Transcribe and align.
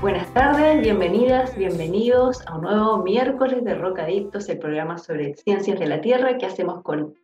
Buenas 0.00 0.32
tardes, 0.32 0.80
bienvenidas, 0.80 1.56
bienvenidos 1.56 2.46
a 2.46 2.54
un 2.54 2.62
nuevo 2.62 3.02
miércoles 3.02 3.64
de 3.64 3.74
Rocadictos, 3.74 4.48
el 4.48 4.60
programa 4.60 4.96
sobre 4.96 5.34
ciencias 5.34 5.80
de 5.80 5.88
la 5.88 6.00
Tierra 6.00 6.38
que 6.38 6.46
hacemos 6.46 6.84
con 6.84 7.16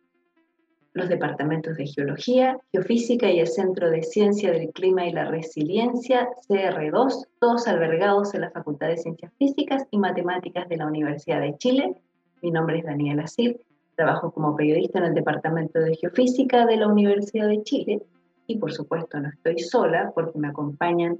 los 0.91 1.07
departamentos 1.07 1.77
de 1.77 1.87
Geología, 1.87 2.57
Geofísica 2.73 3.31
y 3.31 3.39
el 3.39 3.47
Centro 3.47 3.89
de 3.89 4.03
Ciencia 4.03 4.51
del 4.51 4.71
Clima 4.73 5.07
y 5.07 5.13
la 5.13 5.23
Resiliencia, 5.23 6.27
CR2, 6.49 7.27
todos 7.39 7.65
albergados 7.69 8.33
en 8.33 8.41
la 8.41 8.51
Facultad 8.51 8.87
de 8.87 8.97
Ciencias 8.97 9.31
Físicas 9.37 9.87
y 9.89 9.97
Matemáticas 9.97 10.67
de 10.67 10.75
la 10.75 10.87
Universidad 10.87 11.39
de 11.39 11.55
Chile. 11.57 11.95
Mi 12.41 12.51
nombre 12.51 12.79
es 12.79 12.83
Daniela 12.83 13.27
Cid, 13.27 13.55
trabajo 13.95 14.31
como 14.31 14.53
periodista 14.53 14.99
en 14.99 15.05
el 15.05 15.13
Departamento 15.13 15.79
de 15.79 15.95
Geofísica 15.95 16.65
de 16.65 16.75
la 16.75 16.89
Universidad 16.89 17.47
de 17.47 17.63
Chile 17.63 18.01
y 18.47 18.57
por 18.57 18.73
supuesto 18.73 19.17
no 19.17 19.29
estoy 19.29 19.59
sola 19.59 20.11
porque 20.13 20.37
me 20.37 20.49
acompañan 20.49 21.19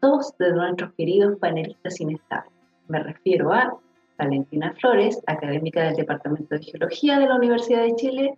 dos 0.00 0.36
de 0.38 0.52
nuestros 0.52 0.92
queridos 0.94 1.38
panelistas 1.38 2.00
inestables. 2.00 2.52
Me 2.88 3.00
refiero 3.00 3.52
a 3.52 3.74
Valentina 4.18 4.74
Flores, 4.78 5.20
académica 5.26 5.84
del 5.84 5.96
Departamento 5.96 6.54
de 6.54 6.62
Geología 6.62 7.18
de 7.18 7.26
la 7.26 7.36
Universidad 7.36 7.82
de 7.82 7.94
Chile, 7.94 8.34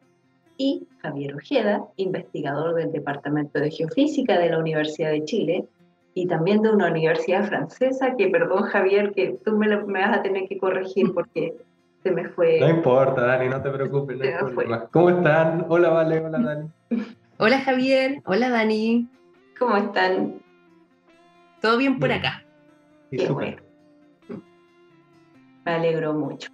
y 0.59 0.87
Javier 1.01 1.35
Ojeda, 1.35 1.85
investigador 1.97 2.75
del 2.75 2.93
Departamento 2.93 3.59
de 3.59 3.71
Geofísica 3.71 4.39
de 4.39 4.51
la 4.51 4.59
Universidad 4.59 5.11
de 5.11 5.25
Chile, 5.25 5.65
y 6.15 6.27
también 6.27 6.63
de 6.63 6.71
una 6.71 6.89
universidad 6.91 7.47
francesa, 7.47 8.17
que 8.17 8.29
perdón 8.29 8.65
Javier, 8.65 9.13
que 9.13 9.39
tú 9.45 9.57
me, 9.57 9.75
vas 9.75 10.19
a 10.19 10.23
tener 10.23 10.47
que 10.47 10.59
corregir 10.59 11.13
porque 11.15 11.57
se 12.03 12.11
me 12.11 12.29
fue. 12.29 12.61
No 12.61 12.69
importa, 12.69 13.25
Dani, 13.25 13.49
no 13.49 13.63
te 13.63 13.71
preocupes, 13.71 14.19
¿Cómo 14.91 15.11
están? 15.11 15.67
Hola, 15.69 15.89
Vale, 15.89 16.21
hola, 16.21 16.39
Dani. 16.39 16.69
Hola, 17.39 17.61
Javier. 17.61 18.21
Hola, 18.27 18.51
Dani. 18.51 19.09
¿Cómo 19.59 19.77
están? 19.77 20.42
Todo 21.63 21.79
bien 21.79 22.01
por 22.01 22.11
acá. 22.11 22.45
Qué 23.11 23.29
bueno. 23.29 23.63
Me 25.65 25.73
alegro 25.73 26.13
mucho. 26.13 26.51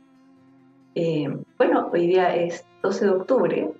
Eh, 0.95 1.29
bueno, 1.57 1.89
hoy 1.93 2.09
día 2.09 2.37
es 2.37 2.67
12 2.83 3.05
de 3.07 3.11
octubre 3.11 3.73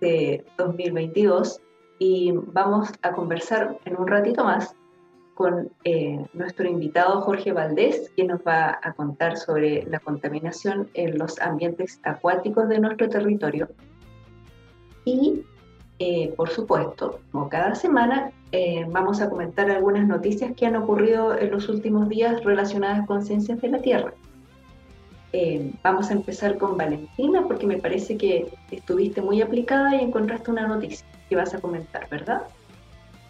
de 0.00 0.44
2022 0.58 1.60
y 2.00 2.32
vamos 2.32 2.92
a 3.02 3.12
conversar 3.12 3.78
en 3.84 3.96
un 3.96 4.08
ratito 4.08 4.44
más 4.44 4.74
con 5.34 5.70
eh, 5.84 6.24
nuestro 6.32 6.68
invitado 6.68 7.20
Jorge 7.20 7.52
Valdés, 7.52 8.10
que 8.16 8.24
nos 8.24 8.40
va 8.40 8.78
a 8.82 8.92
contar 8.94 9.36
sobre 9.36 9.84
la 9.84 10.00
contaminación 10.00 10.88
en 10.94 11.18
los 11.18 11.40
ambientes 11.40 12.00
acuáticos 12.02 12.68
de 12.68 12.80
nuestro 12.80 13.08
territorio. 13.08 13.68
Y, 15.04 15.44
eh, 16.06 16.34
por 16.36 16.50
supuesto, 16.50 17.20
como 17.32 17.48
cada 17.48 17.74
semana, 17.74 18.30
eh, 18.52 18.84
vamos 18.90 19.22
a 19.22 19.30
comentar 19.30 19.70
algunas 19.70 20.06
noticias 20.06 20.52
que 20.54 20.66
han 20.66 20.76
ocurrido 20.76 21.34
en 21.38 21.50
los 21.50 21.70
últimos 21.70 22.10
días 22.10 22.44
relacionadas 22.44 23.06
con 23.06 23.24
ciencias 23.24 23.58
de 23.62 23.68
la 23.68 23.78
Tierra. 23.80 24.12
Eh, 25.32 25.70
vamos 25.82 26.10
a 26.10 26.12
empezar 26.12 26.58
con 26.58 26.76
Valentina 26.76 27.44
porque 27.48 27.66
me 27.66 27.78
parece 27.78 28.18
que 28.18 28.48
estuviste 28.70 29.22
muy 29.22 29.40
aplicada 29.40 29.96
y 29.96 30.00
encontraste 30.04 30.50
una 30.50 30.68
noticia 30.68 31.06
que 31.30 31.36
vas 31.36 31.54
a 31.54 31.58
comentar, 31.58 32.06
¿verdad? 32.10 32.42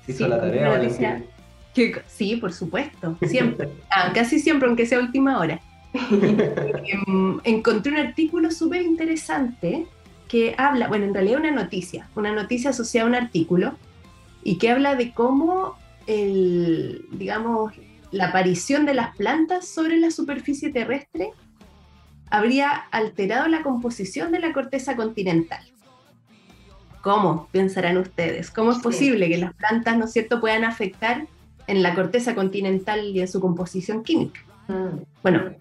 Hizo 0.09 0.27
la 0.27 0.41
tarea, 0.41 0.69
Valentina. 0.71 1.23
sí, 2.09 2.35
por 2.35 2.53
supuesto, 2.53 3.17
siempre. 3.23 3.69
Ah, 3.89 4.11
casi 4.13 4.41
siempre, 4.41 4.67
aunque 4.67 4.85
sea 4.85 4.99
última 4.99 5.39
hora. 5.39 5.61
Em, 6.11 7.39
encontré 7.45 7.93
un 7.93 7.99
artículo 7.99 8.51
súper 8.51 8.83
interesante 8.83 9.87
que 10.35 10.57
habla, 10.59 10.89
bueno, 10.89 11.05
en 11.05 11.15
realidad 11.15 11.39
una 11.39 11.53
noticia, 11.53 12.09
una 12.17 12.33
noticia 12.33 12.71
asociada 12.71 13.07
a 13.07 13.09
un 13.09 13.15
artículo 13.15 13.75
y 14.43 14.59
que 14.59 14.69
habla 14.69 14.97
de 14.97 15.13
cómo 15.13 15.77
el, 16.09 17.07
digamos, 17.13 17.73
la 18.11 18.31
aparición 18.31 18.85
de 18.85 18.95
las 18.95 19.17
plantas 19.17 19.69
sobre 19.69 19.97
la 19.97 20.11
superficie 20.11 20.73
terrestre 20.73 21.31
habría 22.31 22.69
alterado 22.69 23.47
la 23.47 23.63
composición 23.63 24.33
de 24.33 24.41
la 24.41 24.53
corteza 24.53 24.97
continental. 24.97 25.63
¿Cómo? 27.01 27.49
Pensarán 27.53 27.97
ustedes. 27.99 28.51
¿Cómo 28.51 28.73
es 28.73 28.79
posible 28.79 29.29
que 29.29 29.39
las 29.39 29.55
plantas, 29.55 29.97
¿no 29.97 30.07
es 30.07 30.13
cierto?, 30.13 30.41
puedan 30.41 30.65
afectar 30.65 31.29
en 31.69 31.81
la 31.81 31.95
corteza 31.95 32.35
continental 32.35 33.05
y 33.05 33.21
en 33.21 33.29
su 33.29 33.41
composición 33.41 34.03
química. 34.03 34.41
Mm. 34.67 34.99
Bueno, 35.23 35.55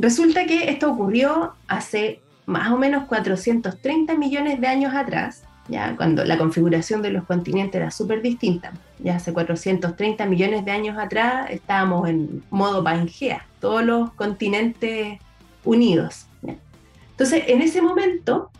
resulta 0.00 0.46
que 0.46 0.68
esto 0.68 0.90
ocurrió 0.90 1.54
hace 1.68 2.23
más 2.46 2.72
o 2.72 2.78
menos 2.78 3.04
430 3.06 4.14
millones 4.14 4.60
de 4.60 4.66
años 4.66 4.94
atrás 4.94 5.44
ya 5.68 5.96
cuando 5.96 6.24
la 6.24 6.36
configuración 6.36 7.00
de 7.02 7.10
los 7.10 7.24
continentes 7.24 7.74
era 7.80 7.90
súper 7.90 8.20
distinta. 8.22 8.72
Ya 8.98 9.16
hace 9.16 9.32
430 9.32 10.26
millones 10.26 10.64
de 10.64 10.70
años 10.70 10.98
atrás 10.98 11.46
estábamos 11.50 12.08
en 12.08 12.42
modo 12.50 12.84
Pangea, 12.84 13.46
todos 13.60 13.84
los 13.84 14.12
continentes 14.12 15.18
unidos. 15.64 16.26
Entonces, 17.10 17.44
en 17.46 17.62
ese 17.62 17.80
momento, 17.80 18.50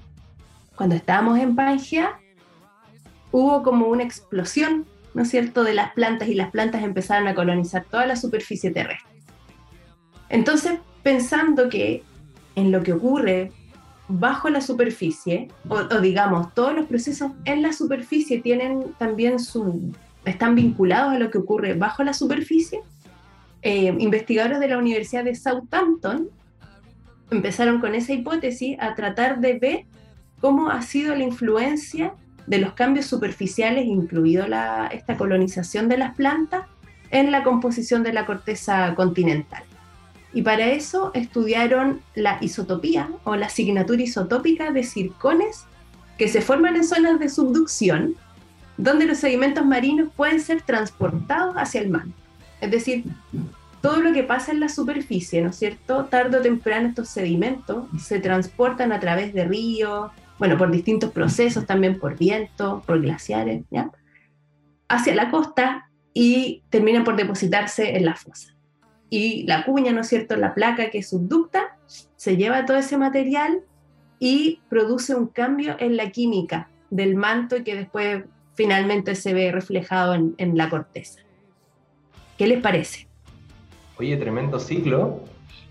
cuando 0.76 0.94
estábamos 0.94 1.38
en 1.38 1.56
Pangea, 1.56 2.18
hubo 3.32 3.62
como 3.62 3.88
una 3.88 4.04
explosión, 4.04 4.86
¿no 5.12 5.22
es 5.22 5.30
cierto?, 5.30 5.64
de 5.64 5.74
las 5.74 5.92
plantas 5.92 6.28
y 6.28 6.34
las 6.34 6.50
plantas 6.50 6.82
empezaron 6.82 7.26
a 7.28 7.34
colonizar 7.34 7.84
toda 7.84 8.06
la 8.06 8.16
superficie 8.16 8.70
terrestre. 8.70 9.10
Entonces, 10.28 10.78
pensando 11.02 11.68
que 11.68 12.02
en 12.54 12.70
lo 12.70 12.82
que 12.82 12.92
ocurre 12.92 13.52
bajo 14.08 14.50
la 14.50 14.60
superficie, 14.60 15.48
o, 15.68 15.82
digamos, 16.00 16.52
todos 16.54 16.74
los 16.74 16.86
procesos 16.86 17.32
en 17.44 17.62
la 17.62 17.72
superficie 17.72 18.40
tienen 18.40 18.94
también 18.98 19.38
su, 19.38 19.92
están 20.24 20.54
vinculados 20.54 21.14
a 21.14 21.18
lo 21.18 21.30
que 21.30 21.38
ocurre 21.38 21.74
bajo 21.74 22.04
la 22.04 22.12
superficie, 22.12 22.80
eh, 23.62 23.94
investigadores 23.98 24.60
de 24.60 24.68
la 24.68 24.78
Universidad 24.78 25.24
de 25.24 25.34
Southampton 25.34 26.28
empezaron 27.30 27.80
con 27.80 27.94
esa 27.94 28.12
hipótesis 28.12 28.76
a 28.78 28.94
tratar 28.94 29.40
de 29.40 29.58
ver 29.58 29.84
cómo 30.40 30.68
ha 30.68 30.82
sido 30.82 31.14
la 31.14 31.24
influencia 31.24 32.12
de 32.46 32.58
los 32.58 32.74
cambios 32.74 33.06
superficiales, 33.06 33.86
incluido 33.86 34.46
la, 34.46 34.88
esta 34.88 35.16
colonización 35.16 35.88
de 35.88 35.96
las 35.96 36.14
plantas, 36.14 36.66
en 37.10 37.30
la 37.30 37.42
composición 37.42 38.02
de 38.02 38.12
la 38.12 38.26
corteza 38.26 38.94
continental. 38.94 39.62
Y 40.34 40.42
para 40.42 40.66
eso 40.66 41.12
estudiaron 41.14 42.02
la 42.16 42.38
isotopía 42.40 43.08
o 43.22 43.36
la 43.36 43.46
asignatura 43.46 44.02
isotópica 44.02 44.72
de 44.72 44.82
circones 44.82 45.64
que 46.18 46.28
se 46.28 46.40
forman 46.40 46.74
en 46.74 46.84
zonas 46.84 47.20
de 47.20 47.28
subducción, 47.28 48.16
donde 48.76 49.06
los 49.06 49.18
sedimentos 49.18 49.64
marinos 49.64 50.08
pueden 50.16 50.40
ser 50.40 50.62
transportados 50.62 51.54
hacia 51.56 51.80
el 51.80 51.88
mar. 51.88 52.06
Es 52.60 52.72
decir, 52.72 53.04
todo 53.80 54.00
lo 54.00 54.12
que 54.12 54.24
pasa 54.24 54.50
en 54.50 54.58
la 54.58 54.68
superficie, 54.68 55.40
¿no 55.40 55.50
es 55.50 55.56
cierto? 55.56 56.06
Tarde 56.06 56.38
o 56.38 56.42
temprano 56.42 56.88
estos 56.88 57.08
sedimentos 57.08 57.86
se 58.02 58.18
transportan 58.18 58.90
a 58.90 58.98
través 58.98 59.32
de 59.34 59.44
ríos, 59.44 60.10
bueno, 60.40 60.58
por 60.58 60.72
distintos 60.72 61.12
procesos, 61.12 61.64
también 61.64 62.00
por 62.00 62.18
viento, 62.18 62.82
por 62.86 63.00
glaciares, 63.00 63.62
¿ya? 63.70 63.90
Hacia 64.88 65.14
la 65.14 65.30
costa 65.30 65.90
y 66.12 66.64
terminan 66.70 67.04
por 67.04 67.14
depositarse 67.14 67.96
en 67.96 68.04
la 68.04 68.16
fosa 68.16 68.53
y 69.14 69.44
la 69.44 69.64
cuña, 69.64 69.92
¿no 69.92 70.00
es 70.00 70.08
cierto?, 70.08 70.34
la 70.34 70.54
placa 70.54 70.90
que 70.90 71.04
subducta, 71.04 71.76
se 72.16 72.36
lleva 72.36 72.66
todo 72.66 72.78
ese 72.78 72.98
material 72.98 73.60
y 74.18 74.60
produce 74.68 75.14
un 75.14 75.28
cambio 75.28 75.76
en 75.78 75.96
la 75.96 76.10
química 76.10 76.68
del 76.90 77.14
manto 77.14 77.56
y 77.56 77.62
que 77.62 77.76
después 77.76 78.24
finalmente 78.54 79.14
se 79.14 79.32
ve 79.32 79.52
reflejado 79.52 80.14
en, 80.14 80.58
la 80.58 80.68
corteza. 80.68 81.20
¿Qué 82.36 82.48
les 82.48 82.60
parece? 82.60 83.06
Oye, 84.00 84.16
tremendo 84.16 84.58
ciclo. 84.58 85.20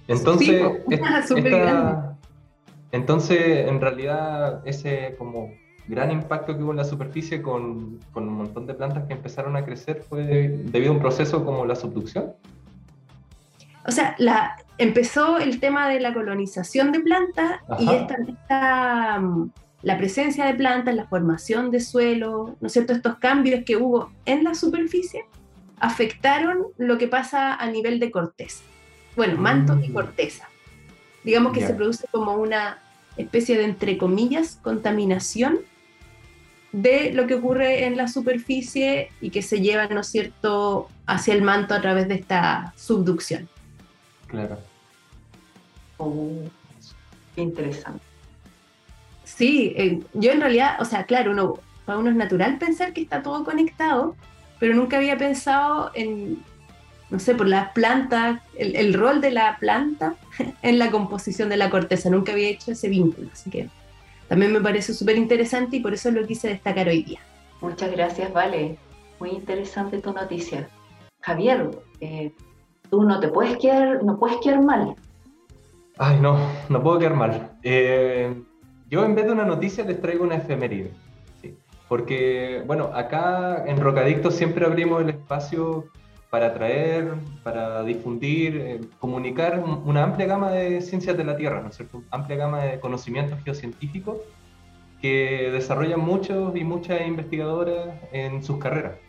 Entonces, 0.07 0.63
entonces, 2.93 3.67
en 3.67 3.81
realidad, 3.81 4.65
ese 4.65 5.15
como 5.17 5.51
gran 5.89 6.11
impacto 6.11 6.55
que 6.55 6.63
hubo 6.63 6.71
en 6.71 6.77
la 6.77 6.85
superficie 6.85 7.41
con, 7.41 7.99
con, 8.13 8.29
un 8.29 8.35
montón 8.35 8.67
de 8.67 8.73
plantas 8.73 9.05
que 9.05 9.11
empezaron 9.11 9.57
a 9.57 9.65
crecer 9.65 10.01
fue 10.07 10.23
debido 10.23 10.93
a 10.93 10.95
un 10.95 11.01
proceso 11.01 11.43
como 11.43 11.65
la 11.65 11.75
subducción 11.75 12.35
o 13.85 13.91
sea, 13.91 14.15
la, 14.17 14.55
empezó 14.77 15.37
el 15.37 15.59
tema 15.59 15.89
de 15.89 15.99
la 15.99 16.13
colonización 16.13 16.91
de 16.91 16.99
plantas 17.01 17.59
y 17.79 17.89
esta, 17.89 19.19
mm, 19.19 19.51
la 19.81 19.97
presencia 19.97 20.45
de 20.45 20.53
plantas, 20.53 20.95
la 20.95 21.07
formación 21.07 21.71
de 21.71 21.79
suelo, 21.79 22.55
¿no 22.59 22.67
es 22.67 22.73
cierto? 22.73 22.93
Estos 22.93 23.17
cambios 23.17 23.63
que 23.65 23.77
hubo 23.77 24.11
en 24.25 24.43
la 24.43 24.53
superficie 24.53 25.25
afectaron 25.79 26.67
lo 26.77 26.97
que 26.97 27.07
pasa 27.07 27.55
a 27.55 27.67
nivel 27.67 27.99
de 27.99 28.11
corteza. 28.11 28.63
bueno, 29.15 29.37
manto 29.37 29.77
y 29.83 29.89
mm. 29.89 29.93
corteza. 29.93 30.47
Digamos 31.23 31.53
que 31.53 31.65
se 31.65 31.73
produce 31.73 32.07
como 32.11 32.33
una 32.35 32.79
especie 33.15 33.57
de, 33.57 33.65
entre 33.65 33.97
comillas, 33.97 34.59
contaminación 34.61 35.59
de 36.71 37.13
lo 37.13 37.27
que 37.27 37.35
ocurre 37.35 37.85
en 37.85 37.95
la 37.95 38.07
superficie 38.07 39.09
y 39.21 39.29
que 39.29 39.41
se 39.41 39.61
lleva, 39.61 39.87
¿no 39.87 40.01
es 40.01 40.07
cierto?, 40.07 40.89
hacia 41.05 41.35
el 41.35 41.43
manto 41.43 41.75
a 41.75 41.81
través 41.81 42.07
de 42.07 42.15
esta 42.15 42.73
subducción. 42.75 43.47
Claro. 44.33 44.57
Oh, 45.97 46.31
interesante. 47.35 48.03
Sí, 49.23 49.75
eh, 49.77 50.01
yo 50.13 50.31
en 50.31 50.41
realidad, 50.41 50.77
o 50.79 50.85
sea, 50.85 51.03
claro, 51.05 51.29
uno, 51.31 51.59
para 51.85 51.99
uno 51.99 52.09
es 52.09 52.15
natural 52.15 52.57
pensar 52.57 52.93
que 52.93 53.01
está 53.01 53.21
todo 53.21 53.45
conectado, 53.45 54.15
pero 54.59 54.73
nunca 54.73 54.97
había 54.97 55.19
pensado 55.19 55.91
en, 55.93 56.43
no 57.11 57.19
sé, 57.19 57.35
por 57.35 57.47
las 57.47 57.73
plantas, 57.73 58.41
el, 58.57 58.75
el 58.75 58.95
rol 58.95 59.21
de 59.21 59.29
la 59.29 59.57
planta 59.59 60.15
en 60.63 60.79
la 60.79 60.89
composición 60.89 61.47
de 61.47 61.57
la 61.57 61.69
corteza. 61.69 62.09
Nunca 62.09 62.31
había 62.31 62.49
hecho 62.49 62.71
ese 62.71 62.89
vínculo, 62.89 63.29
así 63.31 63.51
que 63.51 63.69
también 64.29 64.51
me 64.51 64.61
parece 64.61 64.95
súper 64.95 65.15
interesante 65.15 65.75
y 65.75 65.79
por 65.79 65.93
eso 65.93 66.09
lo 66.09 66.25
quise 66.25 66.47
destacar 66.47 66.87
hoy 66.87 67.03
día. 67.03 67.19
Muchas 67.61 67.91
gracias, 67.91 68.33
Vale. 68.33 68.79
Muy 69.19 69.29
interesante 69.29 69.99
tu 69.99 70.11
noticia. 70.11 70.67
Javier, 71.21 71.69
eh, 72.01 72.31
tú 72.93 73.01
no 73.01 73.19
te 73.19 73.27
puedes 73.27 73.57
quedar, 73.57 74.03
no 74.03 74.19
puedes 74.19 74.37
quedar 74.37 74.61
mal. 74.61 74.93
Ay, 75.97 76.19
no, 76.21 76.37
no 76.69 76.83
puedo 76.83 76.99
quedar 76.99 77.15
mal. 77.15 77.49
Eh, 77.63 78.31
yo 78.87 79.03
en 79.03 79.15
vez 79.15 79.25
de 79.25 79.31
una 79.31 79.45
noticia 79.45 79.83
les 79.83 79.99
traigo 79.99 80.23
una 80.23 80.35
efeméride. 80.35 80.91
Porque, 81.89 82.61
bueno, 82.67 82.91
acá 82.93 83.63
en 83.65 83.81
Rocadicto 83.81 84.29
siempre 84.29 84.67
abrimos 84.67 85.01
el 85.01 85.09
espacio 85.09 85.85
para 86.29 86.47
atraer, 86.49 87.15
para 87.41 87.81
difundir, 87.81 88.57
eh, 88.57 88.81
comunicar 88.99 89.63
una 89.85 90.03
amplia 90.03 90.27
gama 90.27 90.51
de 90.51 90.79
ciencias 90.81 91.17
de 91.17 91.23
la 91.23 91.35
Tierra, 91.35 91.61
¿no 91.61 91.69
es 91.69 91.75
cierto? 91.75 92.03
Amplia 92.11 92.37
gama 92.37 92.63
de 92.63 92.79
conocimientos 92.79 93.43
geocientíficos 93.43 94.17
que 95.01 95.49
desarrollan 95.51 95.99
muchos 95.99 96.55
y 96.55 96.63
muchas 96.63 97.07
investigadoras 97.07 97.87
en 98.11 98.43
sus 98.43 98.59
carreras. 98.59 99.02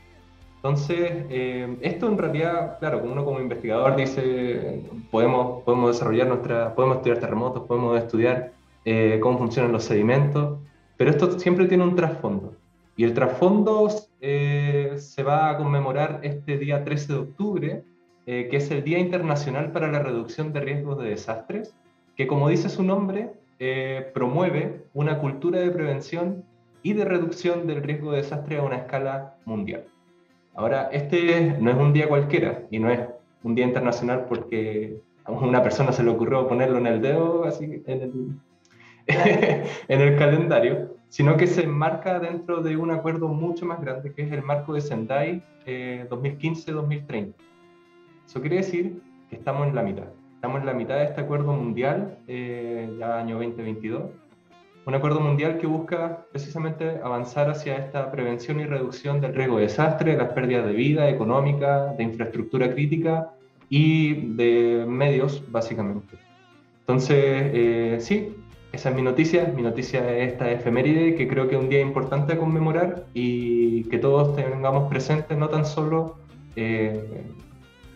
Entonces, 0.65 1.27
eh, 1.29 1.77
esto 1.83 2.09
en 2.09 2.17
realidad, 2.17 2.79
claro, 2.79 3.03
uno 3.05 3.23
como 3.23 3.39
investigador 3.39 3.97
dice, 3.97 4.83
podemos, 5.11 5.63
podemos 5.63 5.93
desarrollar 5.93 6.27
nuestra, 6.27 6.75
podemos 6.75 6.97
estudiar 6.97 7.21
terremotos, 7.21 7.67
podemos 7.67 7.99
estudiar 7.99 8.53
eh, 8.87 9.19
cómo 9.21 9.37
funcionan 9.37 9.73
los 9.73 9.85
sedimentos, 9.85 10.59
pero 10.97 11.11
esto 11.11 11.39
siempre 11.39 11.67
tiene 11.67 11.85
un 11.85 11.95
trasfondo. 11.95 12.57
Y 12.97 13.05
el 13.05 13.13
trasfondo 13.13 13.91
eh, 14.23 14.95
se 14.97 15.23
va 15.23 15.51
a 15.51 15.59
conmemorar 15.59 16.21
este 16.23 16.57
día 16.57 16.83
13 16.83 17.13
de 17.13 17.19
octubre, 17.19 17.85
eh, 18.25 18.49
que 18.51 18.57
es 18.57 18.71
el 18.71 18.83
Día 18.83 18.99
Internacional 18.99 19.71
para 19.71 19.93
la 19.93 19.99
Reducción 19.99 20.55
de 20.55 20.61
Riesgos 20.61 20.97
de 20.99 21.11
Desastres, 21.11 21.75
que 22.17 22.27
como 22.27 22.49
dice 22.49 22.71
su 22.71 22.83
nombre, 22.83 23.35
eh, 23.59 24.11
promueve 24.15 24.87
una 24.95 25.19
cultura 25.19 25.61
de 25.61 25.71
prevención 25.71 26.43
y 26.83 26.95
de 26.95 27.05
reducción 27.05 27.67
del 27.67 27.83
riesgo 27.83 28.13
de 28.13 28.23
desastre 28.23 28.57
a 28.57 28.63
una 28.63 28.77
escala 28.77 29.37
mundial. 29.45 29.85
Ahora, 30.55 30.89
este 30.93 31.57
no 31.61 31.71
es 31.71 31.77
un 31.77 31.93
día 31.93 32.09
cualquiera 32.09 32.63
y 32.71 32.79
no 32.79 32.91
es 32.91 33.01
un 33.43 33.55
día 33.55 33.67
internacional 33.67 34.27
porque 34.29 35.01
a 35.25 35.33
una 35.33 35.63
persona 35.63 35.93
se 35.93 36.03
le 36.03 36.11
ocurrió 36.11 36.47
ponerlo 36.47 36.79
en 36.79 36.87
el 36.87 37.01
dedo, 37.01 37.45
así 37.45 37.83
en 37.87 38.03
el, 38.03 38.13
en 39.89 40.01
el 40.01 40.17
calendario, 40.17 40.97
sino 41.09 41.37
que 41.37 41.47
se 41.47 41.65
enmarca 41.65 42.19
dentro 42.19 42.63
de 42.63 42.77
un 42.77 42.91
acuerdo 42.91 43.29
mucho 43.29 43.67
más 43.67 43.81
grande, 43.81 44.13
que 44.13 44.23
es 44.23 44.33
el 44.33 44.43
marco 44.43 44.75
de 44.75 44.81
Sendai 44.81 45.43
2015-2030. 45.67 47.13
Eh, 47.13 47.33
Eso 48.27 48.41
quiere 48.41 48.57
decir 48.57 49.01
que 49.31 49.37
estamos 49.37 49.69
en 49.69 49.75
la 49.75 49.83
mitad. 49.83 50.07
Estamos 50.35 50.61
en 50.61 50.67
la 50.67 50.75
mitad 50.75 50.97
de 50.97 51.05
este 51.05 51.21
acuerdo 51.21 51.53
mundial, 51.53 52.19
eh, 52.29 52.95
ya 52.99 53.19
año 53.19 53.37
2022. 53.37 54.03
Un 54.87 54.95
acuerdo 54.95 55.21
mundial 55.21 55.59
que 55.59 55.67
busca 55.67 56.27
precisamente 56.31 57.01
avanzar 57.03 57.49
hacia 57.49 57.77
esta 57.77 58.11
prevención 58.11 58.61
y 58.61 58.65
reducción 58.65 59.21
del 59.21 59.35
riesgo 59.35 59.57
de 59.57 59.63
desastre, 59.63 60.13
de 60.13 60.19
las 60.19 60.33
pérdidas 60.33 60.67
de 60.67 60.73
vida 60.73 61.09
económica, 61.09 61.95
de 61.97 62.03
infraestructura 62.03 62.71
crítica 62.73 63.31
y 63.71 64.35
de 64.35 64.85
medios, 64.87 65.43
básicamente. 65.51 66.19
Entonces, 66.81 67.17
eh, 67.19 67.97
sí, 68.01 68.35
esa 68.75 68.91
es 68.91 68.95
mi 68.95 69.03
noticia. 69.03 69.51
Mi 69.57 69.63
noticia 69.63 70.01
es 70.19 70.33
esta 70.33 70.51
efeméride 70.51 71.15
que 71.15 71.29
creo 71.29 71.49
que 71.49 71.55
es 71.55 71.63
un 71.63 71.71
día 71.71 71.81
importante 71.81 72.35
a 72.35 72.39
conmemorar 72.39 73.07
y 73.15 73.85
que 73.85 73.99
todos 73.99 74.37
tengamos 74.37 74.91
presente 74.91 75.35
no 75.37 75.49
tan 75.49 75.65
solo 75.65 76.17
eh, 76.57 77.25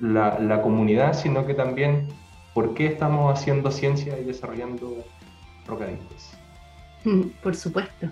la, 0.00 0.62
comunidad, 0.62 1.14
sino 1.14 1.44
que 1.46 1.54
también 1.54 2.08
por 2.54 2.74
qué 2.74 2.86
estamos 2.86 3.36
haciendo 3.36 3.70
ciencia 3.70 4.18
y 4.18 4.24
desarrollando 4.24 5.04
rocaditos. 5.66 6.37
Por 7.42 7.56
supuesto. 7.56 8.08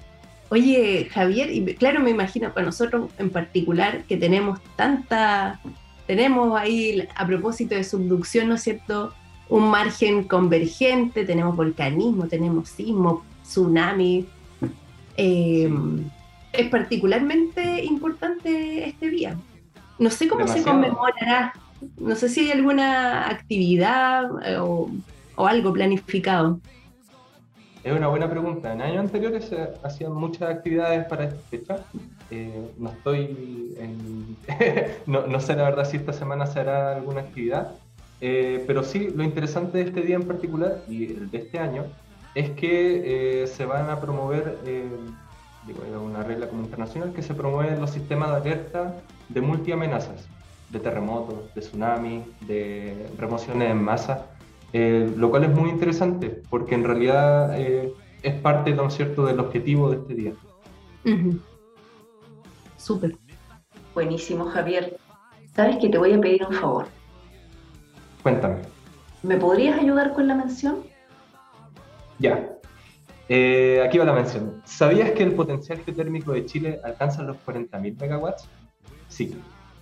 Oye, 0.49 1.09
Javier, 1.11 1.50
y 1.50 1.65
claro, 1.75 2.00
me 2.00 2.11
imagino 2.11 2.53
para 2.53 2.67
nosotros 2.67 3.11
en 3.19 3.31
particular 3.31 4.05
que 4.05 4.17
tenemos 4.17 4.61
tanta, 4.77 5.61
tenemos 6.06 6.56
ahí 6.56 7.06
a 7.17 7.27
propósito 7.27 7.75
de 7.75 7.83
subducción, 7.83 8.49
¿no 8.49 8.55
es 8.55 8.62
cierto? 8.62 9.12
un 9.49 9.71
margen 9.71 10.25
convergente, 10.25 11.25
tenemos 11.25 11.56
volcanismo, 11.56 12.27
tenemos 12.27 12.69
sismo, 12.69 13.25
tsunami. 13.43 14.27
Eh, 15.17 15.73
es 16.53 16.69
particularmente 16.69 17.85
importante 17.85 18.88
este 18.88 19.11
día. 19.11 19.37
No 19.99 20.11
sé 20.11 20.29
cómo 20.29 20.47
se 20.49 20.62
conmemorará, 20.62 21.55
no 21.99 22.15
sé 22.17 22.29
si 22.29 22.41
hay 22.41 22.50
alguna 22.53 23.29
actividad 23.29 24.25
eh, 24.44 24.59
o, 24.59 24.91
algo 25.37 25.73
planificado. 25.73 26.61
Es 27.87 27.93
una 27.93 28.09
buena 28.09 28.29
pregunta. 28.29 28.73
En 28.73 28.83
años 28.83 28.99
anteriores 28.99 29.44
se 29.44 29.69
hacían 29.85 30.12
muchas 30.12 30.50
actividades 30.50 31.05
para 31.06 31.27
esta 31.27 31.41
fecha. 31.49 31.77
Eh, 32.33 32.69
no 32.79 32.91
estoy 32.91 33.77
en... 33.79 34.37
no, 35.06 35.38
sé 35.38 35.55
la 35.55 35.62
verdad 35.62 35.88
si 35.88 35.97
esta 35.97 36.12
semana 36.12 36.49
se 36.49 36.59
hará 36.59 36.97
alguna 36.97 37.21
actividad, 37.21 37.75
eh, 38.21 38.65
pero 38.67 38.83
sí, 38.83 39.11
lo 39.15 39.23
interesante 39.23 39.79
de 39.79 39.85
este 39.85 40.00
día 40.00 40.17
en 40.17 40.25
particular 40.25 40.79
y 40.88 41.12
el 41.12 41.31
de 41.31 41.38
este 41.38 41.61
año 41.61 41.85
es 42.35 42.50
que 42.50 43.43
eh, 43.43 43.47
se 43.47 43.65
van 43.67 43.88
a 43.88 44.00
promover, 44.00 44.59
eh, 44.67 44.88
digo, 45.65 45.85
una 46.05 46.25
regla 46.25 46.49
como 46.49 46.62
internacional, 46.62 47.12
que 47.12 47.23
se 47.23 47.35
promueven 47.35 47.81
los 47.81 47.91
sistemas 47.91 48.31
de 48.31 48.50
alerta 48.50 48.97
de 49.29 49.41
multiamenazas, 49.41 50.27
de 50.71 50.81
terremotos, 50.81 51.55
de 51.55 51.61
tsunami, 51.61 52.25
de 52.49 53.07
remociones 53.16 53.71
en 53.71 53.81
masa, 53.81 54.26
lo 54.73 55.30
cual 55.30 55.44
es 55.44 55.50
muy 55.50 55.70
interesante 55.70 56.42
porque 56.50 56.75
en 56.75 56.85
realidad 56.85 57.58
es 57.58 58.35
parte, 58.42 58.73
¿no 58.73 58.90
cierto?, 58.90 59.25
del 59.25 59.40
objetivo 59.40 59.90
de 59.90 59.96
este 59.96 60.14
día. 60.14 60.32
Súper. 62.76 63.16
Buenísimo, 63.94 64.44
Javier. 64.46 64.99
¿Sabes 65.54 65.76
que 65.76 65.88
te 65.88 65.96
voy 65.96 66.12
a 66.12 66.20
pedir 66.20 66.44
un 66.44 66.52
favor? 66.52 66.87
Cuéntame. 68.23 68.56
¿Me 69.23 69.37
podrías 69.38 69.78
ayudar 69.78 70.12
con 70.12 70.28
la 70.28 70.35
mención? 70.35 70.85
Ya. 72.18 72.49
Eh, 73.28 73.82
aquí 73.85 73.99
va 73.99 74.04
la 74.04 74.12
mención. 74.12 74.61
¿Sabías 74.64 75.12
que 75.12 75.23
el 75.23 75.35
potencial 75.35 75.78
geotérmico 75.78 76.32
de 76.32 76.44
Chile 76.44 76.80
alcanza 76.85 77.23
los 77.23 77.37
40.000 77.46 77.99
megawatts? 77.99 78.49
Sí. 79.08 79.35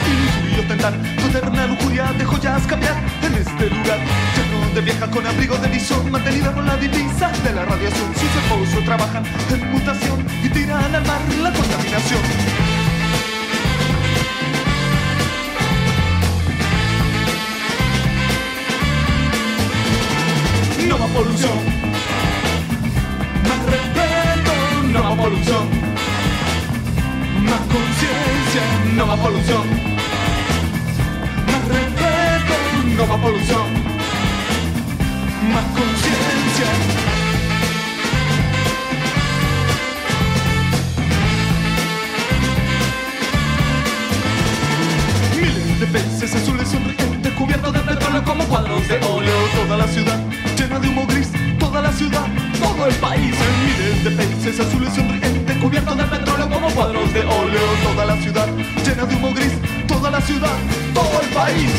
y 0.56 0.60
ostentar 0.60 0.94
tu 1.18 1.28
eterna 1.28 1.68
lujuria 1.68 2.12
de 2.18 2.26
joyas 2.26 2.66
cambiar 2.68 2.96
en 3.24 3.34
este 3.34 3.70
lugar 3.70 4.00
lleno 4.36 4.76
de 4.76 4.82
vieja 4.82 5.10
con 5.10 5.26
abrigo 5.26 5.58
de 5.58 5.68
visón, 5.70 6.12
mantenida 6.12 6.52
con 6.54 6.66
la 6.66 6.76
divisa 6.78 7.32
de 7.44 7.54
la 7.54 7.66
radiación. 7.66 8.14
Sus 8.16 8.36
esposos 8.44 8.86
trabajan 8.86 9.24
en 9.52 9.72
mutación 9.72 10.26
y 10.44 10.50
tiran 10.50 10.96
al 10.96 11.06
mar 11.06 11.22
la 11.42 11.52
contaminación. 11.54 12.66
no 20.88 21.08
polución. 21.08 21.52
Más 23.44 23.66
respeto, 23.66 24.54
no 24.92 25.04
más 25.04 25.18
polución. 25.18 25.85
Más 27.50 27.62
conciencia, 27.74 28.64
no 28.96 29.06
más 29.06 29.20
polución. 29.20 29.66
Más 31.48 31.68
respeto, 31.68 32.56
no 32.98 33.06
más 33.08 33.20
polución. 33.20 33.68
Más 35.54 35.66
conciencia. 35.80 36.70
Miles 45.40 45.80
de 45.80 45.88
peces 45.88 46.36
azules 46.36 46.68
sonrientes 46.68 47.34
cubiertos 47.34 47.74
de 47.74 47.80
petróleo 47.80 48.24
como 48.24 48.44
cuadros 48.46 48.88
de 48.88 48.96
óleo. 48.96 49.34
Toda 49.56 49.78
la 49.78 49.88
ciudad 49.88 50.20
llena 50.58 50.80
de 50.80 50.88
humo 50.90 51.06
gris, 51.08 51.30
toda 51.66 51.82
la 51.82 51.92
ciudad, 51.92 52.28
todo 52.60 52.88
el 52.88 52.96
país. 52.96 53.34
Miles 53.64 54.04
de 54.04 54.12
peces 54.12 54.60
azules 54.60 54.94
sonrientes 54.94 55.58
cubiertos 55.58 55.98
de 55.98 56.04
petróleo 56.04 56.50
como 56.50 56.70
cuadros 56.70 57.12
de 57.14 57.22
óleo. 57.22 57.62
Toda 57.84 58.06
la 58.06 58.16
ciudad 58.18 58.48
llena 58.86 59.06
de 59.06 59.16
humo 59.16 59.34
gris, 59.34 59.54
toda 59.88 60.12
la 60.12 60.22
ciudad, 60.22 60.58
todo 60.94 61.22
el 61.22 61.28
país. 61.30 61.72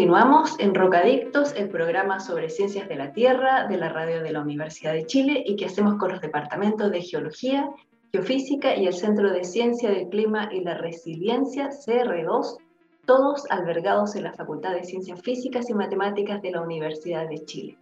Continuamos 0.00 0.58
en 0.58 0.74
Rocadictos, 0.74 1.52
el 1.54 1.68
programa 1.68 2.20
sobre 2.20 2.48
ciencias 2.48 2.88
de 2.88 2.96
la 2.96 3.12
Tierra 3.12 3.68
de 3.68 3.76
la 3.76 3.90
radio 3.90 4.22
de 4.22 4.32
la 4.32 4.40
Universidad 4.40 4.94
de 4.94 5.04
Chile 5.04 5.44
y 5.44 5.56
que 5.56 5.66
hacemos 5.66 5.96
con 5.96 6.10
los 6.10 6.22
departamentos 6.22 6.90
de 6.90 7.02
Geología, 7.02 7.68
Geofísica 8.10 8.74
y 8.76 8.86
el 8.86 8.94
Centro 8.94 9.30
de 9.30 9.44
Ciencia 9.44 9.90
del 9.90 10.08
Clima 10.08 10.48
y 10.50 10.62
la 10.62 10.72
Resiliencia, 10.72 11.68
CR2, 11.68 12.56
todos 13.04 13.44
albergados 13.50 14.16
en 14.16 14.22
la 14.22 14.32
Facultad 14.32 14.72
de 14.72 14.84
Ciencias 14.84 15.20
Físicas 15.20 15.68
y 15.68 15.74
Matemáticas 15.74 16.40
de 16.40 16.52
la 16.52 16.62
Universidad 16.62 17.28
de 17.28 17.44
Chile. 17.44 17.76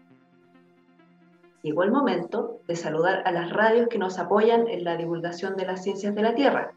Llegó 1.62 1.84
el 1.84 1.92
momento 1.92 2.58
de 2.66 2.74
saludar 2.74 3.22
a 3.26 3.30
las 3.30 3.52
radios 3.52 3.86
que 3.86 3.98
nos 3.98 4.18
apoyan 4.18 4.66
en 4.66 4.82
la 4.82 4.96
divulgación 4.96 5.54
de 5.54 5.66
las 5.66 5.84
ciencias 5.84 6.16
de 6.16 6.22
la 6.22 6.34
Tierra. 6.34 6.72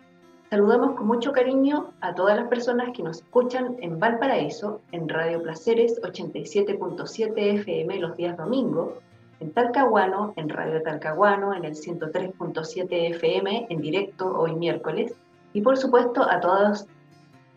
Saludamos 0.54 0.98
con 0.98 1.08
mucho 1.08 1.32
cariño 1.32 1.94
a 2.02 2.14
todas 2.14 2.36
las 2.36 2.50
personas 2.50 2.90
que 2.94 3.04
nos 3.04 3.20
escuchan 3.20 3.78
en 3.80 4.02
Valparaíso, 4.02 4.82
en 4.92 5.08
Radio 5.08 5.42
Placeres 5.42 6.02
87.7 6.02 7.32
FM 7.38 8.00
los 8.00 8.18
días 8.18 8.36
domingo, 8.36 8.98
en 9.40 9.54
Talcahuano, 9.54 10.34
en 10.36 10.50
Radio 10.50 10.84
Talcahuano, 10.84 11.54
en 11.54 11.64
el 11.64 11.76
103.7 11.76 13.16
FM 13.16 13.68
en 13.70 13.80
directo 13.80 14.38
hoy 14.38 14.54
miércoles, 14.54 15.16
y 15.54 15.62
por 15.62 15.78
supuesto 15.78 16.30
a 16.30 16.42
todas, 16.42 16.86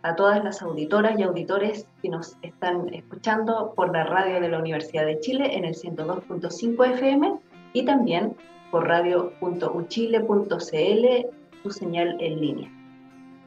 a 0.02 0.14
todas 0.14 0.44
las 0.44 0.62
auditoras 0.62 1.18
y 1.18 1.24
auditores 1.24 1.88
que 2.00 2.10
nos 2.10 2.36
están 2.42 2.94
escuchando 2.94 3.72
por 3.74 3.92
la 3.92 4.04
radio 4.04 4.40
de 4.40 4.50
la 4.50 4.60
Universidad 4.60 5.04
de 5.04 5.18
Chile 5.18 5.56
en 5.56 5.64
el 5.64 5.74
102.5 5.74 6.92
FM 6.92 7.40
y 7.72 7.84
también 7.84 8.36
por 8.70 8.86
radio.uchile.cl, 8.86 11.26
su 11.64 11.70
señal 11.72 12.16
en 12.20 12.40
línea. 12.40 12.83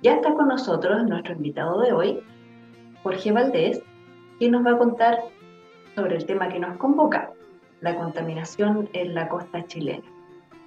Ya 0.03 0.13
está 0.13 0.33
con 0.35 0.47
nosotros 0.47 1.03
nuestro 1.07 1.33
invitado 1.33 1.81
de 1.81 1.91
hoy, 1.91 2.19
Jorge 3.01 3.31
Valdés, 3.31 3.81
quien 4.37 4.51
nos 4.51 4.63
va 4.63 4.73
a 4.73 4.77
contar 4.77 5.19
sobre 5.95 6.17
el 6.17 6.25
tema 6.25 6.49
que 6.49 6.59
nos 6.59 6.77
convoca, 6.77 7.31
la 7.81 7.95
contaminación 7.95 8.87
en 8.93 9.15
la 9.15 9.27
costa 9.27 9.65
chilena. 9.65 10.05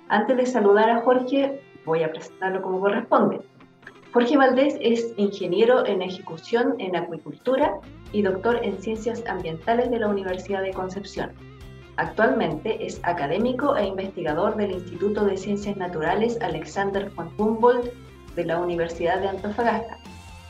Antes 0.08 0.36
de 0.36 0.46
saludar 0.46 0.90
a 0.90 1.02
Jorge, 1.02 1.62
voy 1.86 2.02
a 2.02 2.10
presentarlo 2.10 2.60
como 2.60 2.80
corresponde. 2.80 3.40
Jorge 4.12 4.36
Valdés 4.36 4.76
es 4.80 5.14
ingeniero 5.16 5.86
en 5.86 6.02
ejecución 6.02 6.74
en 6.78 6.96
acuicultura 6.96 7.78
y 8.10 8.22
doctor 8.22 8.58
en 8.64 8.82
ciencias 8.82 9.24
ambientales 9.28 9.92
de 9.92 10.00
la 10.00 10.08
Universidad 10.08 10.62
de 10.62 10.72
Concepción. 10.72 11.30
Actualmente 11.94 12.84
es 12.84 13.00
académico 13.04 13.76
e 13.76 13.86
investigador 13.86 14.56
del 14.56 14.72
Instituto 14.72 15.24
de 15.24 15.36
Ciencias 15.36 15.76
Naturales 15.76 16.40
Alexander 16.40 17.08
von 17.10 17.30
Humboldt 17.38 17.92
de 18.36 18.44
la 18.44 18.58
Universidad 18.58 19.20
de 19.20 19.28
Antofagasta. 19.28 19.98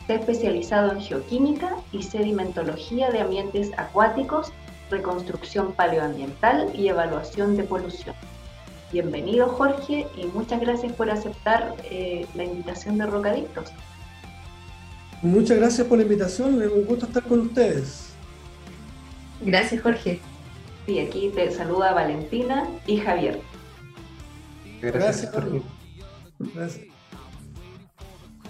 Se 0.07 0.15
ha 0.15 0.17
especializado 0.17 0.93
en 0.93 1.01
geoquímica 1.01 1.77
y 1.93 2.03
sedimentología 2.03 3.11
de 3.11 3.21
ambientes 3.21 3.71
acuáticos, 3.77 4.53
reconstrucción 4.91 5.73
paleoambiental 5.73 6.71
y 6.75 6.89
evaluación 6.89 7.57
de 7.57 7.65
polución. 7.65 8.15
Bienvenido 8.93 9.49
Jorge 9.49 10.07
y 10.17 10.27
muchas 10.27 10.61
gracias 10.61 10.93
por 10.95 11.11
aceptar 11.11 11.77
eh, 11.85 12.27
la 12.35 12.45
invitación 12.45 12.99
de 12.99 13.07
Rocadictos. 13.07 13.71
Muchas 15.23 15.59
gracias 15.59 15.87
por 15.87 15.99
la 15.99 16.05
invitación, 16.05 16.61
es 16.61 16.71
un 16.71 16.85
gusto 16.87 17.07
estar 17.07 17.23
con 17.23 17.41
ustedes. 17.41 18.11
Gracias, 19.43 19.83
Jorge. 19.83 20.21
Sí, 20.87 20.99
aquí 20.99 21.31
te 21.35 21.51
saluda 21.51 21.93
Valentina 21.93 22.69
y 22.87 22.97
Javier. 22.97 23.41
Gracias, 24.81 25.31
Jorge. 25.33 25.63
Gracias. 26.39 27.00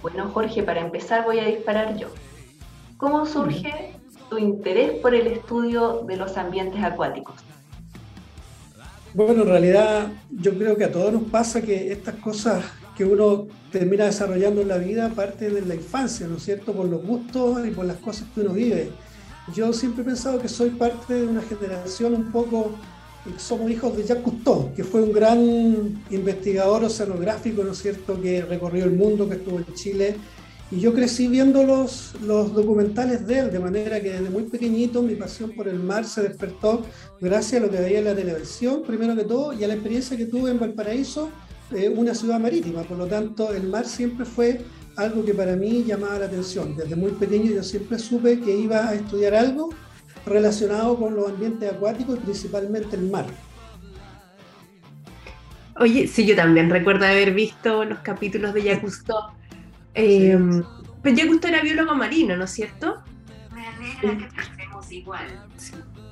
Bueno, 0.02 0.30
Jorge, 0.33 0.62
para 0.62 0.80
empezar 0.80 1.25
voy 1.25 1.38
a 1.38 1.47
disparar 1.47 1.97
yo. 1.97 2.09
¿Cómo 2.97 3.26
surge 3.26 3.95
tu 4.28 4.38
interés 4.38 4.92
por 5.00 5.14
el 5.14 5.26
estudio 5.26 6.04
de 6.07 6.16
los 6.16 6.37
ambientes 6.37 6.83
acuáticos? 6.83 7.35
Bueno, 9.12 9.42
en 9.42 9.49
realidad 9.49 10.09
yo 10.30 10.54
creo 10.57 10.76
que 10.76 10.85
a 10.85 10.92
todos 10.92 11.12
nos 11.12 11.25
pasa 11.25 11.61
que 11.61 11.92
estas 11.92 12.14
cosas 12.16 12.64
que 12.97 13.04
uno 13.04 13.49
termina 13.73 14.04
desarrollando 14.04 14.61
en 14.61 14.69
la 14.69 14.78
vida 14.78 15.09
parten 15.11 15.54
de 15.54 15.62
la 15.62 15.75
infancia, 15.75 16.26
¿no 16.26 16.37
es 16.37 16.45
cierto? 16.45 16.73
Por 16.73 16.87
los 16.87 17.02
gustos 17.02 17.66
y 17.66 17.71
por 17.71 17.85
las 17.85 17.97
cosas 17.97 18.28
que 18.35 18.42
uno 18.42 18.52
vive. 18.52 18.90
Yo 19.54 19.73
siempre 19.73 20.02
he 20.02 20.07
pensado 20.07 20.38
que 20.38 20.49
soy 20.49 20.71
parte 20.71 21.14
de 21.14 21.26
una 21.26 21.42
generación 21.42 22.14
un 22.14 22.30
poco 22.30 22.73
somos 23.37 23.71
hijos 23.71 23.97
de 23.97 24.05
Jacques 24.05 24.25
Cousteau, 24.25 24.73
que 24.75 24.85
fue 24.85 25.03
un 25.03 25.12
gran 25.12 26.03
investigador 26.11 26.85
oceanográfico, 26.85 27.62
¿no 27.62 27.73
es 27.73 27.79
cierto?, 27.79 28.21
que 28.21 28.43
recorrió 28.43 28.85
el 28.85 28.93
mundo, 28.93 29.29
que 29.29 29.37
estuvo 29.37 29.59
en 29.59 29.67
Chile. 29.75 30.17
Y 30.71 30.79
yo 30.79 30.95
crecí 30.95 31.27
viendo 31.27 31.65
los, 31.65 32.15
los 32.23 32.55
documentales 32.55 33.27
de 33.27 33.41
él, 33.41 33.50
de 33.50 33.59
manera 33.59 34.00
que 34.00 34.12
desde 34.12 34.31
muy 34.31 34.45
pequeñito 34.45 35.03
mi 35.03 35.17
pasión 35.17 35.50
por 35.50 35.67
el 35.67 35.81
mar 35.81 36.05
se 36.05 36.23
despertó 36.23 36.83
gracias 37.21 37.61
a 37.61 37.67
lo 37.67 37.71
que 37.71 37.79
veía 37.79 37.99
en 37.99 38.05
la 38.05 38.15
televisión, 38.15 38.83
primero 38.87 39.17
que 39.17 39.25
todo, 39.25 39.53
y 39.53 39.65
a 39.65 39.69
la 39.69 39.75
experiencia 39.75 40.17
que 40.17 40.27
tuve 40.27 40.50
en 40.50 40.61
Valparaíso, 40.61 41.29
eh, 41.73 41.89
una 41.89 42.15
ciudad 42.15 42.39
marítima. 42.39 42.83
Por 42.83 42.99
lo 42.99 43.07
tanto, 43.07 43.53
el 43.53 43.65
mar 43.65 43.85
siempre 43.85 44.25
fue 44.25 44.61
algo 44.97 45.25
que 45.25 45.35
para 45.35 45.57
mí 45.57 45.85
llamaba 45.85 46.21
la 46.21 46.27
atención. 46.27 46.77
Desde 46.77 46.95
muy 46.97 47.12
pequeño 47.12 47.50
yo 47.53 47.62
siempre 47.62 47.99
supe 47.99 48.41
que 48.41 48.57
iba 48.57 48.89
a 48.89 48.95
estudiar 48.95 49.35
algo 49.35 49.71
relacionado 50.27 50.97
con 50.99 51.15
los 51.15 51.29
ambientes 51.29 51.73
acuáticos 51.73 52.17
y 52.17 52.21
principalmente 52.21 52.97
el 52.97 53.11
mar. 53.11 53.27
Oye, 55.77 56.07
sí, 56.07 56.27
yo 56.27 56.37
también 56.37 56.69
recuerdo 56.69 57.07
haber 57.07 57.33
visto 57.33 57.85
los 57.85 58.00
capítulos 58.00 58.53
de 58.53 58.62
Jacques 58.62 59.03
Eh, 59.95 60.39
Pero 61.03 61.17
Jacques 61.17 61.45
era 61.49 61.62
biólogo 61.62 61.95
marino, 61.95 62.37
¿no 62.37 62.45
es 62.45 62.50
cierto? 62.50 63.03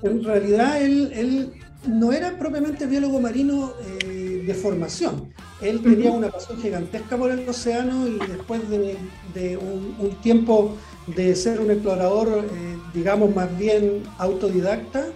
En 0.02 0.24
realidad, 0.24 0.80
él, 0.82 1.52
no 1.86 2.12
era 2.12 2.36
propiamente 2.38 2.86
biólogo 2.86 3.20
marino 3.20 3.72
eh, 4.02 4.42
de 4.46 4.54
formación. 4.54 5.32
Él 5.60 5.80
tenía 5.82 6.10
una 6.12 6.28
pasión 6.28 6.60
gigantesca 6.60 7.16
por 7.16 7.30
el 7.30 7.48
océano 7.48 8.06
y 8.06 8.18
después 8.18 8.62
de, 8.70 9.56
un, 9.56 10.16
tiempo 10.22 10.76
de 11.14 11.34
ser 11.34 11.60
un 11.60 11.70
explorador, 11.70 12.44
eh, 12.44 12.78
digamos, 12.92 13.34
más 13.34 13.56
bien 13.58 14.02
autodidacta, 14.18 15.06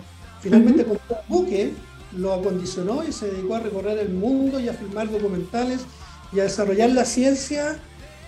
finalmente 0.41 0.85
compró 0.85 1.17
un 1.29 1.37
buque, 1.37 1.73
lo 2.17 2.33
acondicionó 2.33 3.05
y 3.07 3.13
se 3.13 3.31
dedicó 3.31 3.57
a 3.57 3.61
recorrer 3.61 3.99
el 3.99 4.11
mundo 4.11 4.61
y 4.61 4.69
a 4.69 4.75
filmar 4.75 5.11
documentales 5.11 5.85
y 6.33 6.41
a 6.41 6.45
desarrollar 6.45 6.91
la 6.91 7.05
ciencia 7.05 7.79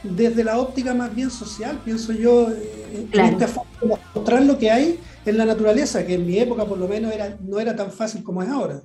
desde 0.02 0.44
la 0.44 0.58
óptica 0.58 0.92
más 0.92 1.14
bien 1.14 1.30
social, 1.30 1.80
pienso 1.84 2.12
yo, 2.12 2.50
eh, 2.50 3.06
en 3.10 3.20
esta 3.20 3.48
forma 3.48 3.70
de 3.80 3.98
mostrar 4.14 4.42
lo 4.42 4.58
que 4.58 4.70
hay 4.70 5.00
en 5.24 5.38
la 5.38 5.46
naturaleza, 5.46 6.06
que 6.06 6.14
en 6.14 6.26
mi 6.26 6.38
época 6.38 6.66
por 6.66 6.78
lo 6.78 6.86
menos 6.86 7.12
era, 7.12 7.36
no 7.40 7.58
era 7.58 7.74
tan 7.74 7.90
fácil 7.90 8.22
como 8.22 8.42
es 8.42 8.48
ahora. 8.50 8.82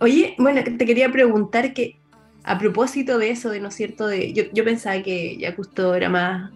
Oye, 0.00 0.34
bueno, 0.38 0.62
te 0.62 0.84
quería 0.84 1.10
preguntar 1.10 1.72
que 1.72 1.96
a 2.44 2.58
propósito 2.58 3.18
de 3.18 3.30
eso, 3.30 3.50
de 3.50 3.60
no 3.60 3.68
es 3.68 3.74
cierto, 3.74 4.06
de, 4.06 4.32
yo, 4.34 4.44
yo 4.52 4.64
pensaba 4.64 5.02
que 5.02 5.38
ya 5.38 5.54
justo 5.54 5.94
era 5.94 6.10
más 6.10 6.52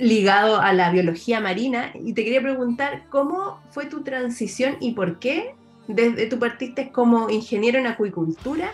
ligado 0.00 0.60
a 0.60 0.72
la 0.72 0.90
biología 0.90 1.40
marina 1.40 1.92
y 1.94 2.14
te 2.14 2.24
quería 2.24 2.40
preguntar 2.40 3.04
cómo 3.10 3.60
fue 3.70 3.84
tu 3.84 4.02
transición 4.02 4.76
y 4.80 4.92
por 4.92 5.18
qué 5.18 5.54
desde 5.88 6.26
tú 6.26 6.38
partiste 6.38 6.90
como 6.90 7.28
ingeniero 7.28 7.78
en 7.78 7.86
acuicultura 7.86 8.72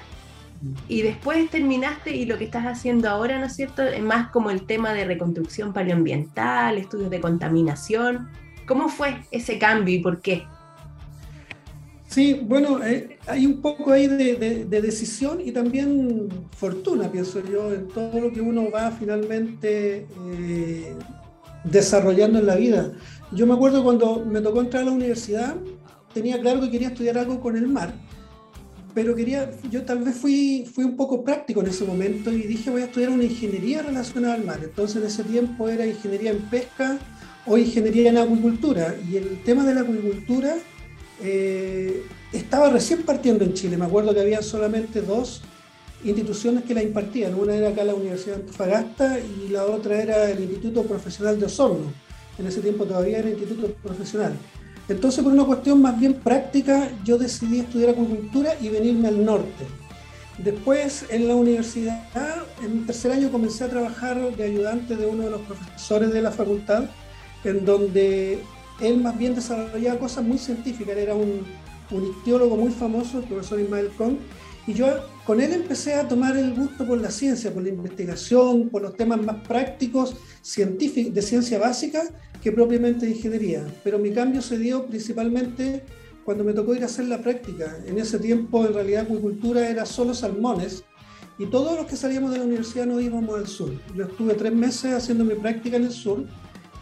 y 0.87 1.03
después 1.03 1.51
terminaste 1.51 2.15
y 2.15 2.27
lo 2.27 2.39
que 2.39 2.45
estás 2.45 2.65
haciendo 2.65 3.11
ahora, 3.11 3.39
¿no 3.39 3.47
es 3.47 3.57
cierto? 3.57 3.83
Es 3.83 4.03
más 4.03 4.31
como 4.31 4.51
el 4.51 4.67
tema 4.67 4.93
de 4.93 5.05
reconstrucción 5.05 5.73
paleoambiental, 5.73 6.79
estudios 6.79 7.11
de 7.11 7.21
contaminación. 7.21 8.29
¿Cómo 8.67 8.89
fue 8.89 9.23
ese 9.33 9.59
cambio 9.59 9.97
y 9.97 9.99
por 9.99 10.21
qué? 10.21 10.45
Sí, 12.09 12.41
bueno, 12.45 12.85
eh, 12.85 13.19
hay 13.27 13.47
un 13.47 13.61
poco 13.61 13.93
ahí 13.93 14.07
de, 14.07 14.65
decisión 14.65 15.41
y 15.45 15.53
también 15.53 16.29
fortuna, 16.57 17.11
pienso 17.11 17.41
yo, 17.41 17.75
en 17.75 17.89
todo 17.89 18.21
lo 18.21 18.33
que 18.33 18.41
uno 18.41 18.71
va 18.71 18.91
finalmente 18.93 20.07
eh, 20.39 20.95
desarrollando 21.65 22.39
en 22.39 22.47
la 22.47 22.55
vida. 22.55 22.93
Yo 23.33 23.47
me 23.47 23.55
acuerdo 23.55 23.83
cuando 23.83 24.25
me 24.25 24.41
tocó 24.41 24.61
entrar 24.61 24.85
a 24.85 24.87
la 24.87 24.93
universidad, 24.93 25.57
tenía 26.15 26.41
claro 26.41 26.61
que 26.61 26.71
quería 26.71 26.89
estudiar 26.89 27.19
algo 27.19 27.41
con 27.41 27.57
el 27.57 27.67
mar, 27.67 27.93
pero 28.95 29.15
quería, 29.15 29.51
yo 29.71 29.83
tal 29.83 29.99
vez 29.99 30.15
fui, 30.15 30.65
fui 30.73 30.85
un 30.85 30.97
poco 30.97 31.25
práctico 31.25 31.61
en 31.61 31.67
ese 31.67 31.85
momento 31.85 32.33
y 32.33 32.43
dije 32.43 32.71
voy 32.71 32.83
a 32.83 32.87
estudiar 32.87 33.11
una 33.11 33.25
ingeniería 33.25 33.83
relacionada 33.83 34.35
al 34.35 34.45
mar. 34.45 34.61
Entonces 34.63 34.97
en 35.03 35.09
ese 35.09 35.25
tiempo 35.25 35.69
era 35.69 35.85
ingeniería 35.85 36.31
en 36.31 36.39
pesca 36.49 36.99
o 37.45 37.59
ingeniería 37.59 38.11
en 38.11 38.17
acuicultura. 38.17 38.95
Y 39.11 39.17
el 39.17 39.43
tema 39.43 39.65
de 39.65 39.75
la 39.75 39.83
acuicultura 39.83 40.57
eh, 41.23 42.05
estaba 42.33 42.71
recién 42.71 43.03
partiendo 43.03 43.45
en 43.45 43.55
Chile. 43.55 43.77
Me 43.77 43.87
acuerdo 43.87 44.15
que 44.15 44.21
había 44.21 44.43
solamente 44.43 45.03
dos 45.03 45.43
instituciones 46.05 46.65
que 46.65 46.75
la 46.75 46.83
impartían. 46.83 47.35
Una 47.35 47.55
era 47.55 47.69
acá 47.71 47.85
la 47.85 47.95
Universidad 47.95 48.37
de 48.37 48.43
Antofagasta 48.43 49.19
y 49.19 49.49
la 49.49 49.65
otra 49.65 50.01
era 50.01 50.31
el 50.31 50.41
Instituto 50.41 50.83
Profesional 50.83 51.39
de 51.39 51.47
Osorno. 51.47 51.93
En 52.39 52.47
ese 52.47 52.61
tiempo 52.61 52.85
todavía 52.85 53.19
era 53.19 53.31
Instituto 53.31 53.69
Profesional. 53.83 54.35
Entonces, 54.89 55.25
por 55.25 55.33
una 55.33 55.45
cuestión 55.45 55.83
más 55.83 55.99
bien 55.99 56.15
práctica, 56.15 56.91
yo 57.05 57.19
decidí 57.19 57.61
estudiar 57.61 57.91
acuicultura 57.91 58.55
y 58.61 58.69
venirme 58.69 59.09
al 59.09 59.25
norte. 59.25 59.65
Después, 60.39 61.07
en 61.09 61.27
la 61.27 61.35
universidad, 61.35 62.05
en 62.63 62.73
un 62.73 62.87
tercer 62.87 63.11
año 63.11 63.33
comencé 63.33 63.65
a 63.65 63.69
trabajar 63.69 64.37
de 64.37 64.45
ayudante 64.45 64.95
de 64.95 65.07
uno 65.07 65.25
de 65.25 65.31
los 65.31 65.41
profesores 65.41 66.13
de 66.13 66.23
la 66.23 66.31
facultad, 66.31 66.85
en 67.43 67.65
donde 67.65 68.43
él 68.81 69.01
más 69.01 69.17
bien 69.19 69.35
desarrollaba 69.35 69.99
cosas 69.99 70.25
muy 70.25 70.39
científicas. 70.39 70.97
Él 70.97 70.99
era 70.99 71.15
un, 71.15 71.45
un 71.91 72.59
muy 72.59 72.71
famoso, 72.71 73.19
el 73.19 73.25
profesor 73.25 73.61
Ismael 73.61 73.91
Kong, 73.97 74.17
y 74.67 74.75
yo 74.75 74.87
con 75.25 75.41
él 75.41 75.53
empecé 75.53 75.95
a 75.95 76.09
tomar 76.09 76.37
el 76.37 76.55
gusto 76.55 76.87
por 76.87 77.01
la 77.01 77.11
ciencia, 77.11 77.53
por 77.53 77.63
la 77.63 77.69
investigación, 77.69 78.69
por 78.69 78.83
los 78.83 78.97
temas 78.97 79.23
más 79.23 79.47
prácticos, 79.47 80.17
científicos, 80.43 81.15
de 81.15 81.23
ciencia 81.23 81.59
básica, 81.59 82.03
que 82.43 82.51
propiamente 82.53 83.07
de 83.07 83.13
ingeniería. 83.13 83.65
Pero 83.85 83.99
mi 83.99 84.11
cambio 84.13 84.43
se 84.43 84.59
dio 84.59 84.87
principalmente 84.87 85.85
cuando 86.25 86.43
me 86.43 86.53
tocó 86.53 86.75
ir 86.75 86.83
a 86.83 86.87
hacer 86.87 87.05
la 87.05 87.19
práctica. 87.23 87.77
En 87.87 87.99
ese 87.99 88.19
tiempo, 88.19 88.67
en 88.67 88.75
realidad, 88.75 89.03
acuicultura 89.03 89.69
era 89.69 89.87
solo 89.87 90.15
salmones, 90.15 90.85
y 91.39 91.47
todos 91.47 91.77
los 91.77 91.87
que 91.87 91.97
salíamos 91.97 92.33
de 92.33 92.39
la 92.39 92.45
universidad 92.45 92.87
nos 92.87 93.03
íbamos 93.03 93.39
al 93.39 93.47
sur. 93.47 93.71
Yo 93.95 94.05
estuve 94.05 94.35
tres 94.35 94.53
meses 94.53 94.95
haciendo 94.95 95.25
mi 95.25 95.35
práctica 95.35 95.77
en 95.77 95.85
el 95.85 95.93
sur, 95.93 96.25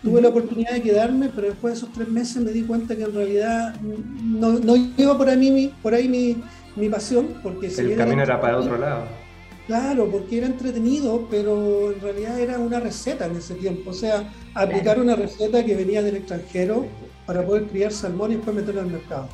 tuve 0.04 0.20
la 0.20 0.28
oportunidad 0.28 0.72
de 0.72 0.82
quedarme, 0.82 1.30
pero 1.34 1.48
después 1.48 1.74
de 1.74 1.78
esos 1.78 1.92
tres 1.92 2.08
meses 2.08 2.36
me 2.36 2.52
di 2.52 2.62
cuenta 2.62 2.94
que 2.94 3.04
en 3.04 3.14
realidad 3.14 3.74
no, 4.22 4.52
no 4.52 4.76
iba 4.76 5.16
por 5.16 5.28
ahí, 5.28 5.74
por 5.82 5.94
ahí 5.94 6.08
mi, 6.08 6.36
mi 6.76 6.88
pasión. 6.90 7.28
Porque 7.42 7.68
el 7.68 7.96
camino 7.96 8.22
era 8.22 8.40
para 8.40 8.58
otro 8.58 8.76
lado. 8.76 9.04
Claro, 9.66 10.10
porque 10.10 10.38
era 10.38 10.46
entretenido, 10.46 11.26
pero 11.30 11.92
en 11.92 12.00
realidad 12.00 12.38
era 12.38 12.58
una 12.58 12.80
receta 12.80 13.26
en 13.26 13.36
ese 13.36 13.54
tiempo. 13.54 13.90
O 13.90 13.94
sea, 13.94 14.30
aplicar 14.52 15.00
una 15.00 15.16
receta 15.16 15.64
que 15.64 15.74
venía 15.74 16.02
del 16.02 16.16
extranjero 16.16 16.86
para 17.24 17.44
poder 17.44 17.64
criar 17.64 17.90
salmón 17.90 18.32
y 18.32 18.34
después 18.36 18.54
meterlo 18.54 18.82
al 18.82 18.88
mercado. 18.88 19.28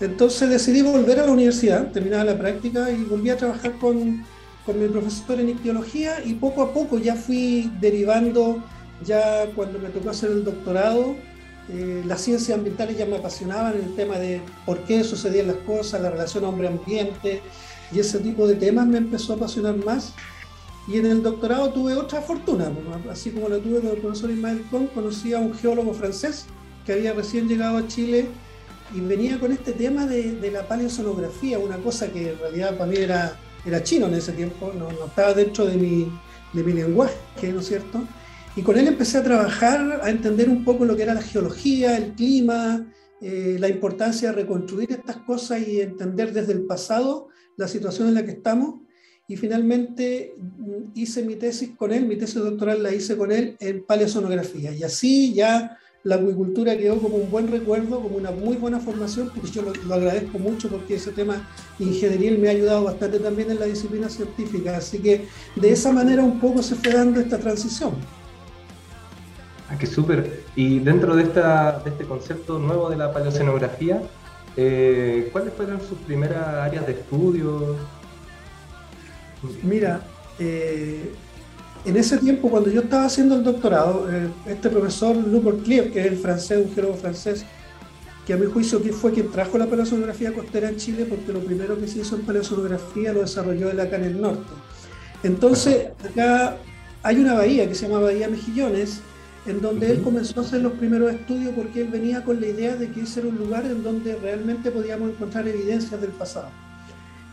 Entonces 0.00 0.48
decidí 0.48 0.82
volver 0.82 1.20
a 1.20 1.26
la 1.26 1.32
universidad, 1.32 1.92
terminar 1.92 2.26
la 2.26 2.36
práctica 2.36 2.90
y 2.90 3.04
volví 3.04 3.30
a 3.30 3.36
trabajar 3.36 3.72
con, 3.78 4.24
con 4.66 4.80
mi 4.80 4.88
profesor 4.88 5.38
en 5.38 5.50
ictiología 5.50 6.24
y 6.24 6.34
poco 6.34 6.62
a 6.62 6.72
poco 6.72 6.98
ya 6.98 7.14
fui 7.14 7.70
derivando 7.80 8.64
ya 9.04 9.46
cuando 9.54 9.78
me 9.78 9.88
tocó 9.88 10.10
hacer 10.10 10.30
el 10.30 10.44
doctorado, 10.44 11.16
eh, 11.68 12.02
las 12.06 12.22
ciencias 12.22 12.56
ambientales 12.56 12.98
ya 12.98 13.06
me 13.06 13.16
apasionaban 13.16 13.74
el 13.74 13.94
tema 13.94 14.18
de 14.18 14.42
por 14.66 14.78
qué 14.80 15.04
sucedían 15.04 15.46
las 15.46 15.56
cosas, 15.56 16.00
la 16.00 16.10
relación 16.10 16.44
hombre-ambiente 16.44 17.42
y 17.92 18.00
ese 18.00 18.18
tipo 18.18 18.46
de 18.46 18.56
temas 18.56 18.86
me 18.86 18.98
empezó 18.98 19.34
a 19.34 19.36
apasionar 19.36 19.76
más. 19.76 20.14
Y 20.88 20.98
en 20.98 21.06
el 21.06 21.22
doctorado 21.22 21.70
tuve 21.70 21.94
otra 21.94 22.20
fortuna, 22.20 22.72
así 23.10 23.30
como 23.30 23.48
la 23.48 23.58
tuve 23.58 23.80
con 23.80 23.90
el 23.90 23.98
profesor 23.98 24.30
Ismael 24.30 24.64
Con, 24.70 24.88
conocí 24.88 25.32
a 25.32 25.38
un 25.38 25.54
geólogo 25.54 25.94
francés 25.94 26.46
que 26.84 26.94
había 26.94 27.12
recién 27.12 27.46
llegado 27.46 27.78
a 27.78 27.86
Chile 27.86 28.26
y 28.94 29.00
venía 29.00 29.38
con 29.38 29.52
este 29.52 29.72
tema 29.72 30.06
de, 30.06 30.50
la 30.50 30.66
paleosonografía, 30.66 31.58
una 31.58 31.76
cosa 31.76 32.08
que 32.08 32.30
en 32.30 32.38
realidad 32.38 32.76
para 32.76 32.90
mí 32.90 32.96
era, 32.96 33.38
era 33.64 33.82
chino 33.84 34.06
en 34.06 34.14
ese 34.14 34.32
tiempo, 34.32 34.72
no, 34.76 34.90
no 34.90 35.06
estaba 35.06 35.32
dentro 35.34 35.66
de 35.66 35.76
mi, 35.76 36.10
de 36.52 36.64
mi 36.64 36.72
lenguaje, 36.72 37.14
¿no 37.52 37.60
es 37.60 37.68
cierto? 37.68 38.02
Y 38.56 38.62
con 38.62 38.78
él 38.78 38.88
empecé 38.88 39.18
a 39.18 39.22
trabajar, 39.22 40.00
a 40.02 40.10
entender 40.10 40.48
un 40.48 40.64
poco 40.64 40.84
lo 40.84 40.96
que 40.96 41.04
era 41.04 41.14
la 41.14 41.22
geología, 41.22 41.96
el 41.96 42.14
clima, 42.14 42.92
eh, 43.20 43.56
la 43.60 43.68
importancia 43.68 44.30
de 44.30 44.34
reconstruir 44.34 44.90
estas 44.90 45.18
cosas 45.18 45.66
y 45.66 45.80
entender 45.80 46.32
desde 46.32 46.52
el 46.52 46.64
pasado 46.64 47.28
la 47.56 47.68
situación 47.68 48.08
en 48.08 48.14
la 48.14 48.24
que 48.24 48.32
estamos. 48.32 48.80
Y 49.28 49.36
finalmente 49.36 50.34
mm, 50.36 50.92
hice 50.94 51.22
mi 51.22 51.36
tesis 51.36 51.70
con 51.76 51.92
él, 51.92 52.06
mi 52.06 52.16
tesis 52.16 52.36
doctoral 52.36 52.82
la 52.82 52.92
hice 52.92 53.16
con 53.16 53.30
él 53.30 53.56
en 53.60 53.84
paleosonografía. 53.84 54.74
Y 54.74 54.82
así 54.82 55.32
ya 55.32 55.78
la 56.02 56.16
acuicultura 56.16 56.76
quedó 56.76 56.98
como 56.98 57.18
un 57.18 57.30
buen 57.30 57.46
recuerdo, 57.46 58.02
como 58.02 58.16
una 58.16 58.32
muy 58.32 58.56
buena 58.56 58.80
formación, 58.80 59.30
porque 59.32 59.50
yo 59.50 59.62
lo, 59.62 59.72
lo 59.74 59.94
agradezco 59.94 60.38
mucho 60.40 60.68
porque 60.68 60.96
ese 60.96 61.12
tema 61.12 61.48
ingenieril 61.78 62.38
me 62.38 62.48
ha 62.48 62.52
ayudado 62.52 62.84
bastante 62.84 63.20
también 63.20 63.50
en 63.52 63.60
la 63.60 63.66
disciplina 63.66 64.08
científica. 64.08 64.76
Así 64.78 64.98
que 64.98 65.26
de 65.54 65.70
esa 65.70 65.92
manera 65.92 66.24
un 66.24 66.40
poco 66.40 66.64
se 66.64 66.74
fue 66.74 66.92
dando 66.92 67.20
esta 67.20 67.38
transición. 67.38 67.92
Ah, 69.70 69.76
qué 69.78 69.86
súper. 69.86 70.42
Y 70.56 70.80
dentro 70.80 71.14
de, 71.14 71.22
esta, 71.22 71.78
de 71.84 71.90
este 71.90 72.04
concepto 72.04 72.58
nuevo 72.58 72.90
de 72.90 72.96
la 72.96 73.12
paleocenografía, 73.12 74.02
eh, 74.56 75.28
¿cuáles 75.30 75.54
fueron 75.54 75.80
sus 75.80 75.96
primeras 75.98 76.44
áreas 76.44 76.86
de 76.86 76.92
estudio? 76.94 77.76
Mira, 79.62 80.02
eh, 80.40 81.12
en 81.84 81.96
ese 81.96 82.18
tiempo, 82.18 82.50
cuando 82.50 82.68
yo 82.68 82.80
estaba 82.80 83.04
haciendo 83.04 83.36
el 83.36 83.44
doctorado, 83.44 84.08
eh, 84.10 84.28
este 84.46 84.70
profesor 84.70 85.16
Rupert 85.16 85.62
Cliff, 85.62 85.92
que 85.92 86.00
es 86.00 86.06
el 86.06 86.18
francés, 86.18 86.66
un 86.66 86.74
geólogo 86.74 86.96
francés, 86.96 87.44
que 88.26 88.32
a 88.32 88.36
mi 88.36 88.46
juicio 88.46 88.80
fue 88.92 89.12
quien 89.12 89.30
trajo 89.30 89.56
la 89.56 89.66
paleoceanografía 89.66 90.32
costera 90.32 90.68
en 90.68 90.78
Chile, 90.78 91.06
porque 91.08 91.32
lo 91.32 91.40
primero 91.40 91.78
que 91.78 91.86
se 91.86 92.00
hizo 92.00 92.16
en 92.16 92.22
paleoceanografía 92.22 93.12
lo 93.12 93.20
desarrolló 93.20 93.70
él 93.70 93.78
acá 93.78 93.96
en 93.96 94.04
el 94.04 94.20
norte. 94.20 94.52
Entonces, 95.22 95.90
acá 96.04 96.56
hay 97.04 97.16
una 97.16 97.34
bahía 97.34 97.68
que 97.68 97.74
se 97.74 97.86
llama 97.88 98.00
Bahía 98.00 98.28
Mejillones, 98.28 99.00
en 99.46 99.60
donde 99.60 99.90
él 99.90 100.02
comenzó 100.02 100.40
a 100.40 100.42
hacer 100.42 100.60
los 100.60 100.72
primeros 100.72 101.12
estudios 101.12 101.52
porque 101.54 101.82
él 101.82 101.88
venía 101.88 102.22
con 102.24 102.40
la 102.40 102.46
idea 102.46 102.76
de 102.76 102.90
que 102.90 103.02
ese 103.02 103.20
era 103.20 103.28
un 103.28 103.36
lugar 103.36 103.64
en 103.64 103.82
donde 103.82 104.14
realmente 104.16 104.70
podíamos 104.70 105.10
encontrar 105.10 105.48
evidencias 105.48 106.00
del 106.00 106.10
pasado. 106.10 106.48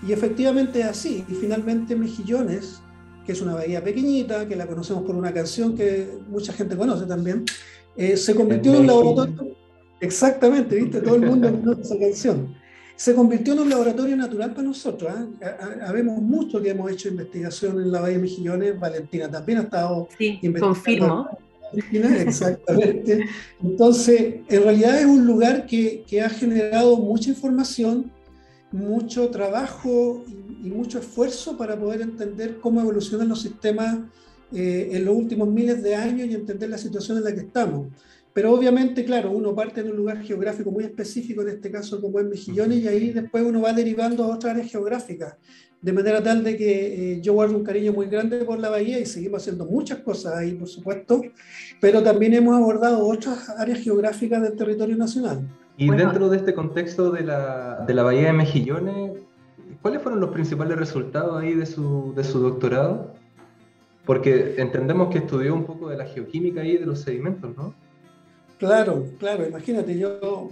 Y 0.07 0.13
efectivamente 0.13 0.79
es 0.79 0.85
así. 0.85 1.25
Y 1.27 1.33
finalmente 1.33 1.95
Mejillones, 1.95 2.81
que 3.25 3.33
es 3.33 3.41
una 3.41 3.55
bahía 3.55 3.83
pequeñita, 3.83 4.47
que 4.47 4.55
la 4.55 4.67
conocemos 4.67 5.03
por 5.03 5.15
una 5.15 5.33
canción 5.33 5.75
que 5.75 6.17
mucha 6.29 6.53
gente 6.53 6.77
conoce 6.77 7.05
también, 7.05 7.43
eh, 7.95 8.15
se 8.15 8.35
convirtió 8.35 8.73
en 8.73 8.81
un 8.81 8.87
laboratorio. 8.87 9.55
Exactamente, 9.99 10.75
¿viste? 10.75 11.01
Todo 11.01 11.15
el 11.15 11.21
mundo 11.21 11.51
conoce 11.51 11.81
esa 11.81 11.99
canción. 11.99 12.55
Se 12.95 13.13
convirtió 13.13 13.53
en 13.53 13.59
un 13.59 13.69
laboratorio 13.69 14.15
natural 14.15 14.51
para 14.51 14.63
nosotros. 14.63 15.11
¿eh? 15.41 15.45
Habemos 15.85 16.21
mucho 16.21 16.61
que 16.61 16.69
hemos 16.69 16.89
hecho 16.91 17.09
investigación 17.09 17.79
en 17.81 17.91
la 17.91 18.01
Bahía 18.01 18.17
de 18.17 18.23
Mejillones. 18.23 18.79
Valentina 18.79 19.29
también 19.29 19.59
ha 19.59 19.61
estado 19.63 20.07
sí, 20.17 20.39
Confirmo. 20.59 21.27
Exactamente. 21.91 23.25
Entonces, 23.63 24.35
en 24.47 24.63
realidad 24.63 24.99
es 24.99 25.05
un 25.05 25.25
lugar 25.25 25.65
que, 25.65 26.03
que 26.07 26.21
ha 26.21 26.29
generado 26.29 26.97
mucha 26.97 27.29
información, 27.29 28.11
mucho 28.71 29.29
trabajo 29.29 30.23
y, 30.27 30.69
mucho 30.69 30.99
esfuerzo 30.99 31.57
para 31.57 31.79
poder 31.79 32.01
entender 32.01 32.59
cómo 32.59 32.81
evolucionan 32.81 33.29
los 33.29 33.41
sistemas 33.41 33.99
eh, 34.51 34.89
en 34.91 35.05
los 35.05 35.15
últimos 35.15 35.47
miles 35.47 35.81
de 35.81 35.95
años 35.95 36.27
y 36.27 36.35
entender 36.35 36.69
la 36.69 36.77
situación 36.77 37.17
en 37.17 37.23
la 37.23 37.33
que 37.33 37.41
estamos. 37.41 37.87
Pero 38.37 38.53
obviamente, 38.53 39.03
claro, 39.03 39.31
uno 39.31 39.55
parte 39.55 39.81
de 39.81 39.89
un 39.89 39.97
lugar 39.97 40.21
geográfico 40.21 40.69
muy 40.69 40.83
específico, 40.83 41.41
en 41.41 41.49
este 41.49 41.71
caso 41.71 41.99
como 41.99 42.19
es 42.19 42.25
Mejillones, 42.27 42.77
y 42.83 42.87
ahí 42.87 43.09
después 43.09 43.43
uno 43.43 43.61
va 43.61 43.73
derivando 43.73 44.23
a 44.23 44.27
otras 44.27 44.53
áreas 44.53 44.69
geográficas, 44.71 45.37
de 45.81 45.91
manera 45.91 46.21
tal 46.21 46.43
de 46.43 46.55
que 46.55 47.13
eh, 47.13 47.19
yo 47.19 47.33
guardo 47.33 47.57
un 47.57 47.63
cariño 47.63 47.93
muy 47.93 48.05
grande 48.05 48.45
por 48.45 48.59
la 48.59 48.69
bahía 48.69 48.99
y 48.99 49.07
seguimos 49.07 49.41
haciendo 49.41 49.65
muchas 49.65 50.01
cosas 50.01 50.35
ahí, 50.35 50.53
por 50.53 50.67
supuesto, 50.67 51.23
pero 51.81 52.03
también 52.03 52.35
hemos 52.35 52.55
abordado 52.55 53.07
otras 53.07 53.49
áreas 53.49 53.79
geográficas 53.79 54.39
del 54.43 54.55
territorio 54.55 54.97
nacional. 54.97 55.49
Y 55.75 55.89
dentro 55.89 56.29
de 56.29 56.37
este 56.37 56.53
contexto 56.53 57.09
de 57.09 57.23
la, 57.23 57.85
de 57.87 57.93
la 57.95 58.03
bahía 58.03 58.27
de 58.27 58.33
Mejillones, 58.33 59.13
¿cuáles 59.81 59.99
fueron 60.03 60.19
los 60.19 60.29
principales 60.29 60.77
resultados 60.77 61.41
ahí 61.41 61.55
de 61.55 61.65
su, 61.65 62.13
de 62.15 62.23
su 62.23 62.39
doctorado? 62.39 63.15
Porque 64.05 64.53
entendemos 64.59 65.09
que 65.09 65.17
estudió 65.17 65.55
un 65.55 65.65
poco 65.65 65.89
de 65.89 65.97
la 65.97 66.05
geoquímica 66.05 66.61
ahí 66.61 66.77
de 66.77 66.85
los 66.85 67.01
sedimentos, 67.01 67.57
¿no? 67.57 67.86
Claro, 68.57 69.05
claro, 69.19 69.47
imagínate, 69.47 69.97
yo 69.97 70.51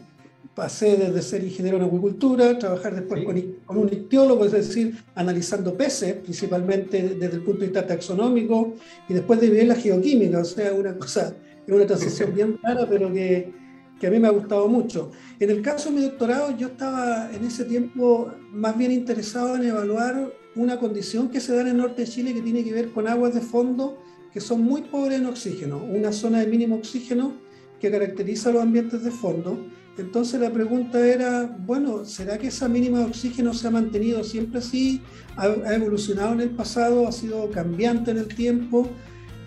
pasé 0.53 0.95
desde 0.95 1.21
ser 1.21 1.43
ingeniero 1.43 1.77
en 1.77 1.83
acuicultura, 1.83 2.57
trabajar 2.57 2.95
después 2.95 3.23
con, 3.25 3.77
un 3.77 3.89
ictiólogo, 3.91 4.45
es 4.45 4.53
decir, 4.53 4.95
analizando 5.15 5.75
peces, 5.75 6.13
principalmente 6.13 7.15
desde 7.19 7.35
el 7.35 7.43
punto 7.43 7.61
de 7.61 7.67
vista 7.67 7.85
taxonómico, 7.85 8.73
y 9.09 9.13
después 9.13 9.41
de 9.41 9.49
vivir 9.49 9.67
la 9.67 9.75
geoquímica, 9.75 10.39
o 10.39 10.45
sea, 10.45 10.73
una 10.73 10.95
cosa, 10.97 11.35
es 11.67 11.73
una 11.73 11.85
transición 11.85 12.33
bien 12.33 12.59
rara, 12.61 12.87
pero 12.87 13.11
que, 13.11 13.51
que 13.99 14.07
a 14.07 14.11
mí 14.11 14.19
me 14.19 14.27
ha 14.27 14.31
gustado 14.31 14.67
mucho. 14.67 15.11
En 15.39 15.49
el 15.49 15.61
caso 15.61 15.89
de 15.89 15.95
mi 15.95 16.01
doctorado, 16.03 16.55
yo 16.55 16.67
estaba 16.67 17.29
en 17.33 17.43
ese 17.43 17.65
tiempo 17.65 18.31
más 18.51 18.77
bien 18.77 18.91
interesado 18.91 19.55
en 19.55 19.63
evaluar 19.63 20.31
una 20.55 20.79
condición 20.79 21.29
que 21.29 21.41
se 21.41 21.53
da 21.53 21.61
en 21.61 21.67
el 21.67 21.77
norte 21.77 22.03
de 22.03 22.07
Chile 22.07 22.33
que 22.33 22.41
tiene 22.41 22.63
que 22.63 22.71
ver 22.71 22.91
con 22.91 23.07
aguas 23.07 23.33
de 23.33 23.41
fondo 23.41 23.97
que 24.31 24.39
son 24.39 24.61
muy 24.61 24.81
pobres 24.81 25.19
en 25.19 25.25
oxígeno, 25.27 25.77
una 25.77 26.11
zona 26.11 26.39
de 26.39 26.47
mínimo 26.47 26.75
oxígeno 26.75 27.44
que 27.79 27.91
caracteriza 27.91 28.51
los 28.51 28.61
ambientes 28.61 29.03
de 29.03 29.11
fondo. 29.11 29.65
Entonces 29.97 30.41
la 30.41 30.51
pregunta 30.51 31.05
era, 31.05 31.43
bueno, 31.65 32.03
¿será 32.03 32.37
que 32.37 32.47
esa 32.47 32.67
mínima 32.67 32.99
de 32.99 33.05
oxígeno 33.05 33.53
se 33.53 33.67
ha 33.67 33.71
mantenido 33.71 34.23
siempre 34.23 34.59
así? 34.59 35.01
¿Ha, 35.37 35.73
evolucionado 35.73 36.33
en 36.33 36.41
el 36.41 36.49
pasado? 36.49 37.07
¿Ha 37.07 37.11
sido 37.11 37.49
cambiante 37.51 38.11
en 38.11 38.17
el 38.17 38.27
tiempo? 38.27 38.89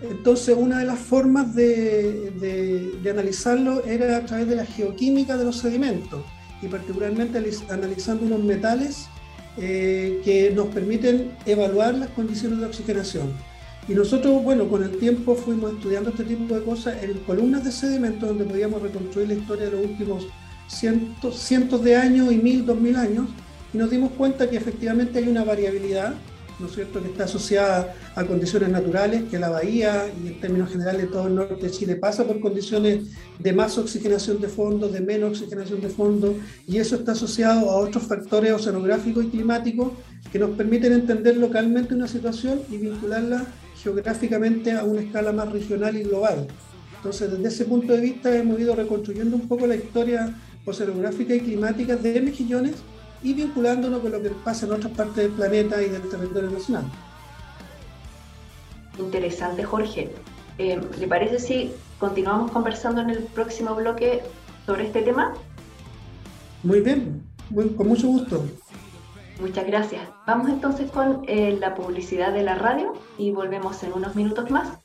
Entonces 0.01 0.55
una 0.57 0.79
de 0.79 0.85
las 0.85 0.99
formas 0.99 1.53
de, 1.53 2.31
de 3.03 3.09
analizarlo 3.09 3.83
era 3.85 4.17
a 4.17 4.25
través 4.25 4.47
de 4.47 4.55
la 4.55 4.65
geoquímica 4.65 5.37
de 5.37 5.45
los 5.45 5.57
sedimentos 5.57 6.23
y 6.61 6.67
particularmente 6.67 7.41
analizando 7.69 8.25
unos 8.25 8.43
metales 8.43 9.07
eh, 9.57 10.21
que 10.23 10.51
nos 10.51 10.67
permiten 10.67 11.35
evaluar 11.45 11.95
las 11.95 12.09
condiciones 12.09 12.59
de 12.59 12.65
oxigenación. 12.65 13.33
Y 13.89 13.95
nosotros, 13.95 14.43
bueno, 14.43 14.69
con 14.69 14.83
el 14.83 14.97
tiempo 14.99 15.33
fuimos 15.33 15.73
estudiando 15.73 16.11
este 16.11 16.23
tipo 16.23 16.53
de 16.53 16.63
cosas 16.63 17.01
en 17.01 17.17
columnas 17.21 17.63
de 17.63 17.71
sedimentos 17.71 18.29
donde 18.29 18.45
podíamos 18.45 18.83
reconstruir 18.83 19.27
la 19.29 19.33
historia 19.33 19.65
de 19.65 19.71
los 19.71 19.81
últimos 19.83 20.27
cientos, 20.67 21.39
cientos 21.39 21.83
de 21.83 21.95
años 21.95 22.31
y 22.31 22.37
mil, 22.37 22.67
dos 22.67 22.79
mil 22.79 22.95
años, 22.95 23.27
y 23.73 23.77
nos 23.79 23.89
dimos 23.89 24.11
cuenta 24.11 24.47
que 24.47 24.57
efectivamente 24.57 25.17
hay 25.17 25.27
una 25.27 25.43
variabilidad 25.43 26.13
¿no 26.59 26.67
es 26.67 26.73
cierto?, 26.73 27.01
que 27.01 27.07
está 27.07 27.23
asociada 27.23 27.95
a 28.15 28.25
condiciones 28.25 28.69
naturales, 28.69 29.23
que 29.31 29.39
la 29.39 29.49
bahía 29.49 30.11
y 30.21 30.27
en 30.27 30.39
términos 30.41 30.69
generales 30.69 31.09
todo 31.09 31.27
el 31.27 31.35
norte 31.35 31.65
de 31.65 31.71
Chile 31.71 31.95
pasa 31.95 32.25
por 32.25 32.39
condiciones 32.41 33.07
de 33.39 33.53
más 33.53 33.77
oxigenación 33.77 34.41
de 34.41 34.49
fondo, 34.49 34.89
de 34.89 34.99
menos 34.99 35.39
oxigenación 35.39 35.81
de 35.81 35.89
fondo, 35.89 36.35
y 36.67 36.77
eso 36.77 36.97
está 36.97 37.13
asociado 37.13 37.69
a 37.71 37.77
otros 37.77 38.03
factores 38.03 38.51
oceanográficos 38.51 39.25
y 39.25 39.29
climáticos 39.29 39.93
que 40.31 40.39
nos 40.39 40.51
permiten 40.51 40.93
entender 40.93 41.37
localmente 41.37 41.95
una 41.95 42.07
situación 42.07 42.61
y 42.69 42.77
vincularla 42.77 43.47
geográficamente 43.81 44.71
a 44.73 44.83
una 44.83 45.01
escala 45.01 45.31
más 45.31 45.51
regional 45.51 45.95
y 45.95 46.03
global. 46.03 46.47
Entonces, 46.97 47.31
desde 47.31 47.47
ese 47.47 47.65
punto 47.65 47.93
de 47.93 48.01
vista 48.01 48.35
hemos 48.35 48.59
ido 48.59 48.75
reconstruyendo 48.75 49.35
un 49.35 49.47
poco 49.47 49.65
la 49.65 49.75
historia 49.75 50.35
oceanográfica 50.65 51.33
y 51.33 51.39
climática 51.39 51.95
de 51.95 52.21
Mejillones 52.21 52.75
y 53.23 53.33
vinculándonos 53.33 54.01
con 54.01 54.11
lo 54.11 54.21
que 54.21 54.29
pasa 54.29 54.65
en 54.65 54.73
otras 54.73 54.93
partes 54.93 55.15
del 55.15 55.31
planeta 55.31 55.81
y 55.81 55.89
del 55.89 56.07
territorio 56.09 56.49
nacional. 56.49 56.85
Interesante, 58.97 59.63
Jorge. 59.63 60.09
Eh, 60.57 60.79
¿Le 60.99 61.07
parece 61.07 61.39
si 61.39 61.71
continuamos 61.99 62.51
conversando 62.51 63.01
en 63.01 63.09
el 63.11 63.23
próximo 63.23 63.75
bloque 63.75 64.21
sobre 64.65 64.87
este 64.87 65.01
tema? 65.01 65.33
Muy 66.63 66.81
bien, 66.81 67.23
con 67.77 67.87
mucho 67.87 68.07
gusto. 68.07 68.45
Muchas 69.39 69.65
gracias. 69.65 70.01
Vamos 70.27 70.49
entonces 70.49 70.91
con 70.91 71.23
eh, 71.27 71.57
la 71.59 71.73
publicidad 71.73 72.33
de 72.33 72.43
la 72.43 72.55
radio 72.55 72.93
y 73.17 73.31
volvemos 73.31 73.81
en 73.83 73.93
unos 73.93 74.15
minutos 74.15 74.51
más 74.51 74.79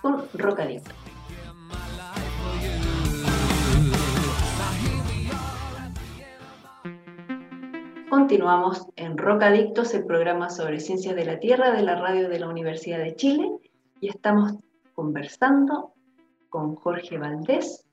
con 0.00 0.24
Rocadito. 0.32 0.90
Continuamos 8.08 8.86
en 8.96 9.16
Rocadictos, 9.18 9.94
el 9.94 10.04
programa 10.04 10.50
sobre 10.50 10.80
ciencias 10.80 11.14
de 11.14 11.24
la 11.24 11.38
Tierra 11.38 11.72
de 11.72 11.82
la 11.82 11.96
radio 11.96 12.28
de 12.28 12.38
la 12.38 12.48
Universidad 12.48 12.98
de 12.98 13.16
Chile, 13.16 13.50
y 14.00 14.08
estamos 14.08 14.54
conversando 14.94 15.94
con 16.48 16.74
Jorge 16.76 17.18
Valdés 17.18 17.86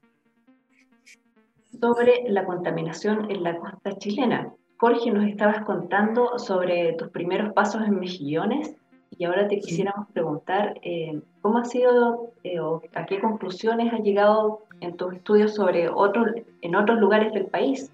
sobre 1.80 2.30
la 2.30 2.46
contaminación 2.46 3.32
en 3.32 3.44
la 3.44 3.58
costa 3.58 3.98
chilena. 3.98 4.54
Jorge, 4.80 5.12
nos 5.12 5.28
estabas 5.28 5.66
contando 5.66 6.40
sobre 6.40 6.94
tus 6.94 7.10
primeros 7.10 7.52
pasos 7.52 7.82
en 7.86 8.00
Mejillones 8.00 8.76
y 9.18 9.26
ahora 9.26 9.46
te 9.50 9.60
quisiéramos 9.60 10.08
preguntar 10.14 10.80
eh, 10.82 11.20
cómo 11.42 11.58
ha 11.58 11.66
sido 11.66 12.32
eh, 12.46 12.62
o 12.62 12.82
a 12.94 13.06
qué 13.06 13.20
conclusiones 13.20 13.92
has 13.92 14.00
llegado 14.00 14.62
en 14.80 14.96
tus 14.96 15.16
estudios 15.16 15.54
sobre 15.54 15.90
otros, 15.90 16.28
en 16.62 16.76
otros 16.76 16.98
lugares 16.98 17.34
del 17.34 17.48
país. 17.48 17.92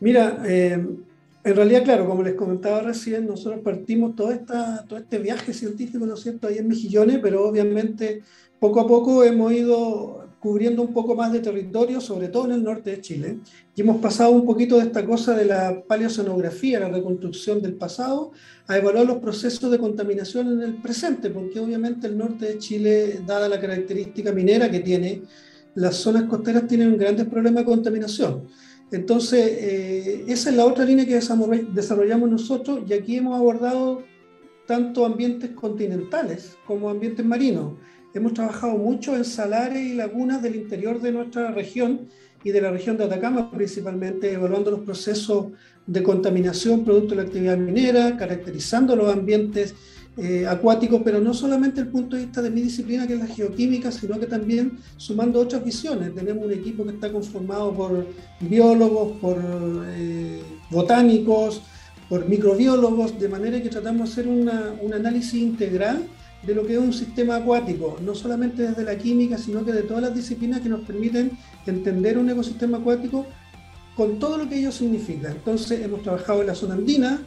Mira, 0.00 0.38
eh, 0.46 0.72
en 1.44 1.56
realidad, 1.56 1.84
claro, 1.84 2.08
como 2.08 2.22
les 2.22 2.34
comentaba 2.34 2.80
recién, 2.80 3.26
nosotros 3.26 3.60
partimos 3.60 4.16
todo, 4.16 4.30
esta, 4.30 4.86
todo 4.86 4.98
este 4.98 5.18
viaje 5.18 5.52
científico, 5.52 6.06
¿no 6.06 6.14
es 6.14 6.22
cierto?, 6.22 6.48
ahí 6.48 6.56
en 6.56 6.68
Mejillones, 6.68 7.18
pero 7.18 7.46
obviamente 7.46 8.22
poco 8.58 8.80
a 8.80 8.86
poco 8.86 9.22
hemos 9.24 9.52
ido 9.52 10.25
cubriendo 10.40 10.82
un 10.82 10.92
poco 10.92 11.14
más 11.14 11.32
de 11.32 11.40
territorio, 11.40 12.00
sobre 12.00 12.28
todo 12.28 12.46
en 12.46 12.52
el 12.52 12.62
norte 12.62 12.90
de 12.90 13.00
Chile, 13.00 13.38
y 13.74 13.80
hemos 13.80 14.00
pasado 14.00 14.30
un 14.30 14.44
poquito 14.44 14.76
de 14.76 14.84
esta 14.84 15.04
cosa 15.04 15.34
de 15.34 15.44
la 15.44 15.82
paleocenografía, 15.86 16.80
la 16.80 16.88
reconstrucción 16.88 17.60
del 17.62 17.74
pasado, 17.74 18.32
a 18.66 18.76
evaluar 18.76 19.06
los 19.06 19.18
procesos 19.18 19.70
de 19.70 19.78
contaminación 19.78 20.52
en 20.52 20.62
el 20.62 20.74
presente, 20.80 21.30
porque 21.30 21.58
obviamente 21.60 22.06
el 22.06 22.18
norte 22.18 22.46
de 22.46 22.58
Chile, 22.58 23.20
dada 23.26 23.48
la 23.48 23.60
característica 23.60 24.32
minera 24.32 24.70
que 24.70 24.80
tiene, 24.80 25.22
las 25.74 25.96
zonas 25.96 26.24
costeras 26.24 26.66
tienen 26.66 26.96
grandes 26.96 27.26
problemas 27.26 27.64
de 27.64 27.70
contaminación. 27.70 28.44
Entonces, 28.90 29.40
eh, 29.40 30.24
esa 30.28 30.50
es 30.50 30.56
la 30.56 30.64
otra 30.64 30.84
línea 30.84 31.04
que 31.04 31.20
desarrollamos 31.72 32.30
nosotros 32.30 32.80
y 32.88 32.92
aquí 32.92 33.16
hemos 33.16 33.36
abordado 33.36 34.02
tanto 34.66 35.04
ambientes 35.04 35.50
continentales 35.50 36.56
como 36.66 36.88
ambientes 36.88 37.24
marinos. 37.24 37.74
Hemos 38.16 38.32
trabajado 38.32 38.78
mucho 38.78 39.14
en 39.14 39.26
salares 39.26 39.82
y 39.82 39.92
lagunas 39.92 40.40
del 40.40 40.56
interior 40.56 41.02
de 41.02 41.12
nuestra 41.12 41.50
región 41.50 42.08
y 42.42 42.50
de 42.50 42.62
la 42.62 42.70
región 42.70 42.96
de 42.96 43.04
Atacama 43.04 43.50
principalmente, 43.50 44.32
evaluando 44.32 44.70
los 44.70 44.80
procesos 44.80 45.48
de 45.86 46.02
contaminación 46.02 46.82
producto 46.82 47.10
de 47.10 47.16
la 47.16 47.22
actividad 47.24 47.58
minera, 47.58 48.16
caracterizando 48.16 48.96
los 48.96 49.12
ambientes 49.12 49.74
eh, 50.16 50.46
acuáticos, 50.46 51.02
pero 51.04 51.20
no 51.20 51.34
solamente 51.34 51.82
el 51.82 51.88
punto 51.88 52.16
de 52.16 52.22
vista 52.22 52.40
de 52.40 52.48
mi 52.48 52.62
disciplina, 52.62 53.06
que 53.06 53.12
es 53.12 53.18
la 53.18 53.26
geoquímica, 53.26 53.92
sino 53.92 54.18
que 54.18 54.24
también 54.24 54.78
sumando 54.96 55.38
otras 55.38 55.62
visiones. 55.62 56.14
Tenemos 56.14 56.46
un 56.46 56.54
equipo 56.54 56.86
que 56.86 56.92
está 56.92 57.12
conformado 57.12 57.74
por 57.74 58.06
biólogos, 58.40 59.18
por 59.18 59.36
eh, 59.94 60.40
botánicos, 60.70 61.60
por 62.08 62.26
microbiólogos, 62.26 63.20
de 63.20 63.28
manera 63.28 63.62
que 63.62 63.68
tratamos 63.68 64.08
de 64.08 64.22
hacer 64.22 64.26
un 64.26 64.94
análisis 64.94 65.34
integral 65.34 66.08
de 66.42 66.54
lo 66.54 66.66
que 66.66 66.74
es 66.74 66.78
un 66.78 66.92
sistema 66.92 67.36
acuático, 67.36 67.98
no 68.04 68.14
solamente 68.14 68.62
desde 68.62 68.84
la 68.84 68.96
química, 68.96 69.38
sino 69.38 69.64
que 69.64 69.72
de 69.72 69.82
todas 69.82 70.02
las 70.02 70.14
disciplinas 70.14 70.60
que 70.60 70.68
nos 70.68 70.80
permiten 70.80 71.32
entender 71.66 72.18
un 72.18 72.30
ecosistema 72.30 72.78
acuático 72.78 73.26
con 73.96 74.18
todo 74.18 74.38
lo 74.38 74.48
que 74.48 74.58
ello 74.58 74.70
significa. 74.70 75.30
Entonces 75.30 75.82
hemos 75.82 76.02
trabajado 76.02 76.42
en 76.42 76.48
la 76.48 76.54
zona 76.54 76.74
andina, 76.74 77.20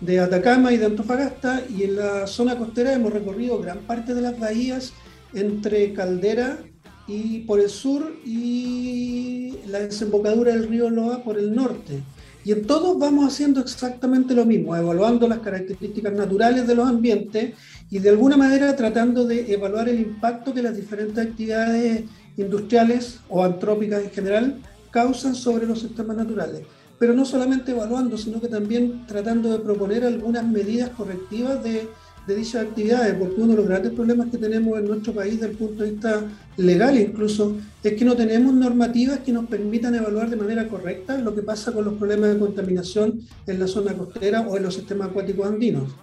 de 0.00 0.20
Atacama 0.20 0.72
y 0.72 0.76
de 0.76 0.86
Antofagasta, 0.86 1.62
y 1.68 1.84
en 1.84 1.96
la 1.96 2.26
zona 2.26 2.56
costera 2.56 2.92
hemos 2.92 3.12
recorrido 3.12 3.60
gran 3.60 3.78
parte 3.80 4.14
de 4.14 4.22
las 4.22 4.38
bahías 4.38 4.92
entre 5.34 5.92
Caldera 5.92 6.58
y 7.06 7.40
por 7.40 7.58
el 7.60 7.70
sur 7.70 8.14
y 8.24 9.54
la 9.66 9.80
desembocadura 9.80 10.52
del 10.52 10.68
río 10.68 10.90
Loa 10.90 11.22
por 11.22 11.38
el 11.38 11.54
norte. 11.54 12.02
Y 12.44 12.52
en 12.52 12.66
todos 12.66 12.98
vamos 12.98 13.26
haciendo 13.26 13.60
exactamente 13.60 14.34
lo 14.34 14.46
mismo, 14.46 14.74
evaluando 14.76 15.26
las 15.28 15.40
características 15.40 16.12
naturales 16.12 16.66
de 16.66 16.74
los 16.74 16.88
ambientes 16.88 17.54
y 17.90 17.98
de 17.98 18.10
alguna 18.10 18.36
manera 18.36 18.76
tratando 18.76 19.24
de 19.24 19.52
evaluar 19.52 19.88
el 19.88 20.00
impacto 20.00 20.52
que 20.52 20.62
las 20.62 20.76
diferentes 20.76 21.18
actividades 21.18 22.04
industriales 22.36 23.20
o 23.28 23.44
antrópicas 23.44 24.02
en 24.04 24.10
general 24.10 24.60
causan 24.90 25.34
sobre 25.34 25.66
los 25.66 25.80
sistemas 25.80 26.16
naturales 26.16 26.62
pero 26.98 27.14
no 27.14 27.24
solamente 27.24 27.70
evaluando, 27.72 28.18
sino 28.18 28.40
que 28.40 28.48
también 28.48 29.06
tratando 29.06 29.50
de 29.52 29.60
proponer 29.60 30.04
algunas 30.04 30.44
medidas 30.46 30.90
correctivas 30.90 31.62
de, 31.62 31.88
dichas 32.26 32.66
actividades, 32.66 33.14
porque 33.14 33.40
uno 33.40 33.52
de 33.52 33.56
los 33.56 33.66
grandes 33.66 33.92
problemas 33.94 34.28
que 34.28 34.36
tenemos 34.36 34.78
en 34.78 34.86
nuestro 34.86 35.14
país 35.14 35.40
desde 35.40 35.52
el 35.52 35.56
punto 35.56 35.82
de 35.82 35.92
vista 35.92 36.24
legal 36.58 36.98
incluso, 36.98 37.56
es 37.82 37.94
que 37.94 38.04
no 38.04 38.16
tenemos 38.16 38.52
normativas 38.52 39.20
que 39.20 39.32
nos 39.32 39.46
permitan 39.46 39.94
evaluar 39.94 40.28
de 40.28 40.36
manera 40.36 40.68
correcta 40.68 41.16
lo 41.16 41.34
que 41.34 41.40
pasa 41.40 41.72
con 41.72 41.86
los 41.86 41.94
problemas 41.94 42.34
de 42.34 42.38
contaminación 42.38 43.20
en 43.46 43.58
la 43.58 43.66
zona 43.66 43.94
costera 43.94 44.42
o 44.42 44.58
en 44.58 44.62
los 44.62 44.74
sistemas 44.74 45.08
acuáticos 45.08 45.46
andinos. 45.46 45.94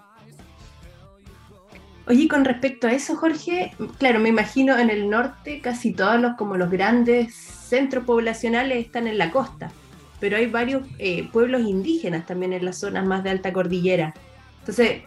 Oye, 2.08 2.28
con 2.28 2.46
respecto 2.46 2.88
a 2.88 2.94
eso, 2.94 3.16
Jorge, 3.16 3.72
claro, 3.98 4.20
me 4.20 4.30
imagino 4.30 4.78
en 4.78 4.90
el 4.90 5.10
norte 5.10 5.60
casi 5.62 5.92
todos 5.92 6.20
los 6.20 6.36
como 6.36 6.56
los 6.56 6.70
grandes 6.70 7.34
centros 7.34 8.06
poblacionales 8.06 8.86
están 8.86 9.08
en 9.08 9.18
la 9.18 9.32
costa 9.32 9.72
pero 10.20 10.38
hay 10.38 10.48
varios 10.48 10.84
eh, 10.98 11.28
pueblos 11.32 11.62
indígenas 11.62 12.26
también 12.26 12.54
en 12.54 12.66
las 12.66 12.80
zonas 12.80 13.06
más 13.06 13.24
de 13.24 13.32
alta 13.32 13.54
cordillera. 13.54 14.14
Entonces, 14.60 15.04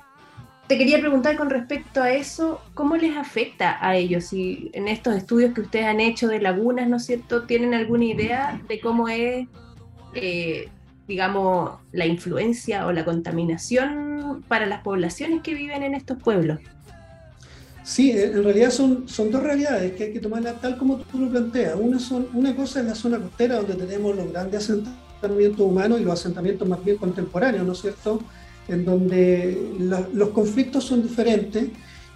te 0.67 0.77
quería 0.77 1.01
preguntar 1.01 1.37
con 1.37 1.51
respecto 1.51 2.03
a 2.03 2.13
eso, 2.13 2.61
¿cómo 2.75 2.97
les 2.97 3.17
afecta 3.17 3.85
a 3.85 3.97
ellos? 3.97 4.27
Si 4.27 4.71
en 4.75 4.87
estos 4.87 5.17
estudios 5.17 5.55
que 5.55 5.63
ustedes 5.63 5.87
han 5.87 6.01
hecho 6.01 6.29
de 6.29 6.41
lagunas, 6.41 6.89
¿no 6.89 6.99
es 6.99 7.07
cierto?, 7.07 7.45
tienen 7.45 7.75
alguna 7.75 8.05
idea 8.05 8.61
de 8.69 8.79
cómo 8.81 9.09
es, 9.09 9.49
eh, 10.15 10.69
digamos, 11.07 11.81
la 11.91 12.05
influencia 12.05 12.87
o 12.87 12.93
la 12.93 13.05
contaminación 13.05 14.45
para 14.47 14.67
las 14.67 14.83
poblaciones 14.83 15.43
que 15.43 15.55
viven 15.55 15.83
en 15.83 15.95
estos 15.95 16.23
pueblos. 16.23 16.61
Sí, 17.89 18.11
en 18.11 18.45
realidad 18.45 18.71
son, 18.71 19.09
son 19.09 19.31
dos 19.31 19.43
realidades 19.43 19.93
que 19.93 20.05
hay 20.05 20.13
que 20.13 20.21
tomarlas 20.21 20.61
tal 20.61 20.77
como 20.77 20.99
tú 20.99 21.21
lo 21.21 21.31
planteas. 21.31 21.75
Una, 21.81 21.99
son, 21.99 22.29
una 22.35 22.55
cosa 22.55 22.81
es 22.81 22.87
la 22.87 22.95
zona 22.95 23.19
costera, 23.19 23.57
donde 23.57 23.77
tenemos 23.77 24.15
los 24.15 24.31
grandes 24.31 24.69
asentamientos 24.69 25.61
humanos 25.61 25.99
y 25.99 26.05
los 26.05 26.13
asentamientos 26.21 26.69
más 26.69 26.85
bien 26.85 26.99
contemporáneos, 26.99 27.67
¿no 27.67 27.73
es 27.73 27.81
cierto? 27.81 28.21
En 28.69 28.85
donde 28.85 29.73
los 30.13 30.29
conflictos 30.29 30.85
son 30.85 31.03
diferentes 31.03 31.69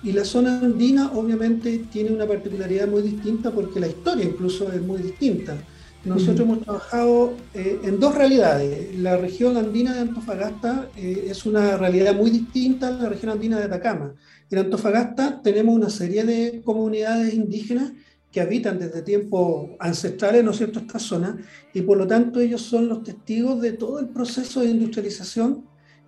y 0.02 0.12
la 0.12 0.26
zona 0.26 0.60
andina 0.60 1.10
obviamente 1.14 1.78
tiene 1.90 2.10
una 2.10 2.26
particularidad 2.26 2.86
muy 2.86 3.00
distinta 3.00 3.50
porque 3.50 3.80
la 3.80 3.88
historia 3.88 4.26
incluso 4.26 4.70
es 4.70 4.82
muy 4.82 5.00
distinta. 5.00 5.56
Nosotros 6.04 6.40
hemos 6.40 6.60
trabajado 6.64 7.32
eh, 7.54 7.80
en 7.82 7.98
dos 7.98 8.14
realidades. 8.14 8.94
La 8.98 9.16
región 9.16 9.56
andina 9.56 9.94
de 9.94 10.00
Antofagasta 10.00 10.88
eh, 10.98 11.28
es 11.30 11.46
una 11.46 11.78
realidad 11.78 12.14
muy 12.14 12.28
distinta 12.28 12.88
a 12.88 12.90
la 12.90 13.08
región 13.08 13.32
andina 13.32 13.58
de 13.58 13.64
Atacama. 13.64 14.12
En 14.52 14.58
Antofagasta 14.58 15.40
tenemos 15.42 15.74
una 15.74 15.88
serie 15.88 16.24
de 16.24 16.60
comunidades 16.62 17.32
indígenas 17.32 17.92
que 18.30 18.38
habitan 18.38 18.78
desde 18.78 19.00
tiempos 19.00 19.70
ancestrales, 19.78 20.44
¿no 20.44 20.50
es 20.50 20.58
cierto?, 20.58 20.78
esta 20.78 20.98
zona, 20.98 21.38
y 21.72 21.80
por 21.80 21.96
lo 21.96 22.06
tanto 22.06 22.38
ellos 22.38 22.60
son 22.60 22.86
los 22.86 23.02
testigos 23.02 23.62
de 23.62 23.72
todo 23.72 23.98
el 23.98 24.10
proceso 24.10 24.60
de 24.60 24.68
industrialización 24.68 25.64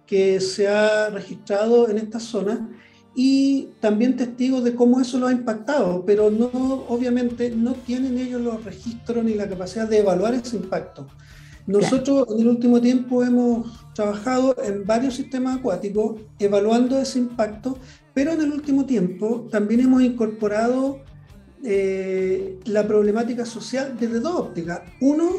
que 0.06 0.40
se 0.40 0.68
ha 0.68 1.08
registrado 1.08 1.88
en 1.88 1.96
esta 1.96 2.20
zona 2.20 2.68
y 3.14 3.68
también 3.80 4.14
testigos 4.14 4.62
de 4.62 4.74
cómo 4.74 5.00
eso 5.00 5.18
lo 5.18 5.28
ha 5.28 5.32
impactado, 5.32 6.04
pero 6.04 6.30
no, 6.30 6.50
obviamente 6.88 7.48
no 7.48 7.72
tienen 7.72 8.18
ellos 8.18 8.42
los 8.42 8.62
registros 8.62 9.24
ni 9.24 9.32
la 9.32 9.48
capacidad 9.48 9.88
de 9.88 10.00
evaluar 10.00 10.34
ese 10.34 10.56
impacto. 10.56 11.06
Nosotros 11.66 12.26
en 12.30 12.40
el 12.40 12.48
último 12.48 12.78
tiempo 12.78 13.24
hemos 13.24 13.86
trabajado 13.94 14.54
en 14.62 14.84
varios 14.84 15.14
sistemas 15.14 15.56
acuáticos 15.56 16.20
evaluando 16.38 16.98
ese 16.98 17.20
impacto, 17.20 17.78
pero 18.14 18.32
en 18.32 18.40
el 18.40 18.52
último 18.52 18.86
tiempo 18.86 19.48
también 19.50 19.80
hemos 19.80 20.02
incorporado 20.02 21.00
eh, 21.64 22.60
la 22.66 22.86
problemática 22.86 23.44
social 23.44 23.96
desde 23.98 24.20
dos 24.20 24.36
ópticas. 24.36 24.82
Uno, 25.00 25.30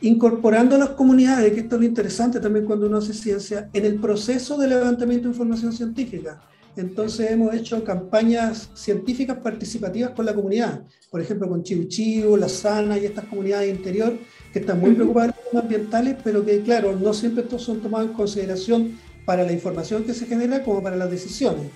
incorporando 0.00 0.76
a 0.76 0.78
las 0.78 0.90
comunidades, 0.90 1.52
que 1.52 1.60
esto 1.60 1.74
es 1.74 1.80
lo 1.80 1.86
interesante 1.86 2.38
también 2.38 2.64
cuando 2.64 2.86
uno 2.86 2.98
hace 2.98 3.12
ciencia, 3.12 3.68
en 3.72 3.84
el 3.84 3.96
proceso 3.96 4.56
de 4.56 4.68
levantamiento 4.68 5.24
de 5.24 5.32
información 5.32 5.72
científica. 5.72 6.40
Entonces 6.76 7.30
hemos 7.30 7.54
hecho 7.54 7.82
campañas 7.84 8.68
científicas 8.74 9.38
participativas 9.38 10.10
con 10.10 10.26
la 10.26 10.34
comunidad, 10.34 10.82
por 11.10 11.20
ejemplo 11.20 11.48
con 11.48 11.62
Chiu 11.62 12.36
La 12.36 12.48
Sana 12.48 12.98
y 12.98 13.04
estas 13.04 13.26
comunidades 13.26 13.74
interior 13.74 14.18
que 14.52 14.58
están 14.58 14.80
muy 14.80 14.92
preocupadas 14.92 15.32
por 15.32 15.42
los 15.42 15.50
temas 15.50 15.64
ambientales, 15.64 16.16
pero 16.22 16.44
que 16.44 16.60
claro, 16.62 16.96
no 16.96 17.14
siempre 17.14 17.44
estos 17.44 17.62
son 17.62 17.80
tomados 17.80 18.08
en 18.08 18.14
consideración 18.14 18.98
para 19.24 19.44
la 19.44 19.52
información 19.52 20.04
que 20.04 20.14
se 20.14 20.26
genera 20.26 20.62
como 20.62 20.82
para 20.82 20.96
las 20.96 21.10
decisiones. 21.10 21.70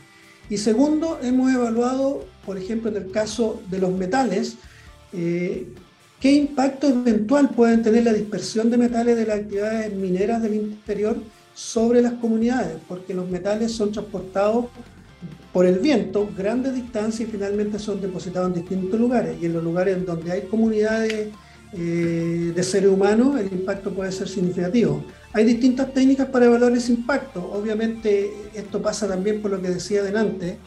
Y 0.50 0.56
segundo, 0.56 1.18
hemos 1.22 1.52
evaluado, 1.52 2.24
por 2.44 2.56
ejemplo, 2.56 2.90
en 2.90 2.96
el 2.96 3.10
caso 3.10 3.60
de 3.70 3.78
los 3.78 3.92
metales, 3.92 4.56
eh, 5.12 5.68
qué 6.20 6.32
impacto 6.32 6.88
eventual 6.88 7.50
pueden 7.50 7.82
tener 7.82 8.04
la 8.04 8.12
dispersión 8.12 8.70
de 8.70 8.78
metales 8.78 9.16
de 9.16 9.26
las 9.26 9.40
actividades 9.40 9.92
mineras 9.94 10.42
del 10.42 10.54
interior 10.54 11.16
sobre 11.54 12.00
las 12.00 12.14
comunidades, 12.14 12.78
porque 12.88 13.12
los 13.12 13.28
metales 13.28 13.72
son 13.72 13.92
transportados 13.92 14.66
por 15.52 15.66
el 15.66 15.78
viento 15.80 16.28
grandes 16.36 16.74
distancias 16.74 17.28
y 17.28 17.32
finalmente 17.32 17.78
son 17.78 18.00
depositados 18.00 18.48
en 18.48 18.62
distintos 18.62 18.98
lugares. 18.98 19.36
Y 19.40 19.46
en 19.46 19.54
los 19.54 19.64
lugares 19.64 20.04
donde 20.06 20.32
hay 20.32 20.42
comunidades 20.42 21.28
eh, 21.72 22.52
de 22.54 22.62
seres 22.62 22.90
humanos, 22.90 23.38
el 23.38 23.52
impacto 23.52 23.92
puede 23.92 24.10
ser 24.12 24.28
significativo. 24.28 25.04
Hay 25.32 25.44
distintas 25.44 25.92
técnicas 25.92 26.28
para 26.28 26.46
evaluar 26.46 26.72
ese 26.72 26.92
impacto. 26.92 27.50
Obviamente 27.52 28.32
esto 28.54 28.80
pasa 28.80 29.06
también 29.06 29.42
por 29.42 29.50
lo 29.50 29.60
que 29.60 29.68
decía 29.68 30.00
adelante, 30.00 30.58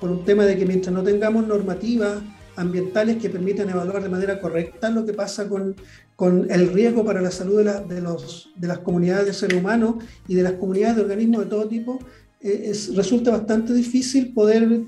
por 0.00 0.10
un 0.10 0.24
tema 0.24 0.44
de 0.44 0.56
que 0.56 0.66
mientras 0.66 0.92
no 0.92 1.02
tengamos 1.02 1.46
normativas 1.46 2.18
ambientales 2.56 3.18
que 3.18 3.30
permitan 3.30 3.70
evaluar 3.70 4.02
de 4.02 4.08
manera 4.08 4.40
correcta 4.40 4.90
lo 4.90 5.06
que 5.06 5.14
pasa 5.14 5.48
con, 5.48 5.76
con 6.16 6.50
el 6.50 6.72
riesgo 6.72 7.04
para 7.04 7.22
la 7.22 7.30
salud 7.30 7.64
de, 7.64 8.00
los, 8.00 8.50
de, 8.56 8.66
las 8.66 8.78
comunidades 8.78 9.26
de 9.26 9.32
seres 9.32 9.60
humanos 9.60 9.96
y 10.26 10.34
de 10.34 10.42
las 10.42 10.54
comunidades 10.54 10.96
de 10.96 11.02
organismos 11.02 11.44
de 11.44 11.50
todo 11.50 11.68
tipo, 11.68 12.00
eh, 12.40 12.72
resulta 12.96 13.30
bastante 13.30 13.72
difícil 13.72 14.32
poder 14.34 14.80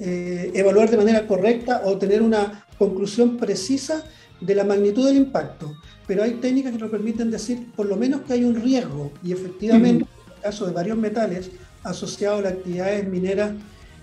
eh, 0.00 0.50
evaluar 0.54 0.90
de 0.90 0.98
manera 0.98 1.26
correcta 1.26 1.82
o 1.84 1.96
tener 1.96 2.20
una 2.20 2.66
conclusión 2.78 3.38
precisa 3.38 4.04
de 4.40 4.54
la 4.54 4.64
magnitud 4.64 5.06
del 5.06 5.16
impacto 5.16 5.74
pero 6.08 6.22
hay 6.22 6.32
técnicas 6.32 6.72
que 6.72 6.78
nos 6.78 6.90
permiten 6.90 7.30
decir 7.30 7.70
por 7.76 7.86
lo 7.86 7.94
menos 7.94 8.22
que 8.22 8.32
hay 8.32 8.42
un 8.42 8.56
riesgo 8.56 9.12
y 9.22 9.32
efectivamente, 9.32 10.04
en 10.04 10.32
el 10.36 10.42
caso 10.42 10.66
de 10.66 10.72
varios 10.72 10.96
metales 10.96 11.50
asociados 11.84 12.40
a 12.40 12.42
las 12.44 12.52
actividades 12.54 13.06
mineras 13.06 13.52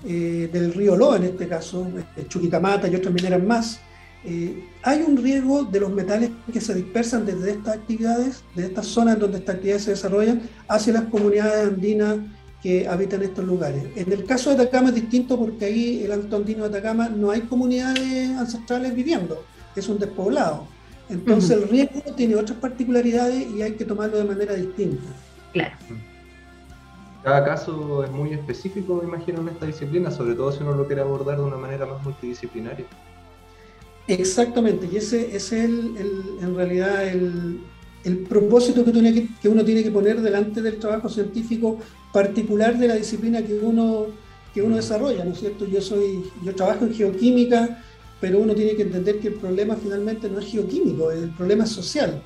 eh, 0.08 0.48
del 0.54 0.72
río 0.72 0.96
Loa, 0.96 1.18
en 1.18 1.24
este 1.24 1.48
caso, 1.48 1.88
eh, 2.16 2.26
Chuquicamata 2.28 2.88
y 2.88 2.96
otras 2.96 3.12
mineras 3.12 3.44
más, 3.44 3.80
eh, 4.24 4.68
hay 4.84 5.02
un 5.02 5.18
riesgo 5.18 5.64
de 5.64 5.80
los 5.80 5.92
metales 5.92 6.30
que 6.54 6.62
se 6.62 6.76
dispersan 6.76 7.26
desde 7.26 7.52
estas 7.52 7.78
actividades, 7.78 8.44
de 8.56 8.68
estas 8.68 8.86
zonas 8.86 9.18
donde 9.18 9.40
estas 9.40 9.56
actividades 9.56 9.84
se 9.86 9.92
desarrollan, 9.92 10.44
hacia 10.68 10.94
las 10.94 11.06
comunidades 11.06 11.70
andinas 11.70 12.18
que 12.62 12.88
habitan 12.88 13.24
estos 13.24 13.46
lugares. 13.46 13.84
En 13.96 14.12
el 14.12 14.26
caso 14.26 14.52
de 14.52 14.62
Atacama 14.62 14.90
es 14.90 14.96
distinto 14.96 15.40
porque 15.40 15.66
ahí, 15.66 16.04
el 16.04 16.12
Alto 16.12 16.36
Andino 16.36 16.70
de 16.70 16.78
Atacama, 16.78 17.10
no 17.10 17.32
hay 17.32 17.42
comunidades 17.42 18.30
ancestrales 18.30 18.94
viviendo, 18.94 19.44
es 19.80 19.90
un 19.90 20.00
despoblado. 20.00 20.68
Entonces 21.10 21.52
el 21.52 21.70
riesgo 21.70 22.02
tiene 22.16 22.36
otras 22.36 22.58
particularidades 22.60 23.48
y 23.52 23.62
hay 23.62 23.74
que 23.74 23.86
tomarlo 23.86 24.18
de 24.18 24.24
manera 24.24 24.54
distinta. 24.54 25.04
Claro. 25.54 25.76
Cada 27.24 27.44
caso 27.44 28.04
es 28.04 28.12
muy 28.12 28.34
específico, 28.34 28.96
me 28.96 29.08
imagino, 29.08 29.42
en 29.42 29.50
esta 29.50 29.66
disciplina, 29.66 30.12
sobre 30.12 30.36
todo 30.36 30.52
si 30.52 30.62
uno 30.62 30.74
lo 30.74 30.86
quiere 30.86 31.02
abordar 31.02 31.38
de 31.38 31.44
una 31.44 31.58
manera 31.58 31.86
más 31.86 32.04
multidisciplinaria. 32.04 32.86
Exactamente, 34.08 34.88
y 34.92 34.98
ese, 34.98 35.36
es 35.36 35.52
el, 35.52 35.96
en 36.40 36.56
realidad 36.56 37.08
el, 37.08 37.62
propósito 38.30 38.86
que, 38.86 38.92
que, 38.92 39.28
que, 39.42 39.50
uno 39.50 39.66
tiene 39.66 39.82
que 39.82 39.90
poner 39.90 40.22
delante 40.22 40.62
del 40.62 40.78
trabajo 40.78 41.10
científico 41.10 41.80
particular 42.14 42.78
de 42.78 42.88
la 42.88 42.94
disciplina 42.94 43.42
que 43.42 43.58
uno 43.58 44.06
que 44.56 44.62
uno 44.62 44.78
desarrolla, 44.78 45.26
¿no 45.26 45.34
es 45.34 45.40
cierto? 45.40 45.66
Yo, 45.66 45.82
soy, 45.82 46.32
yo 46.42 46.56
trabajo 46.56 46.86
en 46.86 46.94
geoquímica, 46.94 47.84
pero 48.20 48.40
uno 48.40 48.56
tiene 48.56 48.76
que 48.76 48.84
entender 48.84 49.20
que 49.20 49.30
el 49.30 49.36
problema 49.36 49.76
finalmente 49.76 50.30
no 50.30 50.40
es 50.40 50.46
geoquímico, 50.46 51.12
el 51.12 51.30
problema 51.36 51.64
es 51.64 51.72
social. 51.72 52.24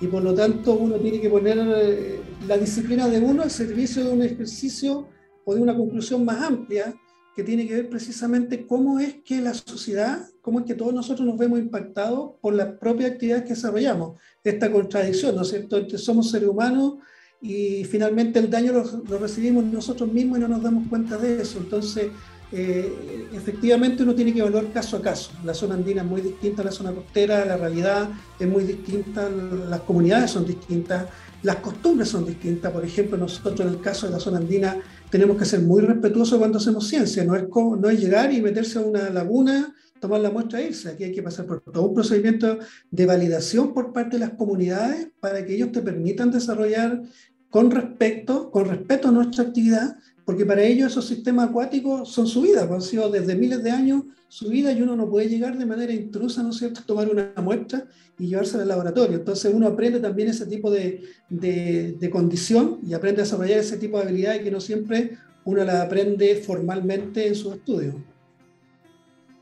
Y 0.00 0.06
por 0.06 0.22
lo 0.22 0.34
tanto 0.34 0.74
uno 0.74 0.96
tiene 0.96 1.20
que 1.20 1.30
poner 1.30 1.58
eh, 1.58 2.20
la 2.48 2.58
disciplina 2.58 3.08
de 3.08 3.20
uno 3.20 3.42
al 3.42 3.50
servicio 3.50 4.04
de 4.04 4.10
un 4.10 4.22
ejercicio 4.22 5.06
o 5.44 5.54
de 5.54 5.60
una 5.60 5.76
conclusión 5.76 6.24
más 6.24 6.42
amplia 6.42 6.94
que 7.34 7.42
tiene 7.42 7.66
que 7.66 7.74
ver 7.74 7.88
precisamente 7.88 8.66
cómo 8.66 9.00
es 9.00 9.22
que 9.24 9.40
la 9.40 9.54
sociedad, 9.54 10.28
cómo 10.42 10.60
es 10.60 10.66
que 10.66 10.74
todos 10.74 10.92
nosotros 10.92 11.26
nos 11.26 11.38
vemos 11.38 11.58
impactados 11.58 12.32
por 12.40 12.54
la 12.54 12.78
propia 12.78 13.08
actividad 13.08 13.44
que 13.44 13.50
desarrollamos. 13.50 14.20
Esta 14.44 14.70
contradicción, 14.70 15.34
¿no 15.34 15.42
es 15.42 15.48
cierto?, 15.48 15.78
entre 15.78 15.98
somos 15.98 16.30
seres 16.30 16.48
humanos 16.48 16.96
y 17.40 17.84
finalmente 17.84 18.38
el 18.38 18.50
daño 18.50 18.72
lo, 18.72 19.18
recibimos 19.18 19.64
nosotros 19.64 20.12
mismos 20.12 20.38
y 20.38 20.40
no 20.42 20.48
nos 20.48 20.62
damos 20.62 20.88
cuenta 20.88 21.16
de 21.16 21.40
eso. 21.40 21.58
Entonces, 21.58 22.10
eh, 22.52 23.28
efectivamente 23.32 24.02
uno 24.02 24.14
tiene 24.14 24.32
que 24.32 24.40
evaluar 24.40 24.70
caso 24.72 24.98
a 24.98 25.02
caso. 25.02 25.32
La 25.42 25.54
zona 25.54 25.74
andina 25.74 26.02
es 26.02 26.08
muy 26.08 26.20
distinta 26.20 26.60
a 26.60 26.66
la 26.66 26.70
zona 26.70 26.92
costera, 26.92 27.44
la 27.46 27.56
realidad 27.56 28.10
es 28.38 28.46
muy 28.46 28.64
distinta, 28.64 29.28
las 29.30 29.80
comunidades 29.80 30.32
son 30.32 30.46
distintas, 30.46 31.06
las 31.42 31.56
costumbres 31.56 32.10
son 32.10 32.26
distintas. 32.26 32.70
Por 32.70 32.84
ejemplo, 32.84 33.16
nosotros 33.16 33.58
en 33.60 33.68
el 33.68 33.80
caso 33.80 34.06
de 34.06 34.12
la 34.12 34.20
zona 34.20 34.36
andina 34.36 34.76
tenemos 35.10 35.38
que 35.38 35.46
ser 35.46 35.60
muy 35.60 35.82
respetuosos 35.82 36.38
cuando 36.38 36.58
hacemos 36.58 36.86
ciencia, 36.86 37.24
no 37.24 37.34
es, 37.34 37.44
no 37.48 37.88
es 37.88 37.98
llegar 37.98 38.32
y 38.32 38.42
meterse 38.42 38.78
a 38.78 38.82
una 38.82 39.08
laguna, 39.08 39.74
tomar 39.98 40.20
la 40.20 40.30
muestra 40.30 40.60
e 40.60 40.66
irse. 40.66 40.90
Aquí 40.90 41.04
hay 41.04 41.12
que 41.12 41.22
pasar 41.22 41.46
por 41.46 41.62
todo 41.62 41.84
un 41.84 41.94
procedimiento 41.94 42.58
de 42.90 43.06
validación 43.06 43.72
por 43.72 43.92
parte 43.92 44.18
de 44.18 44.26
las 44.26 44.34
comunidades 44.34 45.08
para 45.20 45.46
que 45.46 45.54
ellos 45.54 45.72
te 45.72 45.80
permitan 45.80 46.30
desarrollar 46.30 47.00
con 47.48 47.70
respecto, 47.70 48.50
con 48.50 48.64
respeto 48.64 49.08
a 49.08 49.12
nuestra 49.12 49.44
actividad, 49.44 49.96
porque 50.24 50.46
para 50.46 50.62
ellos 50.62 50.92
esos 50.92 51.06
sistemas 51.06 51.48
acuáticos 51.48 52.08
son 52.08 52.26
su 52.26 52.42
vida, 52.42 52.66
pues, 52.68 52.84
han 52.84 52.90
sido 52.90 53.10
desde 53.10 53.34
miles 53.34 53.62
de 53.62 53.70
años 53.70 54.04
su 54.28 54.48
vida 54.48 54.72
y 54.72 54.80
uno 54.80 54.96
no 54.96 55.10
puede 55.10 55.28
llegar 55.28 55.58
de 55.58 55.66
manera 55.66 55.92
intrusa, 55.92 56.42
¿no 56.42 56.50
es 56.50 56.56
cierto?, 56.56 56.80
tomar 56.86 57.10
una 57.10 57.32
muestra 57.42 57.84
y 58.18 58.28
llevársela 58.28 58.62
al 58.62 58.68
laboratorio. 58.68 59.18
Entonces 59.18 59.52
uno 59.52 59.66
aprende 59.66 60.00
también 60.00 60.28
ese 60.28 60.46
tipo 60.46 60.70
de, 60.70 61.02
de, 61.28 62.10
condición 62.10 62.78
y 62.82 62.94
aprende 62.94 63.20
a 63.20 63.24
desarrollar 63.24 63.58
ese 63.58 63.78
tipo 63.78 63.98
de 63.98 64.04
habilidades 64.04 64.42
que 64.42 64.50
no 64.50 64.60
siempre 64.60 65.18
uno 65.44 65.64
la 65.64 65.82
aprende 65.82 66.36
formalmente 66.36 67.26
en 67.26 67.34
sus 67.34 67.56
estudios. 67.56 67.96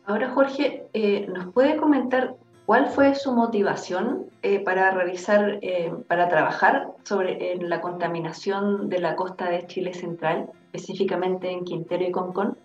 Ahora, 0.07 0.31
Jorge, 0.31 0.87
eh, 0.93 1.27
¿nos 1.29 1.53
puede 1.53 1.77
comentar 1.77 2.35
cuál 2.67 2.89
fue 2.89 3.15
su 3.15 3.33
motivación 3.33 4.27
eh, 4.43 4.61
para 4.61 4.91
realizar, 4.91 5.59
eh, 5.63 5.93
para 6.09 6.29
trabajar 6.29 6.89
sobre 7.05 7.57
la 7.61 7.81
contaminación 7.81 8.89
de 8.89 8.99
la 8.99 9.15
costa 9.15 9.51
de 9.51 9.67
Chile 9.67 9.95
Central, 9.95 10.51
específicamente 10.73 11.51
en 11.51 11.65
Quintero 11.65 12.07
y 12.07 12.11
Concón? 12.11 12.57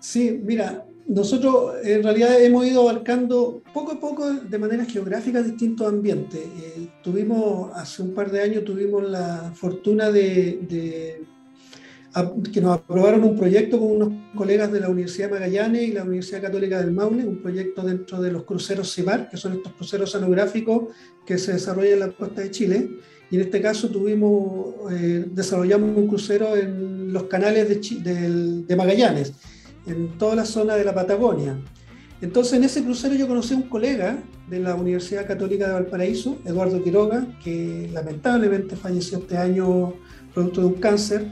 Sí, 0.00 0.40
mira, 0.42 0.84
nosotros 1.06 1.74
en 1.84 2.02
realidad 2.02 2.40
hemos 2.40 2.66
ido 2.66 2.88
abarcando 2.88 3.62
poco 3.72 3.92
a 3.92 4.00
poco 4.00 4.32
de 4.32 4.58
manera 4.58 4.84
geográfica 4.84 5.42
distintos 5.42 5.88
ambientes. 5.88 6.40
Eh, 6.40 6.88
tuvimos, 7.02 7.70
hace 7.74 8.02
un 8.02 8.14
par 8.14 8.30
de 8.30 8.42
años, 8.42 8.64
tuvimos 8.64 9.08
la 9.08 9.52
fortuna 9.54 10.10
de, 10.10 11.20
que 12.52 12.60
nos 12.60 12.78
aprobaron 12.78 13.24
un 13.24 13.36
proyecto 13.36 13.78
con 13.78 13.90
unos 13.90 14.12
colegas 14.34 14.70
de 14.72 14.80
la 14.80 14.88
Universidad 14.88 15.28
de 15.28 15.34
Magallanes 15.34 15.82
y 15.82 15.92
la 15.92 16.04
Universidad 16.04 16.42
Católica 16.42 16.80
del 16.80 16.92
Maule, 16.92 17.24
un 17.24 17.42
proyecto 17.42 17.82
dentro 17.82 18.20
de 18.20 18.32
los 18.32 18.44
cruceros 18.44 18.94
CIMAR, 18.94 19.28
que 19.28 19.36
son 19.36 19.54
estos 19.54 19.72
cruceros 19.72 20.10
oceanográficos 20.10 20.94
que 21.26 21.38
se 21.38 21.52
desarrollan 21.52 21.94
en 21.94 22.00
la 22.00 22.12
costa 22.12 22.42
de 22.42 22.50
Chile. 22.50 22.90
Y 23.32 23.36
en 23.36 23.40
este 23.40 23.62
caso 23.62 23.88
tuvimos, 23.88 24.92
eh, 24.92 25.24
desarrollamos 25.26 25.96
un 25.96 26.06
crucero 26.06 26.54
en 26.54 27.14
los 27.14 27.22
canales 27.24 27.66
de, 27.66 28.62
de 28.66 28.76
Magallanes 28.76 29.32
en 29.86 30.18
toda 30.18 30.36
la 30.36 30.44
zona 30.44 30.76
de 30.76 30.84
la 30.84 30.94
Patagonia. 30.94 31.58
Entonces 32.20 32.52
en 32.52 32.64
ese 32.64 32.84
crucero 32.84 33.14
yo 33.14 33.26
conocí 33.26 33.54
a 33.54 33.56
un 33.56 33.70
colega 33.70 34.22
de 34.50 34.60
la 34.60 34.74
Universidad 34.74 35.26
Católica 35.26 35.66
de 35.66 35.72
Valparaíso, 35.72 36.40
Eduardo 36.44 36.84
Quiroga, 36.84 37.26
que 37.42 37.88
lamentablemente 37.90 38.76
falleció 38.76 39.16
este 39.16 39.38
año 39.38 39.94
producto 40.34 40.60
de 40.60 40.66
un 40.66 40.74
cáncer, 40.74 41.26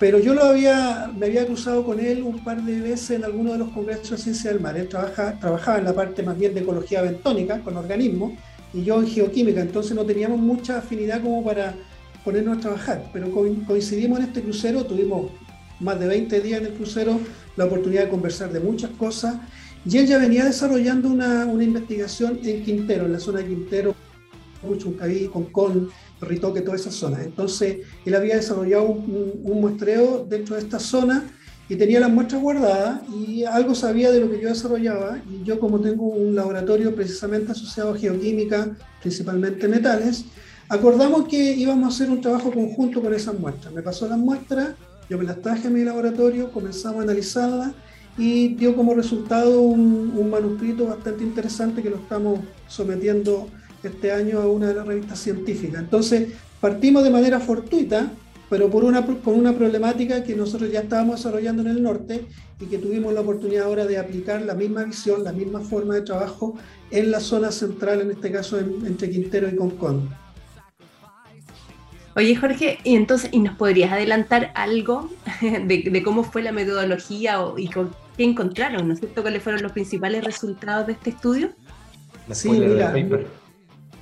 pero 0.00 0.18
yo 0.18 0.32
lo 0.32 0.42
había, 0.42 1.12
me 1.18 1.26
había 1.26 1.44
cruzado 1.44 1.84
con 1.84 2.00
él 2.00 2.22
un 2.22 2.42
par 2.44 2.62
de 2.62 2.80
veces 2.80 3.10
en 3.10 3.24
alguno 3.24 3.52
de 3.52 3.58
los 3.58 3.68
congresos 3.72 4.10
de 4.10 4.16
ciencia 4.16 4.50
del 4.50 4.60
mar. 4.60 4.74
Él 4.78 4.88
trabaja, 4.88 5.38
trabajaba 5.38 5.78
en 5.80 5.84
la 5.84 5.92
parte 5.92 6.22
más 6.22 6.38
bien 6.38 6.54
de 6.54 6.60
ecología 6.60 7.02
bentónica, 7.02 7.60
con 7.60 7.76
organismos, 7.76 8.32
y 8.76 8.84
yo 8.84 9.00
en 9.00 9.06
geoquímica, 9.06 9.62
entonces 9.62 9.96
no 9.96 10.04
teníamos 10.04 10.38
mucha 10.38 10.78
afinidad 10.78 11.22
como 11.22 11.42
para 11.42 11.74
ponernos 12.22 12.58
a 12.58 12.60
trabajar, 12.60 13.10
pero 13.10 13.30
coincidimos 13.30 14.18
en 14.18 14.26
este 14.26 14.42
crucero, 14.42 14.84
tuvimos 14.84 15.30
más 15.80 15.98
de 15.98 16.06
20 16.06 16.40
días 16.42 16.60
en 16.60 16.66
el 16.66 16.72
crucero, 16.74 17.18
la 17.56 17.64
oportunidad 17.64 18.04
de 18.04 18.10
conversar 18.10 18.52
de 18.52 18.60
muchas 18.60 18.90
cosas. 18.90 19.36
Y 19.88 19.96
él 19.96 20.06
ya 20.06 20.18
venía 20.18 20.44
desarrollando 20.44 21.08
una, 21.08 21.46
una 21.46 21.64
investigación 21.64 22.38
en 22.42 22.64
Quintero, 22.64 23.06
en 23.06 23.12
la 23.12 23.18
zona 23.18 23.38
de 23.38 23.46
Quintero, 23.46 23.94
Chuncaví, 24.76 25.28
Concón, 25.28 25.88
Ritoque, 26.20 26.60
toda 26.60 26.76
esa 26.76 26.90
zona. 26.90 27.22
Entonces, 27.22 27.78
él 28.04 28.14
había 28.14 28.36
desarrollado 28.36 28.84
un, 28.84 29.40
un, 29.42 29.60
muestreo 29.60 30.26
dentro 30.28 30.56
de 30.56 30.62
esta 30.62 30.80
zona 30.80 31.30
y 31.68 31.76
tenía 31.76 32.00
las 32.00 32.10
muestras 32.10 32.40
guardadas 32.40 33.00
y 33.08 33.44
algo 33.44 33.74
sabía 33.74 34.10
de 34.10 34.20
lo 34.20 34.30
que 34.30 34.40
yo 34.40 34.48
desarrollaba. 34.48 35.18
Y 35.30 35.44
yo, 35.44 35.58
como 35.58 35.80
tengo 35.80 36.04
un 36.04 36.34
laboratorio 36.34 36.94
precisamente 36.94 37.52
asociado 37.52 37.92
a 37.92 37.98
geoquímica, 37.98 38.76
principalmente 39.00 39.66
metales, 39.68 40.24
acordamos 40.68 41.26
que 41.28 41.54
íbamos 41.54 41.84
a 41.84 41.88
hacer 41.88 42.10
un 42.10 42.20
trabajo 42.20 42.52
conjunto 42.52 43.02
con 43.02 43.12
esas 43.14 43.38
muestras. 43.38 43.74
Me 43.74 43.82
pasó 43.82 44.08
las 44.08 44.18
muestras 44.18 44.74
yo 45.08 45.18
me 45.18 45.24
las 45.24 45.40
traje 45.40 45.68
a 45.68 45.70
mi 45.70 45.84
laboratorio, 45.84 46.50
comenzamos 46.50 47.00
a 47.00 47.02
analizarlas 47.04 47.72
y 48.18 48.48
dio 48.54 48.74
como 48.74 48.94
resultado 48.94 49.60
un, 49.60 50.30
manuscrito 50.30 50.86
bastante 50.86 51.22
interesante 51.22 51.82
que 51.82 51.90
lo 51.90 51.96
estamos 51.96 52.40
sometiendo 52.66 53.48
este 53.82 54.10
año 54.10 54.40
a 54.40 54.48
una 54.48 54.68
de 54.68 54.74
las 54.74 54.86
revistas 54.86 55.20
científicas. 55.20 55.80
Entonces, 55.80 56.32
partimos 56.60 57.04
de 57.04 57.10
manera 57.10 57.38
fortuita, 57.38 58.10
pero 58.48 58.70
por 58.70 58.84
una, 58.84 59.04
con 59.04 59.34
una 59.34 59.52
problemática 59.52 60.22
que 60.22 60.34
nosotros 60.34 60.70
ya 60.70 60.80
estábamos 60.80 61.16
desarrollando 61.16 61.62
en 61.62 61.68
el 61.68 61.82
norte 61.82 62.26
y 62.60 62.66
que 62.66 62.78
tuvimos 62.78 63.12
la 63.12 63.20
oportunidad 63.20 63.66
ahora 63.66 63.86
de 63.86 63.98
aplicar 63.98 64.42
la 64.42 64.54
misma 64.54 64.84
visión, 64.84 65.24
la 65.24 65.32
misma 65.32 65.60
forma 65.60 65.94
de 65.94 66.02
trabajo 66.02 66.56
en 66.90 67.10
la 67.10 67.20
zona 67.20 67.50
central, 67.50 68.02
en 68.02 68.12
este 68.12 68.30
caso 68.30 68.58
entre 68.58 69.10
Quintero 69.10 69.48
y 69.48 69.56
Concón. 69.56 70.08
Oye, 72.14 72.34
Jorge, 72.34 72.78
y 72.82 72.96
entonces, 72.96 73.28
¿y 73.30 73.40
nos 73.40 73.56
podrías 73.56 73.92
adelantar 73.92 74.50
algo 74.54 75.10
de, 75.42 76.02
cómo 76.02 76.24
fue 76.24 76.42
la 76.42 76.50
metodología 76.50 77.38
y 77.58 77.68
con 77.68 77.94
qué 78.16 78.24
encontraron, 78.24 78.88
¿no 78.88 78.94
es 78.94 79.00
cierto? 79.00 79.20
¿Cuáles 79.20 79.42
fueron 79.42 79.62
los 79.62 79.72
principales 79.72 80.24
resultados 80.24 80.86
de 80.86 80.94
este 80.94 81.10
estudio? 81.10 81.50
Sí, 82.30 82.48
mira, 82.48 82.94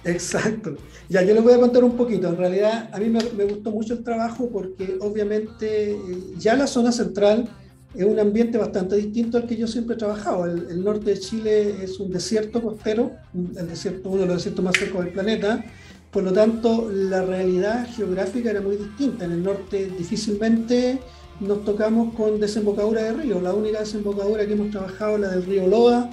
exacto. 0.04 0.76
Ya, 1.08 1.22
yo 1.22 1.34
les 1.34 1.42
voy 1.42 1.52
a 1.52 1.60
contar 1.60 1.84
un 1.84 1.96
poquito. 1.96 2.28
En 2.28 2.36
realidad, 2.36 2.90
a 2.92 2.98
mí 2.98 3.08
me, 3.08 3.44
gustó 3.44 3.70
mucho 3.70 3.94
el 3.94 4.04
trabajo 4.04 4.48
porque 4.50 4.96
obviamente 5.00 5.92
eh, 5.92 5.98
ya 6.38 6.56
la 6.56 6.66
zona 6.66 6.92
central 6.92 7.48
es 7.94 8.04
un 8.04 8.18
ambiente 8.18 8.58
bastante 8.58 8.96
distinto 8.96 9.38
al 9.38 9.46
que 9.46 9.56
yo 9.56 9.66
siempre 9.66 9.94
he 9.94 9.98
trabajado. 9.98 10.46
El, 10.46 10.82
norte 10.82 11.10
de 11.10 11.18
Chile 11.18 11.84
es 11.84 12.00
un 12.00 12.10
desierto 12.10 12.60
costero, 12.60 13.12
el 13.34 13.68
desierto, 13.68 14.10
uno 14.10 14.22
de 14.22 14.26
los 14.26 14.36
desiertos 14.36 14.64
más 14.64 14.76
secos 14.76 15.04
del 15.04 15.12
planeta 15.12 15.64
por 16.14 16.22
lo 16.22 16.32
tanto, 16.32 16.88
la 16.92 17.22
realidad 17.22 17.88
geográfica 17.92 18.48
era 18.52 18.60
muy 18.60 18.76
distinta. 18.76 19.24
En 19.24 19.32
el 19.32 19.42
norte 19.42 19.90
difícilmente 19.98 21.00
nos 21.40 21.64
tocamos 21.64 22.14
con 22.14 22.38
desembocadura 22.38 23.02
de 23.02 23.14
río. 23.14 23.40
La 23.40 23.52
única 23.52 23.80
desembocadura 23.80 24.46
que 24.46 24.52
hemos 24.52 24.70
trabajado 24.70 25.16
es 25.16 25.22
la 25.22 25.28
del 25.30 25.44
río 25.44 25.66
Loa 25.66 26.10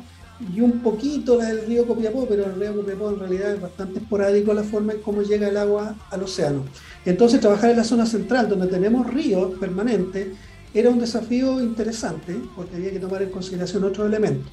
y 0.54 0.62
un 0.62 0.80
poquito 0.80 1.38
la 1.38 1.45
del 1.45 1.65
río 1.65 1.86
Copiapó, 1.86 2.25
pero 2.27 2.45
el 2.45 2.60
río 2.60 2.75
Copiapó 2.75 3.10
en 3.10 3.19
realidad 3.19 3.54
es 3.54 3.62
bastante 3.62 3.99
esporádico 3.99 4.54
la 4.54 4.63
forma 4.63 4.93
en 4.93 5.01
cómo 5.01 5.21
llega 5.21 5.47
el 5.47 5.58
agua 5.58 5.95
al 6.10 6.23
océano. 6.23 6.65
Entonces 7.06 7.39
trabajar 7.39 7.71
en 7.71 7.77
la 7.77 7.83
zona 7.83 8.06
central, 8.06 8.50
donde 8.50 8.67
tenemos 8.67 9.12
ríos 9.12 9.58
permanentes, 9.60 10.27
era 10.73 10.89
un 10.89 11.00
desafío 11.00 11.62
interesante 11.62 12.35
porque 12.56 12.77
había 12.77 12.92
que 12.92 13.00
tomar 13.00 13.21
en 13.21 13.29
consideración 13.29 13.83
otros 13.83 14.08
elementos. 14.08 14.52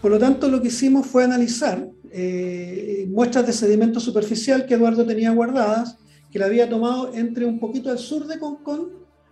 Por 0.00 0.10
lo 0.10 0.18
tanto, 0.18 0.48
lo 0.48 0.60
que 0.60 0.68
hicimos 0.68 1.06
fue 1.06 1.22
analizar 1.22 1.88
eh, 2.10 3.06
muestras 3.08 3.46
de 3.46 3.52
sedimento 3.52 4.00
superficial 4.00 4.66
que 4.66 4.74
Eduardo 4.74 5.06
tenía 5.06 5.30
guardadas, 5.30 5.96
que 6.30 6.38
la 6.38 6.46
había 6.46 6.68
tomado 6.68 7.14
entre 7.14 7.46
un 7.46 7.60
poquito 7.60 7.90
al 7.90 7.98
sur 7.98 8.26
de 8.26 8.38
Concón 8.38 8.88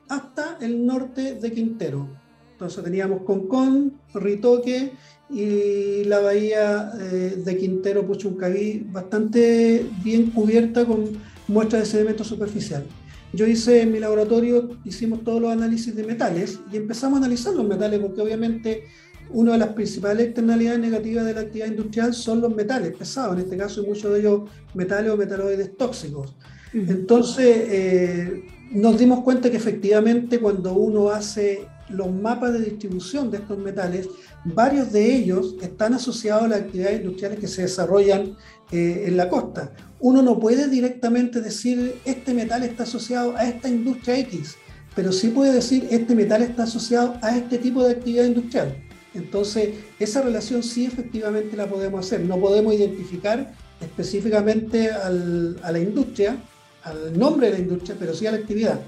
hasta 0.09 0.59
el 0.61 0.86
norte 0.86 1.34
de 1.34 1.53
Quintero. 1.53 2.09
Entonces 2.53 2.84
teníamos 2.84 3.22
Concón, 3.22 4.01
Ritoque 4.14 4.92
y 5.31 6.05
la 6.05 6.20
bahía 6.20 6.93
eh, 7.01 7.43
de 7.45 7.57
Quintero, 7.57 8.07
Puchuncaví, 8.07 8.87
bastante 8.91 9.87
bien 10.03 10.31
cubierta 10.31 10.85
con 10.85 11.05
muestras 11.47 11.83
de 11.83 11.89
sedimento 11.89 12.24
superficial. 12.24 12.85
Yo 13.33 13.47
hice 13.47 13.83
en 13.83 13.93
mi 13.93 14.01
laboratorio, 14.01 14.70
hicimos 14.85 15.22
todos 15.22 15.41
los 15.41 15.53
análisis 15.53 15.95
de 15.95 16.05
metales 16.05 16.59
y 16.72 16.76
empezamos 16.76 17.16
a 17.16 17.24
analizar 17.24 17.55
los 17.55 17.66
metales 17.66 18.01
porque 18.01 18.20
obviamente 18.20 18.85
una 19.33 19.53
de 19.53 19.59
las 19.59 19.68
principales 19.68 20.26
externalidades 20.26 20.81
negativas 20.81 21.24
de 21.24 21.35
la 21.35 21.41
actividad 21.43 21.68
industrial 21.68 22.12
son 22.12 22.41
los 22.41 22.55
metales 22.55 22.97
pesados, 22.97 23.35
en 23.35 23.45
este 23.45 23.57
caso 23.57 23.85
muchos 23.85 24.12
de 24.12 24.20
ellos 24.20 24.51
metales 24.74 25.12
o 25.12 25.16
metaloides 25.16 25.76
tóxicos. 25.76 26.35
Entonces, 26.72 27.47
eh, 27.68 28.45
nos 28.72 28.99
dimos 28.99 29.22
cuenta 29.22 29.51
que 29.51 29.57
efectivamente 29.57 30.39
cuando 30.39 30.72
uno 30.74 31.11
hace 31.11 31.66
los 31.89 32.12
mapas 32.12 32.53
de 32.53 32.61
distribución 32.61 33.31
de 33.31 33.39
estos 33.39 33.59
metales, 33.59 34.09
varios 34.45 34.93
de 34.93 35.14
ellos 35.14 35.57
están 35.61 35.95
asociados 35.95 36.45
a 36.45 36.49
las 36.49 36.61
actividades 36.61 37.01
industriales 37.01 37.38
que 37.38 37.49
se 37.49 37.62
desarrollan 37.62 38.36
eh, 38.70 39.05
en 39.07 39.16
la 39.16 39.28
costa. 39.28 39.72
Uno 39.99 40.22
no 40.22 40.38
puede 40.38 40.68
directamente 40.68 41.41
decir 41.41 42.01
este 42.05 42.32
metal 42.32 42.62
está 42.62 42.84
asociado 42.84 43.36
a 43.36 43.45
esta 43.45 43.68
industria 43.68 44.18
X, 44.18 44.57
pero 44.95 45.12
sí 45.12 45.28
puede 45.28 45.53
decir 45.53 45.86
este 45.91 46.14
metal 46.14 46.43
está 46.43 46.62
asociado 46.62 47.16
a 47.22 47.36
este 47.36 47.59
tipo 47.59 47.82
de 47.84 47.93
actividad 47.93 48.24
industrial. 48.24 48.76
Entonces, 49.12 49.70
esa 49.99 50.22
relación 50.22 50.62
sí 50.62 50.86
efectivamente 50.86 51.57
la 51.57 51.68
podemos 51.68 52.07
hacer. 52.07 52.20
No 52.20 52.38
podemos 52.38 52.74
identificar 52.74 53.53
específicamente 53.80 54.91
a 54.91 55.11
la 55.11 55.78
industria, 55.78 56.36
al 56.84 57.18
nombre 57.18 57.49
de 57.49 57.55
la 57.55 57.59
industria, 57.59 57.97
pero 57.99 58.14
sí 58.14 58.26
a 58.26 58.32
la 58.32 58.38
actividad. 58.38 58.80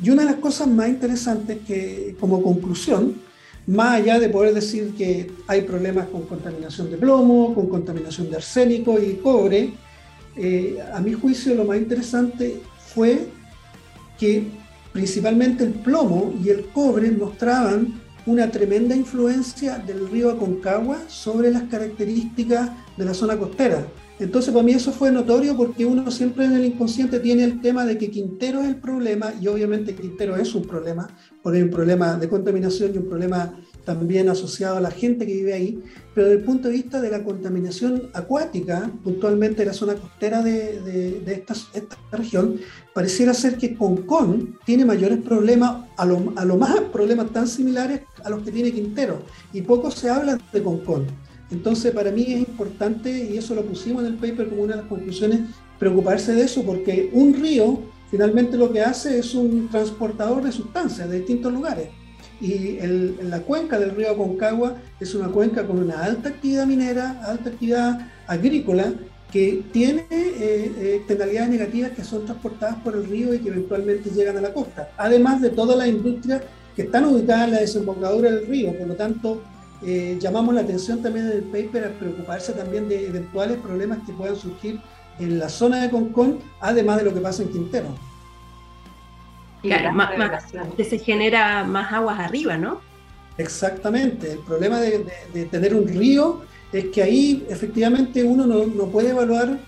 Y 0.00 0.10
una 0.10 0.22
de 0.22 0.32
las 0.32 0.40
cosas 0.40 0.68
más 0.68 0.88
interesantes 0.88 1.58
que, 1.66 2.14
como 2.20 2.42
conclusión, 2.42 3.16
más 3.68 4.00
allá 4.00 4.18
de 4.18 4.30
poder 4.30 4.54
decir 4.54 4.94
que 4.96 5.30
hay 5.46 5.62
problemas 5.62 6.08
con 6.08 6.22
contaminación 6.22 6.90
de 6.90 6.96
plomo, 6.96 7.54
con 7.54 7.68
contaminación 7.68 8.30
de 8.30 8.36
arsénico 8.36 8.98
y 8.98 9.16
cobre, 9.16 9.74
eh, 10.36 10.78
a 10.94 11.00
mi 11.00 11.12
juicio 11.12 11.54
lo 11.54 11.66
más 11.66 11.76
interesante 11.76 12.62
fue 12.94 13.26
que 14.18 14.44
principalmente 14.90 15.64
el 15.64 15.74
plomo 15.74 16.32
y 16.42 16.48
el 16.48 16.66
cobre 16.68 17.10
mostraban 17.10 18.00
una 18.24 18.50
tremenda 18.50 18.96
influencia 18.96 19.78
del 19.78 20.08
río 20.08 20.30
Aconcagua 20.30 21.02
sobre 21.06 21.50
las 21.50 21.64
características 21.64 22.70
de 22.96 23.04
la 23.04 23.12
zona 23.12 23.36
costera. 23.36 23.86
Entonces, 24.20 24.52
para 24.52 24.64
mí 24.64 24.72
eso 24.72 24.92
fue 24.92 25.12
notorio 25.12 25.56
porque 25.56 25.86
uno 25.86 26.10
siempre 26.10 26.44
en 26.44 26.54
el 26.54 26.64
inconsciente 26.64 27.20
tiene 27.20 27.44
el 27.44 27.60
tema 27.60 27.84
de 27.84 27.96
que 27.96 28.10
Quintero 28.10 28.60
es 28.60 28.66
el 28.66 28.76
problema 28.76 29.32
y 29.40 29.46
obviamente 29.46 29.94
Quintero 29.94 30.36
es 30.36 30.54
un 30.56 30.64
problema, 30.64 31.08
porque 31.40 31.58
hay 31.58 31.64
un 31.64 31.70
problema 31.70 32.16
de 32.16 32.28
contaminación 32.28 32.92
y 32.94 32.98
un 32.98 33.08
problema 33.08 33.54
también 33.84 34.28
asociado 34.28 34.76
a 34.76 34.80
la 34.80 34.90
gente 34.90 35.24
que 35.24 35.32
vive 35.32 35.54
ahí, 35.54 35.82
pero 36.14 36.26
desde 36.26 36.40
el 36.40 36.44
punto 36.44 36.68
de 36.68 36.74
vista 36.74 37.00
de 37.00 37.10
la 37.10 37.22
contaminación 37.22 38.10
acuática, 38.12 38.90
puntualmente 39.04 39.60
de 39.60 39.66
la 39.66 39.72
zona 39.72 39.94
costera 39.94 40.42
de, 40.42 41.22
esta, 41.26 41.54
región, 42.10 42.56
pareciera 42.92 43.32
ser 43.32 43.56
que 43.56 43.76
Concón 43.76 44.58
tiene 44.66 44.84
mayores 44.84 45.18
problemas, 45.18 45.86
a 45.96 46.04
lo, 46.04 46.32
a 46.36 46.44
lo 46.44 46.56
más 46.56 46.80
problemas 46.92 47.30
tan 47.32 47.46
similares 47.46 48.02
a 48.24 48.30
los 48.30 48.42
que 48.42 48.50
tiene 48.50 48.72
Quintero, 48.72 49.22
y 49.52 49.62
poco 49.62 49.90
se 49.92 50.10
habla 50.10 50.38
de 50.52 50.62
Concón. 50.62 51.06
Entonces, 51.50 51.92
para 51.92 52.10
mí 52.10 52.22
es 52.22 52.40
importante, 52.40 53.30
y 53.32 53.38
eso 53.38 53.54
lo 53.54 53.62
pusimos 53.62 54.04
en 54.04 54.12
el 54.12 54.14
paper 54.14 54.48
como 54.48 54.62
una 54.62 54.76
de 54.76 54.82
las 54.82 54.88
conclusiones, 54.88 55.40
preocuparse 55.78 56.34
de 56.34 56.42
eso, 56.42 56.62
porque 56.64 57.10
un 57.12 57.34
río 57.34 57.80
finalmente 58.10 58.56
lo 58.56 58.72
que 58.72 58.80
hace 58.80 59.18
es 59.18 59.34
un 59.34 59.68
transportador 59.68 60.42
de 60.42 60.52
sustancias 60.52 61.08
de 61.08 61.18
distintos 61.18 61.52
lugares. 61.52 61.88
Y 62.40 62.78
la 63.22 63.40
cuenca 63.40 63.78
del 63.78 63.96
río 63.96 64.12
Aconcagua 64.12 64.76
es 65.00 65.14
una 65.14 65.28
cuenca 65.28 65.66
con 65.66 65.78
una 65.78 66.04
alta 66.04 66.28
actividad 66.28 66.66
minera, 66.66 67.20
alta 67.24 67.50
actividad 67.50 68.08
agrícola, 68.26 68.92
que 69.32 69.62
tiene 69.72 70.06
eh, 70.10 70.96
externalidades 70.96 71.50
negativas 71.50 71.90
que 71.90 72.02
son 72.02 72.24
transportadas 72.24 72.76
por 72.76 72.94
el 72.94 73.04
río 73.04 73.34
y 73.34 73.40
que 73.40 73.48
eventualmente 73.48 74.10
llegan 74.10 74.38
a 74.38 74.40
la 74.40 74.54
costa. 74.54 74.90
Además 74.96 75.42
de 75.42 75.50
todas 75.50 75.76
las 75.76 75.88
industrias 75.88 76.42
que 76.74 76.82
están 76.82 77.04
ubicadas 77.04 77.48
en 77.48 77.54
la 77.54 77.60
desembocadura 77.60 78.30
del 78.30 78.46
río, 78.46 78.72
por 78.78 78.86
lo 78.86 78.94
tanto, 78.94 79.42
eh, 79.82 80.18
llamamos 80.20 80.54
la 80.54 80.62
atención 80.62 81.02
también 81.02 81.26
en 81.26 81.32
el 81.32 81.42
paper 81.42 81.84
a 81.84 81.98
preocuparse 81.98 82.52
también 82.52 82.88
de 82.88 83.06
eventuales 83.06 83.58
problemas 83.58 83.98
que 84.06 84.12
puedan 84.12 84.36
surgir 84.36 84.80
en 85.18 85.38
la 85.38 85.48
zona 85.48 85.82
de 85.82 85.90
Concón, 85.90 86.40
además 86.60 86.98
de 86.98 87.04
lo 87.04 87.14
que 87.14 87.20
pasa 87.20 87.42
en 87.42 87.50
Quintero. 87.50 87.88
Claro, 89.62 89.92
más, 89.92 90.10
que 90.76 90.84
se 90.84 90.98
genera 90.98 91.64
más 91.64 91.92
aguas 91.92 92.18
arriba, 92.20 92.56
¿no? 92.56 92.80
Exactamente. 93.38 94.32
El 94.32 94.38
problema 94.40 94.80
de, 94.80 95.44
tener 95.50 95.74
un 95.74 95.86
río 95.86 96.42
es 96.72 96.86
que 96.86 97.02
ahí 97.02 97.46
efectivamente 97.48 98.22
uno 98.22 98.46
no, 98.46 98.86
puede 98.86 99.10
evaluar 99.10 99.58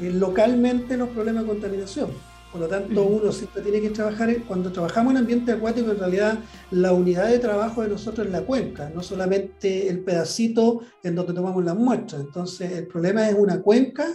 eh, 0.00 0.10
localmente 0.12 0.96
los 0.96 1.08
problemas 1.10 1.44
de 1.44 1.48
contaminación. 1.50 2.10
Por 2.50 2.62
lo 2.62 2.66
tanto, 2.66 3.04
uno 3.04 3.30
siempre 3.30 3.60
tiene 3.60 3.80
que 3.80 3.90
trabajar, 3.90 4.34
cuando 4.46 4.72
trabajamos 4.72 5.12
en 5.12 5.18
ambiente 5.18 5.52
acuático, 5.52 5.90
en 5.90 5.98
realidad 5.98 6.38
la 6.70 6.92
unidad 6.92 7.28
de 7.28 7.38
trabajo 7.38 7.82
de 7.82 7.88
nosotros 7.88 8.26
es 8.26 8.32
la 8.32 8.40
cuenca, 8.42 8.90
no 8.94 9.02
solamente 9.02 9.88
el 9.88 10.00
pedacito 10.00 10.80
en 11.02 11.14
donde 11.14 11.34
tomamos 11.34 11.62
las 11.62 11.76
muestras. 11.76 12.22
Entonces, 12.22 12.72
el 12.72 12.86
problema 12.86 13.28
es 13.28 13.34
una 13.34 13.60
cuenca 13.60 14.06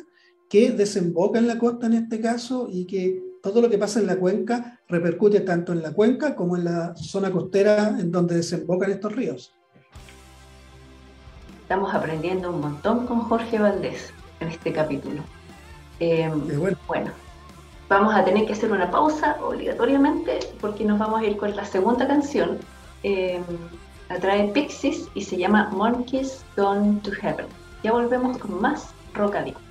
que 0.49 0.71
desemboca 0.71 1.37
en 1.37 1.47
la 1.47 1.59
costa 1.59 1.85
en 1.85 1.93
este 1.93 2.19
caso 2.19 2.67
y 2.71 2.85
que 2.85 3.21
todo 3.43 3.61
lo 3.61 3.69
que 3.69 3.77
pasa 3.77 3.99
en 3.99 4.07
la 4.07 4.15
cuenca 4.15 4.79
repercute 4.87 5.41
tanto 5.41 5.71
en 5.71 5.83
la 5.83 5.91
cuenca 5.91 6.35
como 6.35 6.57
en 6.57 6.65
la 6.65 6.95
zona 6.95 7.31
costera 7.31 7.89
en 7.99 8.11
donde 8.11 8.35
desembocan 8.35 8.89
estos 8.89 9.15
ríos. 9.15 9.53
Estamos 11.61 11.93
aprendiendo 11.93 12.51
un 12.51 12.61
montón 12.61 13.05
con 13.05 13.21
Jorge 13.21 13.59
Valdés 13.59 14.11
en 14.39 14.47
este 14.47 14.73
capítulo. 14.73 15.21
Eh, 15.99 16.31
bueno 16.87 17.22
vamos 17.93 18.15
a 18.15 18.25
tener 18.25 18.45
que 18.45 18.53
hacer 18.53 18.71
una 18.71 18.89
pausa 18.89 19.37
obligatoriamente 19.41 20.39
porque 20.59 20.83
nos 20.83 20.99
vamos 20.99 21.21
a 21.21 21.25
ir 21.25 21.37
con 21.37 21.55
la 21.55 21.65
segunda 21.65 22.07
canción. 22.07 22.59
Eh, 23.03 23.41
la 24.09 24.19
trae 24.19 24.47
Pixies 24.49 25.07
y 25.13 25.21
se 25.21 25.37
llama 25.37 25.69
Monkeys 25.71 26.43
Gone 26.57 26.99
to 27.01 27.11
Heaven. 27.11 27.45
Ya 27.83 27.91
volvemos 27.91 28.37
con 28.37 28.61
más 28.61 28.93
Rocadillo. 29.13 29.62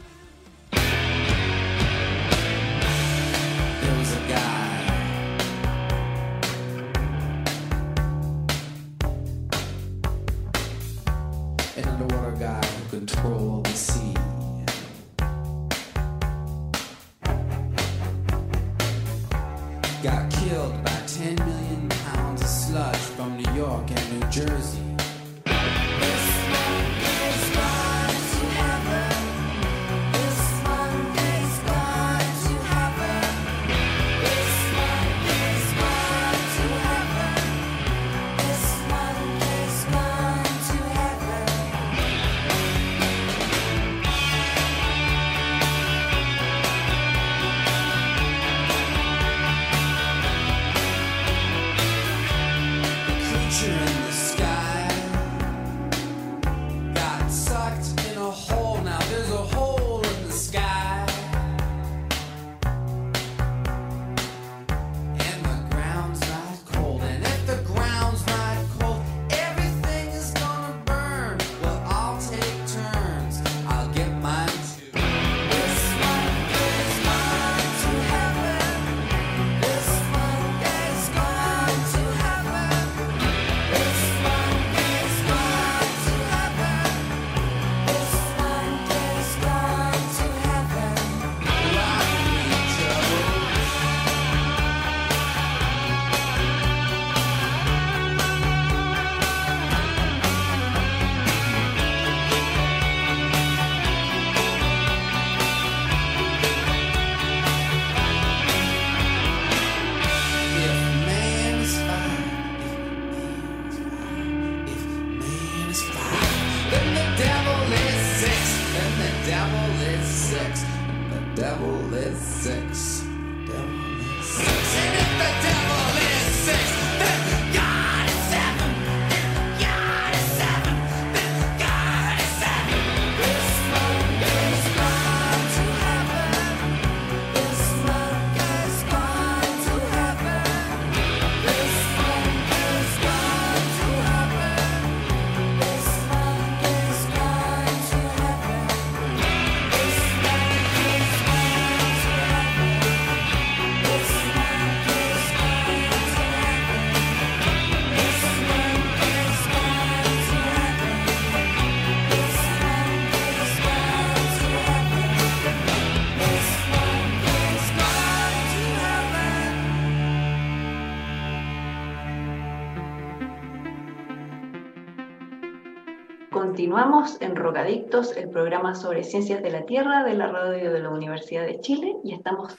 Rocadictos, 177.43 178.17
el 178.17 178.31
programa 178.31 178.75
sobre 178.75 179.05
ciencias 179.05 179.43
de 179.43 179.51
la 179.51 179.67
Tierra 179.67 180.05
de 180.05 180.15
la 180.15 180.29
radio 180.29 180.73
de 180.73 180.81
la 180.81 180.91
Universidad 180.91 181.45
de 181.45 181.61
Chile 181.61 181.97
y 182.05 182.15
estamos 182.15 182.57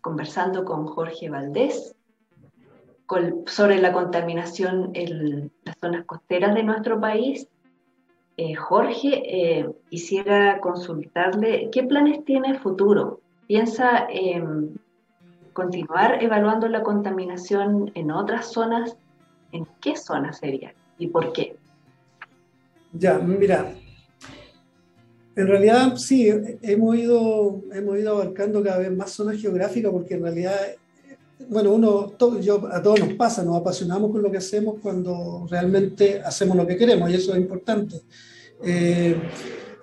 conversando 0.00 0.64
con 0.64 0.86
Jorge 0.86 1.28
Valdés 1.28 1.94
sobre 3.46 3.80
la 3.80 3.92
contaminación 3.92 4.90
en 4.94 5.52
las 5.64 5.76
zonas 5.78 6.04
costeras 6.06 6.54
de 6.54 6.62
nuestro 6.62 7.00
país. 7.00 7.48
Eh, 8.36 8.54
Jorge, 8.54 9.22
eh, 9.24 9.68
quisiera 9.90 10.60
consultarle 10.60 11.68
qué 11.70 11.82
planes 11.82 12.24
tiene 12.24 12.58
futuro. 12.58 13.20
¿Piensa 13.46 14.06
continuar 15.52 16.22
evaluando 16.22 16.68
la 16.68 16.82
contaminación 16.82 17.90
en 17.94 18.10
otras 18.10 18.52
zonas? 18.52 18.96
¿En 19.52 19.66
qué 19.80 19.96
zonas 19.96 20.38
sería 20.38 20.74
y 20.98 21.06
por 21.06 21.32
qué? 21.32 21.56
Ya, 22.92 23.18
mira, 23.18 23.74
en 25.38 25.46
realidad 25.46 25.94
sí, 25.96 26.28
hemos 26.62 26.96
ido, 26.96 27.62
hemos 27.72 27.96
ido 27.96 28.10
abarcando 28.10 28.60
cada 28.60 28.78
vez 28.78 28.90
más 28.90 29.12
zonas 29.12 29.40
geográficas 29.40 29.92
porque 29.92 30.14
en 30.14 30.22
realidad, 30.24 30.58
bueno, 31.48 31.70
uno, 31.70 32.12
yo, 32.40 32.68
a 32.72 32.82
todos 32.82 32.98
nos 32.98 33.12
pasa, 33.12 33.44
nos 33.44 33.56
apasionamos 33.56 34.10
con 34.10 34.20
lo 34.20 34.32
que 34.32 34.38
hacemos 34.38 34.80
cuando 34.82 35.46
realmente 35.48 36.20
hacemos 36.24 36.56
lo 36.56 36.66
que 36.66 36.76
queremos 36.76 37.08
y 37.08 37.14
eso 37.14 37.32
es 37.34 37.38
importante. 37.38 38.00
Eh, 38.64 39.16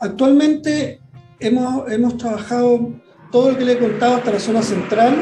actualmente 0.01 0.99
hemos, 1.39 1.89
hemos 1.89 2.17
trabajado 2.17 2.91
todo 3.31 3.51
lo 3.51 3.57
que 3.57 3.63
le 3.63 3.71
he 3.71 3.79
contado 3.79 4.15
hasta 4.15 4.33
la 4.33 4.39
zona 4.41 4.61
central, 4.61 5.15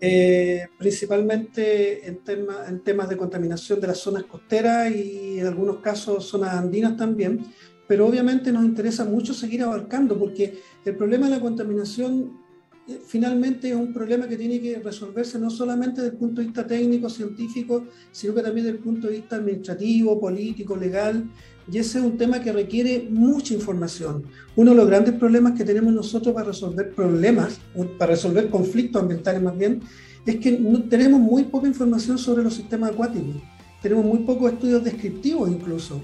eh, 0.00 0.68
principalmente 0.78 2.08
en, 2.08 2.22
en, 2.66 2.80
temas 2.82 3.10
de 3.10 3.18
contaminación 3.18 3.78
de 3.78 3.88
las 3.88 3.98
zonas 3.98 4.24
costeras 4.24 4.90
y 4.90 5.38
en 5.38 5.46
algunos 5.46 5.80
casos 5.80 6.24
zonas 6.24 6.54
andinas 6.54 6.96
también, 6.96 7.44
pero 7.86 8.06
obviamente 8.06 8.52
nos 8.52 8.64
interesa 8.64 9.04
mucho 9.04 9.34
seguir 9.34 9.62
abarcando 9.62 10.18
porque 10.18 10.58
el 10.84 10.96
problema 10.96 11.26
de 11.26 11.36
la 11.36 11.40
contaminación 11.40 12.42
eh, 12.88 13.00
finalmente 13.06 13.70
es 13.70 13.76
un 13.76 13.92
problema 13.92 14.26
que 14.26 14.36
tiene 14.36 14.60
que 14.60 14.80
resolverse 14.80 15.38
no 15.38 15.50
solamente 15.50 16.00
desde 16.00 16.14
el 16.14 16.18
punto 16.18 16.40
de 16.40 16.48
vista 16.48 16.66
técnico, 16.66 17.08
científico, 17.08 17.86
sino 18.10 18.34
que 18.34 18.42
también 18.42 18.66
desde 18.66 18.78
el 18.78 18.82
punto 18.82 19.06
de 19.06 19.14
vista 19.14 19.36
administrativo, 19.36 20.18
político, 20.18 20.76
legal, 20.76 21.30
y 21.70 21.78
ese 21.78 21.98
es 21.98 22.04
un 22.04 22.16
tema 22.16 22.40
que 22.40 22.52
requiere 22.52 23.08
mucha 23.08 23.54
información. 23.54 24.24
Uno 24.56 24.72
de 24.72 24.76
los 24.76 24.86
grandes 24.88 25.14
problemas 25.14 25.52
que 25.52 25.64
tenemos 25.64 25.92
nosotros 25.92 26.34
para 26.34 26.48
resolver 26.48 26.92
problemas, 26.92 27.60
para 27.98 28.12
resolver 28.12 28.50
conflictos 28.50 29.00
ambientales 29.00 29.40
más 29.42 29.56
bien, 29.56 29.80
es 30.26 30.36
que 30.36 30.58
no, 30.58 30.82
tenemos 30.84 31.20
muy 31.20 31.44
poca 31.44 31.68
información 31.68 32.18
sobre 32.18 32.42
los 32.42 32.54
sistemas 32.54 32.90
acuáticos. 32.90 33.36
Tenemos 33.82 34.04
muy 34.04 34.20
pocos 34.20 34.52
estudios 34.52 34.84
descriptivos 34.84 35.50
incluso. 35.50 36.00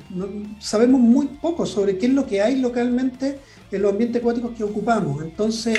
sabemos 0.58 1.00
muy 1.00 1.26
poco 1.40 1.64
sobre 1.64 1.96
qué 1.96 2.06
es 2.06 2.12
lo 2.12 2.26
que 2.26 2.42
hay 2.42 2.60
localmente 2.60 3.38
en 3.70 3.82
los 3.82 3.92
ambientes 3.92 4.20
acuáticos 4.20 4.52
que 4.56 4.64
ocupamos. 4.64 5.22
Entonces, 5.22 5.78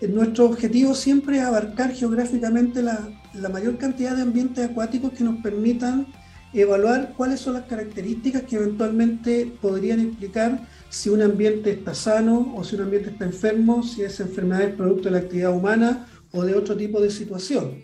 eh, 0.00 0.08
nuestro 0.08 0.46
objetivo 0.46 0.94
siempre 0.94 1.38
es 1.38 1.44
abarcar 1.44 1.92
geográficamente 1.92 2.82
la, 2.82 3.08
la 3.32 3.48
mayor 3.48 3.78
cantidad 3.78 4.16
de 4.16 4.22
ambientes 4.22 4.64
acuáticos 4.68 5.12
que 5.12 5.22
nos 5.22 5.40
permitan 5.40 6.08
evaluar 6.52 7.12
cuáles 7.16 7.40
son 7.40 7.54
las 7.54 7.64
características 7.64 8.42
que 8.42 8.56
eventualmente 8.56 9.52
podrían 9.60 10.00
explicar 10.00 10.66
si 10.88 11.10
un 11.10 11.22
ambiente 11.22 11.70
está 11.70 11.94
sano 11.94 12.54
o 12.56 12.64
si 12.64 12.76
un 12.76 12.82
ambiente 12.82 13.10
está 13.10 13.24
enfermo, 13.24 13.82
si 13.82 14.02
esa 14.02 14.22
enfermedad 14.22 14.62
es 14.62 14.74
producto 14.74 15.04
de 15.04 15.10
la 15.12 15.18
actividad 15.18 15.54
humana 15.54 16.06
o 16.32 16.44
de 16.44 16.54
otro 16.54 16.76
tipo 16.76 17.00
de 17.00 17.10
situación. 17.10 17.82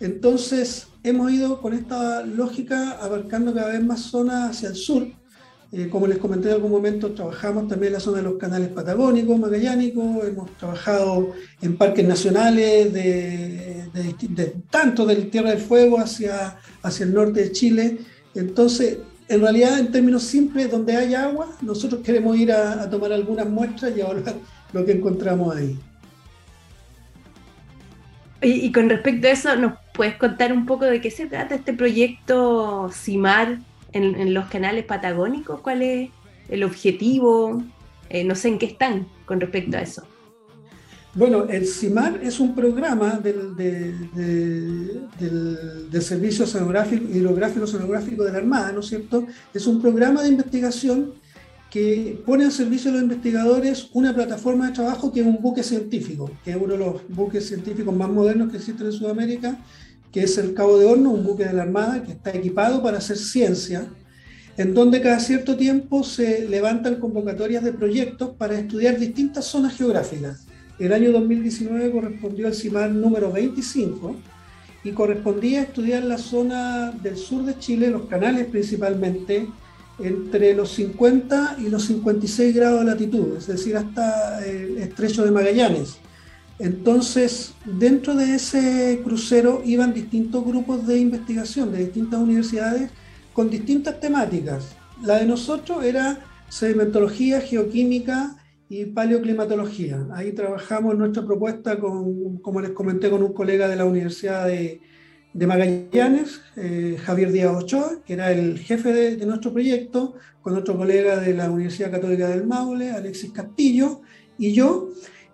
Entonces, 0.00 0.88
hemos 1.02 1.30
ido 1.32 1.60
con 1.60 1.72
esta 1.72 2.22
lógica 2.24 2.98
abarcando 3.00 3.54
cada 3.54 3.68
vez 3.68 3.84
más 3.84 4.00
zonas 4.00 4.50
hacia 4.50 4.68
el 4.70 4.76
sur. 4.76 5.06
Eh, 5.72 5.88
como 5.88 6.06
les 6.06 6.18
comenté 6.18 6.48
en 6.48 6.54
algún 6.54 6.70
momento, 6.70 7.12
trabajamos 7.12 7.66
también 7.66 7.88
en 7.88 7.94
la 7.94 8.00
zona 8.00 8.18
de 8.18 8.24
los 8.24 8.38
canales 8.38 8.68
patagónicos, 8.68 9.38
magallánicos, 9.38 10.24
hemos 10.24 10.56
trabajado 10.56 11.32
en 11.60 11.76
parques 11.76 12.06
nacionales, 12.06 12.92
de, 12.92 13.84
tanto 14.70 15.04
del 15.04 15.30
Tierra 15.30 15.50
del 15.50 15.58
Fuego 15.58 15.98
hacia, 15.98 16.58
hacia 16.82 17.06
el 17.06 17.14
norte 17.14 17.40
de 17.40 17.52
Chile, 17.52 17.98
entonces, 18.34 18.98
en 19.28 19.40
realidad, 19.40 19.78
en 19.78 19.90
términos 19.90 20.24
simples, 20.24 20.70
donde 20.70 20.96
hay 20.96 21.14
agua, 21.14 21.48
nosotros 21.62 22.02
queremos 22.02 22.36
ir 22.36 22.52
a, 22.52 22.88
tomar 22.90 23.12
algunas 23.12 23.48
muestras 23.48 23.96
y 23.96 24.00
evaluar 24.00 24.34
lo 24.72 24.84
que 24.84 24.92
encontramos 24.92 25.54
ahí. 25.54 25.78
Y, 28.44 28.72
con 28.72 28.90
respecto 28.90 29.26
a 29.26 29.30
eso, 29.30 29.56
¿nos 29.56 29.72
puedes 29.94 30.16
contar 30.16 30.52
un 30.52 30.66
poco 30.66 30.84
de 30.84 31.00
qué 31.00 31.10
se 31.10 31.26
trata 31.26 31.54
este 31.54 31.72
proyecto 31.72 32.90
CIMAR 32.92 33.58
en, 33.92 34.34
los 34.34 34.46
canales 34.48 34.84
patagónicos? 34.84 35.60
¿Cuál 35.60 35.80
es 35.80 36.10
el 36.50 36.62
objetivo? 36.62 37.62
Eh, 38.10 38.22
no 38.22 38.34
sé 38.34 38.48
en 38.48 38.58
qué 38.58 38.66
están 38.66 39.06
con 39.24 39.40
respecto 39.40 39.78
a 39.78 39.80
eso. 39.80 40.06
Bueno, 41.14 41.44
el 41.44 41.66
CIMAR 41.66 42.20
es 42.22 42.38
un 42.38 42.54
programa 42.54 43.18
del, 43.18 43.54
Servicio 46.02 46.44
Hidrográfico 46.44 47.64
Oceanográfico 47.64 48.24
de 48.24 48.32
la 48.32 48.38
Armada, 48.38 48.72
¿no 48.72 48.80
es 48.80 48.86
cierto? 48.86 49.26
Es 49.54 49.66
un 49.66 49.80
programa 49.80 50.22
de 50.22 50.28
investigación 50.28 51.14
que 51.74 52.22
pone 52.24 52.44
al 52.44 52.52
servicio 52.52 52.92
de 52.92 52.98
los 52.98 53.02
investigadores 53.02 53.88
una 53.94 54.14
plataforma 54.14 54.68
de 54.68 54.74
trabajo 54.74 55.10
que 55.10 55.22
es 55.22 55.26
un 55.26 55.42
buque 55.42 55.64
científico, 55.64 56.30
que 56.44 56.52
es 56.52 56.56
uno 56.56 56.74
de 56.74 56.78
los 56.78 57.08
buques 57.08 57.48
científicos 57.48 57.92
más 57.92 58.08
modernos 58.08 58.52
que 58.52 58.58
existen 58.58 58.86
en 58.86 58.92
Sudamérica, 58.92 59.58
que 60.12 60.22
es 60.22 60.38
el 60.38 60.54
Cabo 60.54 60.78
de 60.78 60.86
Horno, 60.86 61.10
un 61.10 61.24
buque 61.24 61.44
de 61.44 61.52
la 61.52 61.62
Armada 61.62 62.04
que 62.04 62.12
está 62.12 62.30
equipado 62.30 62.80
para 62.80 62.98
hacer 62.98 63.16
ciencia, 63.16 63.88
en 64.56 64.72
donde 64.72 65.00
cada 65.00 65.18
cierto 65.18 65.56
tiempo 65.56 66.04
se 66.04 66.48
levantan 66.48 67.00
convocatorias 67.00 67.64
de 67.64 67.72
proyectos 67.72 68.36
para 68.38 68.56
estudiar 68.56 68.96
distintas 68.96 69.44
zonas 69.44 69.76
geográficas. 69.76 70.46
El 70.78 70.92
año 70.92 71.10
2019 71.10 71.90
correspondió 71.90 72.46
al 72.46 72.54
CIMAR 72.54 72.92
número 72.92 73.32
25 73.32 74.14
y 74.84 74.92
correspondía 74.92 75.58
a 75.58 75.62
estudiar 75.64 76.04
la 76.04 76.18
zona 76.18 76.92
del 76.92 77.16
sur 77.16 77.44
de 77.44 77.58
Chile, 77.58 77.90
los 77.90 78.06
canales 78.06 78.46
principalmente, 78.46 79.48
entre 79.98 80.54
los 80.54 80.72
50 80.72 81.56
y 81.60 81.68
los 81.68 81.84
56 81.84 82.54
grados 82.54 82.80
de 82.80 82.86
latitud, 82.86 83.36
es 83.36 83.46
decir, 83.46 83.76
hasta 83.76 84.44
el 84.44 84.78
estrecho 84.78 85.24
de 85.24 85.30
Magallanes. 85.30 85.98
Entonces, 86.58 87.54
dentro 87.64 88.14
de 88.14 88.36
ese 88.36 89.00
crucero 89.02 89.62
iban 89.64 89.92
distintos 89.92 90.44
grupos 90.44 90.86
de 90.86 90.98
investigación 90.98 91.72
de 91.72 91.84
distintas 91.84 92.20
universidades 92.20 92.90
con 93.32 93.50
distintas 93.50 94.00
temáticas. 94.00 94.76
La 95.02 95.18
de 95.18 95.26
nosotros 95.26 95.84
era 95.84 96.20
sedimentología, 96.48 97.40
geoquímica, 97.40 98.36
y 98.68 98.86
paleoclimatología. 98.86 100.06
Ahí 100.14 100.32
trabajamos 100.32 100.96
nuestra 100.96 101.24
propuesta, 101.24 101.78
con, 101.78 102.38
como 102.38 102.60
les 102.60 102.70
comenté, 102.70 103.10
con 103.10 103.22
un 103.22 103.32
colega 103.32 103.68
de 103.68 103.76
la 103.76 103.84
Universidad 103.84 104.46
de, 104.46 104.80
de 105.34 105.46
Magallanes, 105.48 106.40
eh, 106.56 106.96
Javier 107.04 107.32
Díaz 107.32 107.56
Ochoa, 107.56 107.98
que 108.06 108.12
era 108.12 108.30
el 108.30 108.58
jefe 108.58 108.92
de, 108.92 109.26
nuestro 109.26 109.52
proyecto, 109.52 110.14
con 110.40 110.56
otro 110.56 110.76
colega 110.76 111.18
de 111.18 111.34
la 111.34 111.50
Universidad 111.50 111.90
Católica 111.90 112.28
del 112.28 112.46
Maule, 112.46 112.92
Alexis 112.92 113.32
Castillo, 113.32 114.00
y 114.38 114.52
yo. 114.52 114.90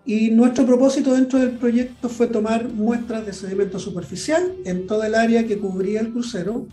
Y 0.07 0.31
nuestro 0.31 0.65
propósito 0.65 1.13
dentro 1.13 1.39
del 1.39 1.53
proyecto 1.53 2.09
fue 2.09 2.29
tomar 2.29 2.69
muestras 2.71 3.27
de 3.27 3.35
sedimento 3.35 3.79
superficial 3.79 4.55
en 4.65 4.87
toda 4.87 5.07
el 5.07 5.15
área 5.15 5.47
que 5.47 5.59
cubría 5.59 6.01
el 6.01 6.11
crucero, 6.13 6.67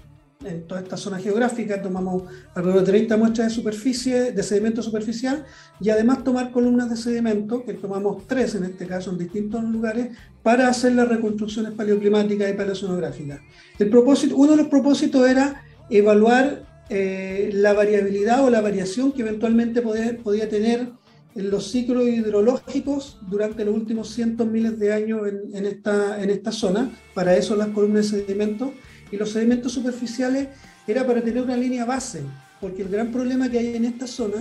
en 0.46 0.66
toda 0.66 0.82
esta 0.82 0.96
zona 0.96 1.18
geográfica, 1.18 1.82
tomamos 1.82 2.24
alrededor 2.56 2.86
de 2.86 2.92
30 2.92 3.18
muestras 3.18 3.50
de 3.50 3.54
superficie, 3.54 4.32
de 4.32 4.44
sedimento 4.44 4.82
superficial, 4.82 5.46
y 5.82 5.90
además 5.90 6.24
tomar 6.24 6.52
columnas 6.52 6.90
de 6.90 6.96
sedimento, 6.96 7.64
que 7.66 7.74
tomamos 7.74 8.26
tres 8.28 8.56
en 8.56 8.64
este 8.64 8.88
caso 8.88 9.12
en 9.12 9.18
distintos 9.18 9.64
lugares, 9.64 10.16
para 10.48 10.70
hacer 10.70 10.93
las 10.93 11.10
reconstrucciones 11.10 11.74
paleoclimáticas 11.74 12.50
y 12.50 12.54
paleoceanográficas. 12.54 13.41
El 13.78 13.89
propósito, 13.89 14.38
uno 14.38 14.52
de 14.52 14.58
los 14.60 14.68
propósitos 14.68 15.30
era 15.30 15.62
evaluar 15.89 16.86
eh, 16.89 17.50
la 17.52 17.74
variabilidad 17.74 18.45
o 18.45 18.50
la 18.50 18.62
variación 18.62 19.12
que 19.12 19.24
eventualmente 19.24 19.82
podía, 19.82 20.48
tener 20.48 20.88
en 21.36 21.50
los 21.50 21.70
ciclos 21.70 22.08
hidrológicos 22.08 23.20
durante 23.30 23.66
los 23.66 23.76
últimos 23.76 24.10
cientos 24.12 24.48
miles 24.48 24.80
de 24.80 24.93
años 24.93 25.28
en, 25.28 25.54
en, 25.54 25.66
esta, 25.66 26.24
en 26.24 26.30
esta 26.30 26.54
zona, 26.54 26.91
para 27.14 27.36
eso 27.36 27.58
las 27.58 27.68
columnas 27.68 28.10
de 28.10 28.22
sedimento, 28.22 28.74
y 29.12 29.18
los 29.18 29.32
sedimentos 29.32 29.74
superficiales 29.74 30.48
era 30.88 31.06
para 31.06 31.22
tener 31.22 31.43
una 31.43 31.58
línea 31.58 31.84
base, 31.84 32.22
porque 32.62 32.84
el 32.84 32.88
gran 32.88 33.12
problema 33.12 33.52
que 33.52 33.60
hay 33.60 33.76
en 33.76 33.84
esta 33.84 34.08
zona, 34.08 34.38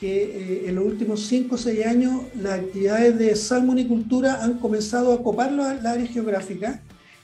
que 0.00 0.22
eh, 0.22 0.68
en 0.68 0.76
los 0.76 0.84
últimos 0.86 1.26
5 1.26 1.54
o 1.54 1.58
6 1.58 1.86
años 1.86 2.22
las 2.34 2.60
actividades 2.60 3.18
de 3.18 3.36
salmonicultura 3.36 4.42
han 4.42 4.54
comenzado 4.54 5.12
a 5.12 5.22
copar 5.22 5.52
la, 5.52 5.72
área 5.72 6.06
geográfica 6.06 6.80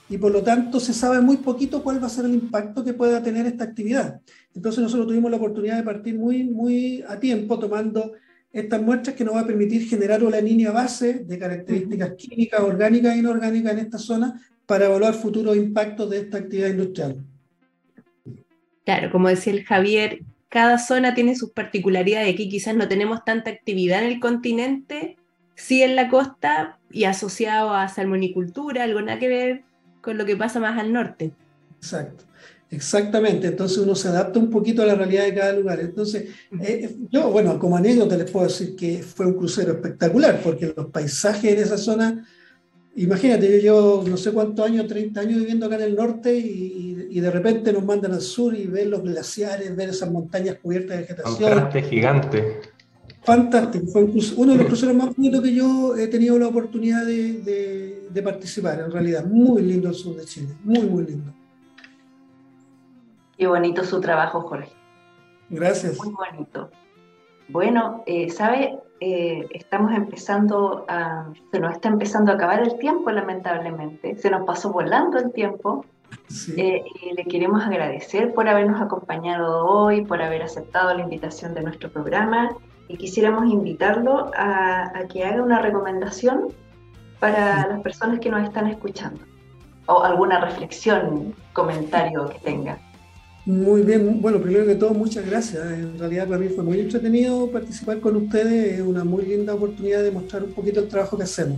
y 0.07 0.17
por 0.19 0.31
lo 0.31 0.43
tanto 0.43 0.79
se 0.79 0.93
sabe 0.93 1.19
muy 1.19 1.37
poquito 1.37 1.83
cuál 1.83 2.01
va 2.01 2.05
a 2.05 2.11
ser 2.11 2.25
el 2.25 2.35
impacto 2.35 2.83
que 2.83 2.93
pueda 2.93 3.21
tener 3.23 3.47
esta 3.47 3.63
actividad. 3.63 4.21
Entonces 4.53 4.81
nosotros 4.83 5.07
tuvimos 5.07 5.31
la 5.31 5.37
oportunidad 5.37 5.77
de 5.77 5.83
partir 5.83 6.15
muy, 6.15 6.43
muy 6.43 7.03
a 7.07 7.19
tiempo 7.19 7.57
tomando 7.57 8.13
estas 8.53 8.81
muestras 8.81 9.15
que 9.15 9.25
nos 9.25 9.35
va 9.35 9.41
a 9.41 9.47
permitir 9.47 9.89
generar 9.89 10.23
una 10.23 10.39
línea 10.39 10.71
base 10.71 11.25
de 11.25 11.39
características 11.39 12.13
químicas, 12.15 12.61
orgánicas 12.61 13.15
e 13.15 13.19
inorgánicas 13.19 13.73
en 13.73 13.79
esta 13.79 13.97
zona 13.97 14.39
para 14.67 14.85
evaluar 14.85 15.15
futuros 15.15 15.57
impactos 15.57 16.09
de 16.11 16.19
esta 16.19 16.37
actividad 16.37 16.69
industrial. 16.69 17.25
Claro, 18.85 19.11
como 19.11 19.27
decía 19.27 19.51
el 19.51 19.65
Javier, 19.65 20.19
cada 20.49 20.77
zona 20.77 21.13
tiene 21.13 21.35
sus 21.35 21.51
particularidades. 21.51 22.33
Aquí 22.33 22.49
quizás 22.49 22.75
no 22.75 22.87
tenemos 22.87 23.23
tanta 23.25 23.49
actividad 23.49 24.03
en 24.03 24.11
el 24.11 24.19
continente, 24.19 25.17
sí 25.55 25.81
en 25.83 25.95
la 25.95 26.09
costa 26.09 26.79
y 26.91 27.03
asociado 27.05 27.73
a 27.73 27.87
salmonicultura, 27.87 28.83
algo 28.83 29.01
nada 29.01 29.19
que 29.19 29.27
ver 29.27 29.63
con 30.01 30.17
lo 30.17 30.25
que 30.25 30.37
pasa 30.37 30.59
más 30.59 30.79
al 30.79 30.93
norte. 30.93 31.31
Exacto. 31.77 32.25
Exactamente, 32.69 33.47
entonces 33.47 33.77
uno 33.77 33.95
se 33.95 34.09
adapta 34.09 34.39
un 34.39 34.49
poquito 34.49 34.81
a 34.81 34.85
la 34.85 34.95
realidad 34.95 35.23
de 35.23 35.33
cada 35.33 35.53
lugar. 35.53 35.79
Entonces, 35.79 36.29
eh, 36.59 36.97
yo, 37.09 37.31
bueno, 37.31 37.57
como 37.57 37.77
anécdota 37.77 38.17
les 38.17 38.29
puedo 38.29 38.45
decir 38.45 38.75
que 38.75 39.01
fue 39.01 39.25
un 39.25 39.35
crucero 39.35 39.71
espectacular, 39.71 40.41
porque 40.43 40.73
los 40.75 40.87
paisajes 40.87 41.53
en 41.53 41.59
esa 41.59 41.77
zona, 41.77 42.27
imagínate, 42.97 43.49
yo 43.49 43.57
llevo 43.57 44.03
no 44.07 44.17
sé 44.17 44.31
cuántos 44.31 44.65
años, 44.65 44.87
30 44.87 45.19
años 45.19 45.39
viviendo 45.39 45.65
acá 45.65 45.75
en 45.75 45.81
el 45.81 45.95
norte 45.95 46.35
y, 46.35 46.85
de 47.17 47.31
repente 47.31 47.73
nos 47.73 47.83
mandan 47.83 48.13
al 48.13 48.21
sur 48.21 48.55
y 48.55 48.67
ver 48.67 48.85
los 48.85 49.01
glaciares, 49.01 49.75
ver 49.75 49.89
esas 49.89 50.11
montañas 50.11 50.57
cubiertas 50.61 50.97
de 50.97 51.01
vegetación. 51.01 51.49
Contraste 51.49 51.81
gigante. 51.81 52.61
Fantástico, 53.23 53.87
fue 53.87 54.03
uno 54.03 54.51
de 54.51 54.57
los 54.59 54.67
cruceros 54.67 54.95
más 54.95 55.15
bonitos 55.15 55.41
que 55.41 55.51
yo 55.51 55.97
he 55.97 56.07
tenido 56.09 56.37
la 56.37 56.47
oportunidad 56.47 57.07
de, 57.07 58.03
de 58.07 58.21
participar, 58.21 58.81
en 58.81 58.91
realidad. 58.91 59.25
Muy 59.25 59.63
lindo 59.63 59.89
el 59.89 59.95
sur 59.95 60.15
de 60.15 60.25
Chile, 60.25 60.49
muy, 60.63 60.81
muy 60.81 61.05
lindo. 61.05 61.33
Qué 63.37 63.47
bonito 63.47 63.83
su 63.83 64.01
trabajo, 64.01 64.41
Jorge. 64.41 64.71
Gracias. 65.49 65.97
Muy 65.97 66.13
bonito. 66.13 66.71
Bueno, 67.49 68.03
eh, 68.05 68.29
¿sabe? 68.29 68.79
Eh, 68.99 69.47
estamos 69.51 69.93
empezando 69.93 70.85
a, 70.87 71.27
se 71.51 71.59
nos 71.59 71.73
está 71.73 71.89
empezando 71.89 72.31
a 72.31 72.35
acabar 72.35 72.61
el 72.61 72.77
tiempo, 72.79 73.11
lamentablemente. 73.11 74.17
Se 74.17 74.29
nos 74.29 74.45
pasó 74.45 74.71
volando 74.71 75.17
el 75.17 75.31
tiempo. 75.31 75.85
Eh, 76.55 76.85
y 77.01 77.13
le 77.15 77.25
queremos 77.25 77.63
agradecer 77.63 78.33
por 78.33 78.47
habernos 78.47 78.81
acompañado 78.81 79.65
hoy, 79.65 80.05
por 80.05 80.21
haber 80.21 80.41
aceptado 80.41 80.93
la 80.93 81.01
invitación 81.01 81.53
de 81.53 81.61
nuestro 81.61 81.91
programa 81.91 82.55
y 82.87 82.95
quisiéramos 82.95 83.51
invitarlo 83.51 84.31
a, 84.37 84.97
a 84.97 85.07
que 85.09 85.25
haga 85.25 85.43
una 85.43 85.59
recomendación 85.59 86.47
para 87.19 87.67
las 87.67 87.81
personas 87.81 88.21
que 88.21 88.29
nos 88.29 88.41
están 88.43 88.67
escuchando 88.67 89.19
o 89.87 90.03
alguna 90.03 90.39
reflexión, 90.39 91.33
comentario 91.53 92.27
que 92.29 92.39
tenga. 92.39 92.77
Muy 93.47 93.83
bien, 93.83 94.19
bueno, 94.21 94.41
primero 94.41 94.65
que 94.65 94.75
todo, 94.75 94.93
muchas 94.93 95.25
gracias. 95.25 95.63
En 95.71 95.97
realidad 95.97 96.27
para 96.27 96.37
mí 96.37 96.49
fue 96.49 96.65
muy 96.65 96.81
entretenido 96.81 97.49
participar 97.49 98.01
con 98.01 98.17
ustedes, 98.17 98.79
es 98.79 98.85
una 98.85 99.05
muy 99.05 99.23
linda 99.23 99.53
oportunidad 99.53 100.03
de 100.03 100.11
mostrar 100.11 100.43
un 100.43 100.51
poquito 100.51 100.81
el 100.81 100.89
trabajo 100.89 101.15
que 101.15 101.23
hacemos. 101.23 101.57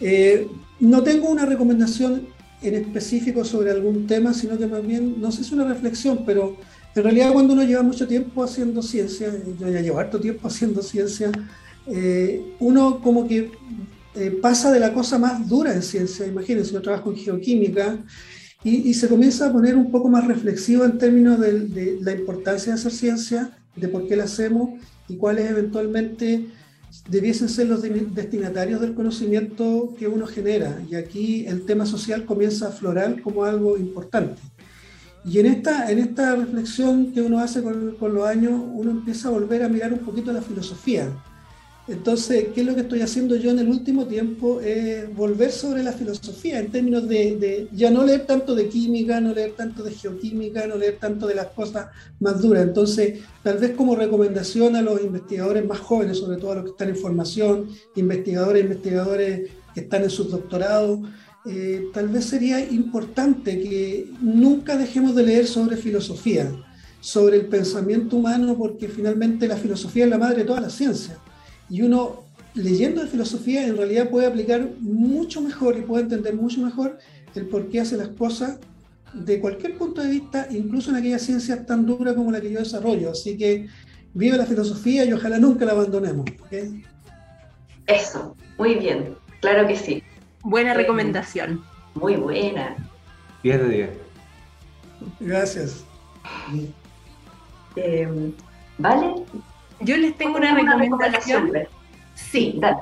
Eh, 0.00 0.48
no 0.80 1.02
tengo 1.02 1.28
una 1.28 1.44
recomendación 1.44 2.26
en 2.62 2.74
específico 2.76 3.44
sobre 3.44 3.70
algún 3.70 4.06
tema, 4.06 4.32
sino 4.32 4.56
que 4.56 4.66
más 4.66 4.86
bien, 4.86 5.20
no 5.20 5.30
sé 5.30 5.44
si 5.44 5.52
una 5.52 5.68
reflexión, 5.68 6.24
pero 6.24 6.56
en 6.94 7.02
realidad 7.02 7.34
cuando 7.34 7.52
uno 7.52 7.64
lleva 7.64 7.82
mucho 7.82 8.08
tiempo 8.08 8.42
haciendo 8.42 8.80
ciencia, 8.80 9.30
yo 9.60 9.68
ya 9.68 9.82
llevo 9.82 9.98
harto 9.98 10.18
tiempo 10.18 10.48
haciendo 10.48 10.80
ciencia, 10.82 11.30
eh, 11.86 12.54
uno 12.60 13.02
como 13.02 13.28
que 13.28 13.50
eh, 14.14 14.30
pasa 14.40 14.72
de 14.72 14.80
la 14.80 14.94
cosa 14.94 15.18
más 15.18 15.46
dura 15.46 15.74
en 15.74 15.82
ciencia, 15.82 16.26
imagínense, 16.26 16.72
yo 16.72 16.80
trabajo 16.80 17.10
en 17.10 17.18
geoquímica, 17.18 17.98
y, 18.68 18.94
se 18.94 19.06
comienza 19.06 19.46
a 19.46 19.52
poner 19.52 19.76
un 19.76 19.92
poco 19.92 20.08
más 20.08 20.26
reflexivo 20.26 20.84
en 20.84 20.98
términos 20.98 21.38
de, 21.38 21.98
la 22.00 22.12
importancia 22.12 22.72
de 22.72 22.80
hacer 22.80 22.90
ciencia, 22.90 23.56
de 23.76 23.86
por 23.86 24.08
qué 24.08 24.16
la 24.16 24.24
hacemos 24.24 24.70
y 25.08 25.16
cuáles 25.16 25.48
eventualmente 25.48 26.48
debiesen 27.08 27.48
ser 27.48 27.68
los 27.68 27.82
destinatarios 27.82 28.80
del 28.80 28.94
conocimiento 28.94 29.94
que 29.96 30.08
uno 30.08 30.26
genera. 30.26 30.82
Y 30.90 30.96
aquí 30.96 31.46
el 31.46 31.64
tema 31.64 31.86
social 31.86 32.24
comienza 32.24 32.66
a 32.66 32.68
aflorar 32.70 33.22
como 33.22 33.44
algo 33.44 33.78
importante. 33.78 34.42
Y 35.24 35.38
en 35.38 35.46
esta, 35.46 35.88
en 35.92 36.00
esta 36.00 36.34
reflexión 36.34 37.12
que 37.12 37.22
uno 37.22 37.38
hace 37.38 37.62
con, 37.62 37.94
con 37.96 38.14
los 38.14 38.26
años, 38.26 38.60
uno 38.74 38.90
empieza 38.90 39.28
a 39.28 39.30
volver 39.30 39.62
a 39.62 39.68
mirar 39.68 39.92
un 39.92 40.00
poquito 40.00 40.32
la 40.32 40.42
filosofía 40.42 41.08
entonces, 41.88 42.46
¿qué 42.52 42.62
es 42.62 42.66
lo 42.66 42.74
que 42.74 42.80
estoy 42.80 43.00
haciendo 43.00 43.36
yo 43.36 43.50
en 43.50 43.60
el 43.60 43.68
último 43.68 44.06
tiempo? 44.06 44.60
Es 44.60 45.14
volver 45.14 45.52
sobre 45.52 45.84
la 45.84 45.92
filosofía 45.92 46.58
en 46.58 46.72
términos 46.72 47.08
de, 47.08 47.68
ya 47.72 47.92
no 47.92 48.02
leer 48.02 48.26
tanto 48.26 48.56
de 48.56 48.68
química, 48.68 49.20
no 49.20 49.32
leer 49.32 49.52
tanto 49.52 49.84
de 49.84 49.92
geoquímica, 49.92 50.66
no 50.66 50.76
leer 50.76 50.98
tanto 50.98 51.28
de 51.28 51.36
las 51.36 51.46
cosas 51.48 51.86
más 52.18 52.42
duras. 52.42 52.64
Entonces, 52.64 53.20
tal 53.44 53.58
vez 53.58 53.70
como 53.76 53.94
recomendación 53.94 54.74
a 54.74 54.82
los 54.82 55.00
investigadores 55.00 55.64
más 55.64 55.78
jóvenes, 55.78 56.18
sobre 56.18 56.38
todo 56.38 56.52
a 56.52 56.54
los 56.56 56.64
que 56.64 56.70
están 56.70 56.88
en 56.88 56.96
formación, 56.96 57.68
investigadores, 57.94 58.64
investigadores 58.64 59.50
que 59.72 59.80
están 59.80 60.02
en 60.02 60.10
sus 60.10 60.28
doctorados, 60.28 61.00
eh, 61.48 61.86
tal 61.94 62.08
vez 62.08 62.24
sería 62.24 62.58
importante 62.68 63.60
que 63.60 64.10
nunca 64.20 64.76
dejemos 64.76 65.14
de 65.14 65.22
leer 65.22 65.46
sobre 65.46 65.76
filosofía, 65.76 66.50
sobre 66.98 67.36
el 67.36 67.46
pensamiento 67.46 68.16
humano, 68.16 68.58
porque 68.58 68.88
finalmente 68.88 69.46
la 69.46 69.56
filosofía 69.56 70.06
es 70.06 70.10
la 70.10 70.18
madre 70.18 70.38
de 70.38 70.44
toda 70.44 70.60
la 70.60 70.70
ciencia 70.70 71.16
y 71.68 71.82
uno 71.82 72.24
leyendo 72.54 73.02
de 73.02 73.08
filosofía 73.08 73.66
en 73.66 73.76
realidad 73.76 74.08
puede 74.08 74.26
aplicar 74.26 74.68
mucho 74.80 75.40
mejor 75.40 75.76
y 75.76 75.82
puede 75.82 76.04
entender 76.04 76.34
mucho 76.34 76.60
mejor 76.60 76.98
el 77.34 77.46
por 77.46 77.68
qué 77.68 77.80
hace 77.80 77.96
las 77.96 78.08
cosas 78.08 78.58
de 79.12 79.40
cualquier 79.40 79.76
punto 79.76 80.02
de 80.02 80.10
vista, 80.10 80.46
incluso 80.50 80.90
en 80.90 80.96
aquellas 80.96 81.22
ciencias 81.22 81.64
tan 81.66 81.86
duras 81.86 82.14
como 82.14 82.30
la 82.30 82.40
que 82.40 82.50
yo 82.50 82.58
desarrollo. 82.58 83.10
Así 83.10 83.36
que 83.36 83.66
vive 84.14 84.36
la 84.36 84.46
filosofía 84.46 85.04
y 85.04 85.12
ojalá 85.12 85.38
nunca 85.38 85.64
la 85.64 85.72
abandonemos. 85.72 86.26
Eso, 87.86 88.36
muy 88.58 88.74
bien, 88.76 89.14
claro 89.40 89.66
que 89.66 89.76
sí. 89.76 90.02
Buena 90.42 90.74
recomendación. 90.74 91.62
Muy 91.94 92.16
buena. 92.16 92.76
10 93.42 93.60
de 93.60 93.68
10. 93.68 93.90
Gracias. 95.20 95.84
Eh, 97.76 98.32
vale, 98.78 99.14
yo 99.80 99.96
les 99.96 100.16
tengo 100.16 100.38
una, 100.38 100.54
recomendación. 100.54 101.52
Sí, 102.14 102.54
dale. 102.58 102.78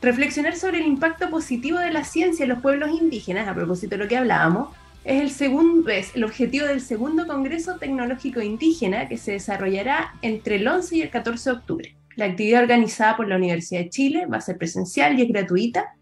Reflexionar 0.00 0.56
sobre 0.56 0.78
el 0.78 0.86
impacto 0.86 1.30
positivo 1.30 1.78
de 1.78 1.92
la 1.92 2.04
ciencia 2.04 2.42
en 2.42 2.48
los 2.48 2.60
pueblos 2.60 2.90
indígenas, 2.90 3.46
a 3.46 3.54
propósito 3.54 3.96
de 3.96 4.02
lo 4.02 4.08
que 4.08 4.16
hablábamos, 4.16 4.68
es 5.04 5.20
el, 5.20 5.30
segundo, 5.30 5.90
es 5.90 6.14
el 6.14 6.24
objetivo 6.24 6.66
del 6.66 6.80
segundo 6.80 7.26
Congreso 7.26 7.76
Tecnológico 7.76 8.40
Indígena 8.40 9.08
que 9.08 9.16
se 9.16 9.32
desarrollará 9.32 10.14
entre 10.22 10.56
el 10.56 10.66
11 10.66 10.96
y 10.96 11.02
el 11.02 11.10
14 11.10 11.50
de 11.50 11.56
octubre. 11.56 11.96
La 12.16 12.26
actividad 12.26 12.62
organizada 12.62 13.16
por 13.16 13.28
la 13.28 13.36
Universidad 13.36 13.80
de 13.80 13.90
Chile 13.90 14.26
va 14.26 14.36
a 14.36 14.40
ser 14.40 14.58
presencial 14.58 15.18
y 15.18 15.22
es 15.22 15.28
gratuita. 15.28 15.94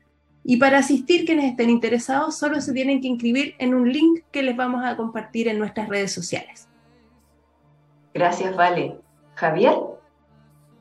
Y 0.44 0.56
para 0.56 0.78
asistir 0.78 1.24
quienes 1.24 1.50
estén 1.50 1.70
interesados 1.70 2.38
solo 2.38 2.60
se 2.60 2.72
tienen 2.72 3.00
que 3.00 3.08
inscribir 3.08 3.54
en 3.58 3.74
un 3.74 3.90
link 3.92 4.20
que 4.32 4.42
les 4.42 4.56
vamos 4.56 4.84
a 4.84 4.96
compartir 4.96 5.48
en 5.48 5.58
nuestras 5.58 5.88
redes 5.88 6.12
sociales. 6.12 6.68
Gracias, 8.12 8.56
Vale. 8.56 8.96
Javier. 9.40 9.72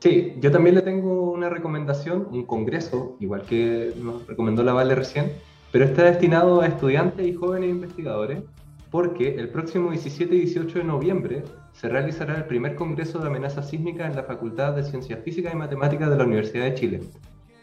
Sí, 0.00 0.34
yo 0.38 0.50
también 0.50 0.74
le 0.74 0.82
tengo 0.82 1.32
una 1.32 1.48
recomendación, 1.48 2.28
un 2.30 2.44
congreso, 2.44 3.16
igual 3.18 3.42
que 3.42 3.94
nos 3.96 4.26
recomendó 4.26 4.62
la 4.62 4.74
Vale 4.74 4.94
recién, 4.94 5.32
pero 5.72 5.86
está 5.86 6.04
destinado 6.04 6.60
a 6.60 6.66
estudiantes 6.66 7.26
y 7.26 7.32
jóvenes 7.32 7.70
investigadores, 7.70 8.42
porque 8.90 9.34
el 9.36 9.48
próximo 9.48 9.92
17 9.92 10.34
y 10.34 10.40
18 10.40 10.80
de 10.80 10.84
noviembre 10.84 11.42
se 11.72 11.88
realizará 11.88 12.36
el 12.36 12.44
primer 12.44 12.74
congreso 12.74 13.18
de 13.18 13.28
amenaza 13.28 13.62
sísmica 13.62 14.06
en 14.06 14.14
la 14.14 14.24
Facultad 14.24 14.74
de 14.74 14.82
Ciencias 14.82 15.20
Físicas 15.24 15.54
y 15.54 15.56
Matemáticas 15.56 16.10
de 16.10 16.16
la 16.18 16.24
Universidad 16.24 16.64
de 16.64 16.74
Chile. 16.74 17.00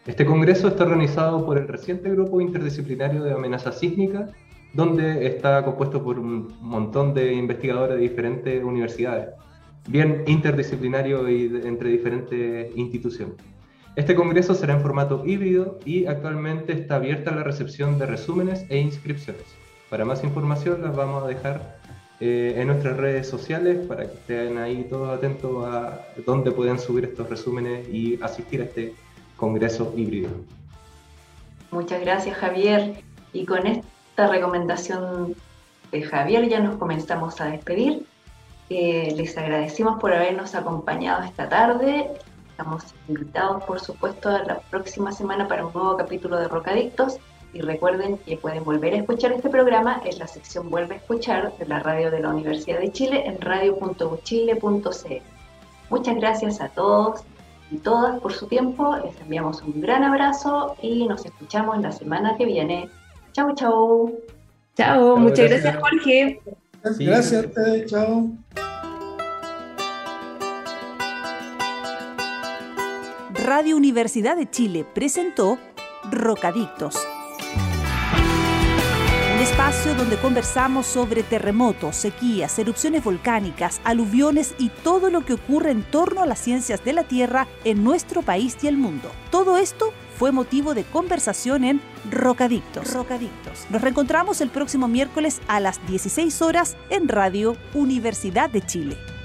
Este 0.04 0.26
congreso 0.26 0.66
está 0.66 0.82
organizado 0.82 1.46
por 1.46 1.58
el 1.58 1.68
reciente 1.68 2.10
grupo 2.10 2.40
interdisciplinario 2.40 3.22
de 3.22 3.34
amenaza 3.34 3.70
sísmica, 3.70 4.30
donde 4.72 5.28
está 5.28 5.64
compuesto 5.64 6.02
por 6.02 6.18
un 6.18 6.52
montón 6.60 7.14
de 7.14 7.34
investigadores 7.34 7.98
de 7.98 8.02
diferentes 8.02 8.64
universidades 8.64 9.28
bien 9.88 10.22
interdisciplinario 10.26 11.28
y 11.28 11.46
entre 11.64 11.90
diferentes 11.90 12.76
instituciones. 12.76 13.36
Este 13.96 14.14
congreso 14.14 14.54
será 14.54 14.74
en 14.74 14.80
formato 14.80 15.24
híbrido 15.26 15.80
y 15.84 16.06
actualmente 16.06 16.72
está 16.72 16.96
abierta 16.96 17.34
la 17.34 17.42
recepción 17.42 17.98
de 17.98 18.06
resúmenes 18.06 18.64
e 18.68 18.78
inscripciones. 18.78 19.42
Para 19.90 20.04
más 20.04 20.22
información 20.22 20.82
las 20.82 20.94
vamos 20.94 21.24
a 21.24 21.26
dejar 21.26 21.78
eh, 22.20 22.54
en 22.56 22.68
nuestras 22.68 22.96
redes 22.96 23.28
sociales 23.28 23.86
para 23.86 24.06
que 24.06 24.14
estén 24.14 24.58
ahí 24.58 24.86
todos 24.88 25.16
atentos 25.16 25.64
a 25.66 26.06
dónde 26.24 26.52
pueden 26.52 26.78
subir 26.78 27.06
estos 27.06 27.28
resúmenes 27.28 27.88
y 27.88 28.20
asistir 28.22 28.60
a 28.60 28.64
este 28.64 28.94
congreso 29.36 29.92
híbrido. 29.96 30.30
Muchas 31.70 32.00
gracias 32.00 32.36
Javier. 32.36 33.02
Y 33.32 33.46
con 33.46 33.66
esta 33.66 34.28
recomendación 34.28 35.34
de 35.92 36.02
Javier 36.02 36.48
ya 36.48 36.60
nos 36.60 36.76
comenzamos 36.76 37.40
a 37.40 37.46
despedir. 37.46 38.06
Eh, 38.70 39.14
les 39.16 39.36
agradecemos 39.38 39.98
por 39.98 40.12
habernos 40.12 40.54
acompañado 40.54 41.22
esta 41.22 41.48
tarde. 41.48 42.10
Estamos 42.50 42.84
invitados, 43.08 43.64
por 43.64 43.80
supuesto, 43.80 44.28
a 44.28 44.42
la 44.44 44.60
próxima 44.70 45.12
semana 45.12 45.48
para 45.48 45.66
un 45.66 45.72
nuevo 45.72 45.96
capítulo 45.96 46.36
de 46.38 46.48
Rocadictos. 46.48 47.18
Y 47.54 47.62
recuerden 47.62 48.18
que 48.18 48.36
pueden 48.36 48.62
volver 48.62 48.92
a 48.92 48.98
escuchar 48.98 49.32
este 49.32 49.48
programa 49.48 50.02
en 50.04 50.18
la 50.18 50.26
sección 50.26 50.68
Vuelve 50.68 50.96
a 50.96 50.98
escuchar 50.98 51.56
de 51.56 51.66
la 51.66 51.80
radio 51.80 52.10
de 52.10 52.20
la 52.20 52.28
Universidad 52.28 52.80
de 52.80 52.92
Chile 52.92 53.24
en 53.26 53.40
radio.uchile.cl. 53.40 55.22
Muchas 55.88 56.16
gracias 56.16 56.60
a 56.60 56.68
todos 56.68 57.22
y 57.70 57.78
todas 57.78 58.20
por 58.20 58.34
su 58.34 58.46
tiempo. 58.46 58.96
Les 59.02 59.18
enviamos 59.20 59.62
un 59.62 59.80
gran 59.80 60.04
abrazo 60.04 60.76
y 60.82 61.06
nos 61.06 61.24
escuchamos 61.24 61.80
la 61.80 61.92
semana 61.92 62.36
que 62.36 62.44
viene. 62.44 62.90
Chau, 63.32 63.54
chau. 63.54 64.14
Chao, 64.76 65.16
muchas 65.16 65.48
gracias, 65.48 65.76
Jorge. 65.76 66.40
Gracias 66.96 67.44
a 67.56 67.86
chao. 67.86 68.30
Radio 73.44 73.76
Universidad 73.76 74.36
de 74.36 74.48
Chile 74.48 74.86
presentó 74.94 75.58
Rocadictos. 76.10 76.96
Un 79.34 79.40
espacio 79.40 79.94
donde 79.94 80.16
conversamos 80.16 80.86
sobre 80.86 81.22
terremotos, 81.22 81.96
sequías, 81.96 82.58
erupciones 82.58 83.04
volcánicas, 83.04 83.80
aluviones 83.84 84.54
y 84.58 84.68
todo 84.68 85.10
lo 85.10 85.24
que 85.24 85.34
ocurre 85.34 85.70
en 85.70 85.84
torno 85.84 86.22
a 86.22 86.26
las 86.26 86.40
ciencias 86.40 86.84
de 86.84 86.92
la 86.92 87.04
Tierra 87.04 87.46
en 87.64 87.84
nuestro 87.84 88.22
país 88.22 88.56
y 88.62 88.66
el 88.66 88.76
mundo. 88.76 89.10
Todo 89.30 89.56
esto 89.56 89.92
fue 90.18 90.32
motivo 90.32 90.74
de 90.74 90.82
conversación 90.82 91.62
en 91.62 91.80
Rocadictos. 92.10 92.92
Rocadictos. 92.92 93.66
Nos 93.70 93.80
reencontramos 93.80 94.40
el 94.40 94.50
próximo 94.50 94.88
miércoles 94.88 95.40
a 95.46 95.60
las 95.60 95.84
16 95.86 96.42
horas 96.42 96.76
en 96.90 97.06
Radio 97.06 97.56
Universidad 97.72 98.50
de 98.50 98.62
Chile. 98.62 99.17